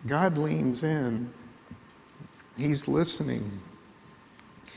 God 0.07 0.37
leans 0.37 0.83
in. 0.85 1.33
He's 2.57 2.87
listening. 2.87 3.43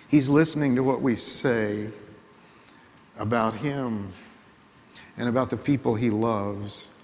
He's 0.08 0.28
listening 0.28 0.74
to 0.74 0.82
what 0.82 1.00
we 1.02 1.14
say 1.14 1.90
about 3.16 3.54
Him 3.54 4.12
and 5.18 5.28
about 5.28 5.50
the 5.50 5.56
people 5.56 5.94
he 5.94 6.10
loves. 6.10 6.94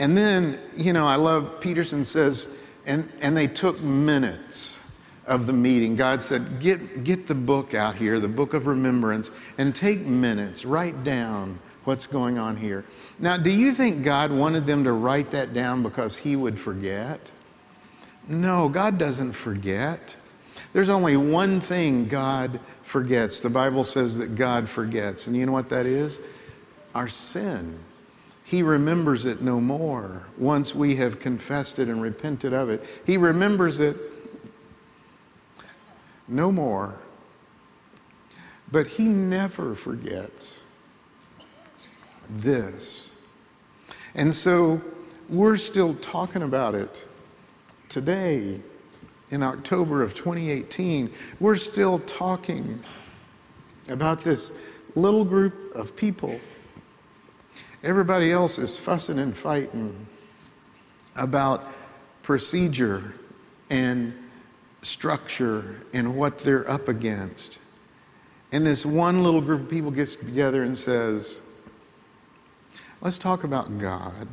And 0.00 0.16
then, 0.16 0.58
you 0.76 0.92
know, 0.92 1.06
I 1.06 1.16
love 1.16 1.60
Peterson 1.60 2.04
says, 2.04 2.82
and, 2.86 3.10
and 3.20 3.36
they 3.36 3.46
took 3.46 3.82
minutes 3.82 5.04
of 5.26 5.46
the 5.46 5.52
meeting. 5.52 5.96
God 5.96 6.22
said, 6.22 6.42
get, 6.60 7.04
get 7.04 7.26
the 7.26 7.34
book 7.34 7.74
out 7.74 7.96
here, 7.96 8.18
the 8.18 8.28
book 8.28 8.54
of 8.54 8.66
remembrance, 8.66 9.38
and 9.58 9.74
take 9.74 10.00
minutes, 10.06 10.64
write 10.64 11.04
down 11.04 11.58
what's 11.84 12.06
going 12.06 12.38
on 12.38 12.56
here. 12.56 12.84
Now, 13.18 13.36
do 13.36 13.50
you 13.50 13.72
think 13.72 14.04
God 14.04 14.30
wanted 14.30 14.64
them 14.64 14.84
to 14.84 14.92
write 14.92 15.30
that 15.32 15.52
down 15.52 15.82
because 15.82 16.16
he 16.16 16.36
would 16.36 16.58
forget? 16.58 17.32
No, 18.28 18.68
God 18.68 18.98
doesn't 18.98 19.32
forget. 19.32 20.16
There's 20.72 20.90
only 20.90 21.16
one 21.16 21.60
thing 21.60 22.08
God 22.08 22.60
forgets. 22.82 23.40
The 23.40 23.50
Bible 23.50 23.84
says 23.84 24.18
that 24.18 24.36
God 24.36 24.68
forgets. 24.68 25.26
And 25.26 25.36
you 25.36 25.46
know 25.46 25.52
what 25.52 25.70
that 25.70 25.86
is? 25.86 26.20
Our 26.94 27.08
sin. 27.08 27.78
He 28.44 28.62
remembers 28.62 29.26
it 29.26 29.42
no 29.42 29.60
more 29.60 30.26
once 30.38 30.74
we 30.74 30.96
have 30.96 31.20
confessed 31.20 31.78
it 31.78 31.88
and 31.88 32.00
repented 32.00 32.52
of 32.52 32.70
it. 32.70 32.82
He 33.04 33.16
remembers 33.16 33.78
it 33.78 33.96
no 36.26 36.50
more. 36.50 36.94
But 38.70 38.86
He 38.86 39.08
never 39.08 39.74
forgets 39.74 40.76
this. 42.30 43.36
And 44.14 44.34
so 44.34 44.80
we're 45.28 45.56
still 45.56 45.94
talking 45.94 46.42
about 46.42 46.74
it 46.74 47.06
today 47.88 48.60
in 49.30 49.42
October 49.42 50.02
of 50.02 50.14
2018. 50.14 51.10
We're 51.38 51.56
still 51.56 51.98
talking 51.98 52.80
about 53.88 54.20
this 54.20 54.52
little 54.94 55.24
group 55.24 55.74
of 55.74 55.96
people 55.96 56.40
Everybody 57.82 58.32
else 58.32 58.58
is 58.58 58.78
fussing 58.78 59.18
and 59.18 59.36
fighting 59.36 60.06
about 61.16 61.62
procedure 62.22 63.14
and 63.70 64.14
structure 64.82 65.82
and 65.92 66.16
what 66.16 66.38
they're 66.38 66.68
up 66.70 66.88
against. 66.88 67.60
And 68.50 68.66
this 68.66 68.84
one 68.84 69.22
little 69.22 69.40
group 69.40 69.62
of 69.62 69.68
people 69.68 69.90
gets 69.90 70.16
together 70.16 70.62
and 70.62 70.76
says, 70.76 71.54
Let's 73.00 73.18
talk 73.18 73.44
about 73.44 73.78
God. 73.78 74.28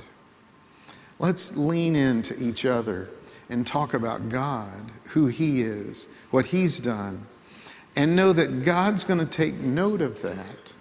Let's 1.19 1.55
lean 1.55 1.95
into 1.95 2.35
each 2.41 2.65
other 2.65 3.09
and 3.47 3.65
talk 3.65 3.93
about 3.93 4.29
God, 4.29 4.91
who 5.09 5.27
He 5.27 5.61
is, 5.61 6.09
what 6.31 6.47
He's 6.47 6.79
done, 6.79 7.21
and 7.95 8.15
know 8.15 8.33
that 8.33 8.65
God's 8.65 9.03
going 9.03 9.19
to 9.19 9.25
take 9.25 9.59
note 9.59 10.01
of 10.01 10.21
that 10.23 10.73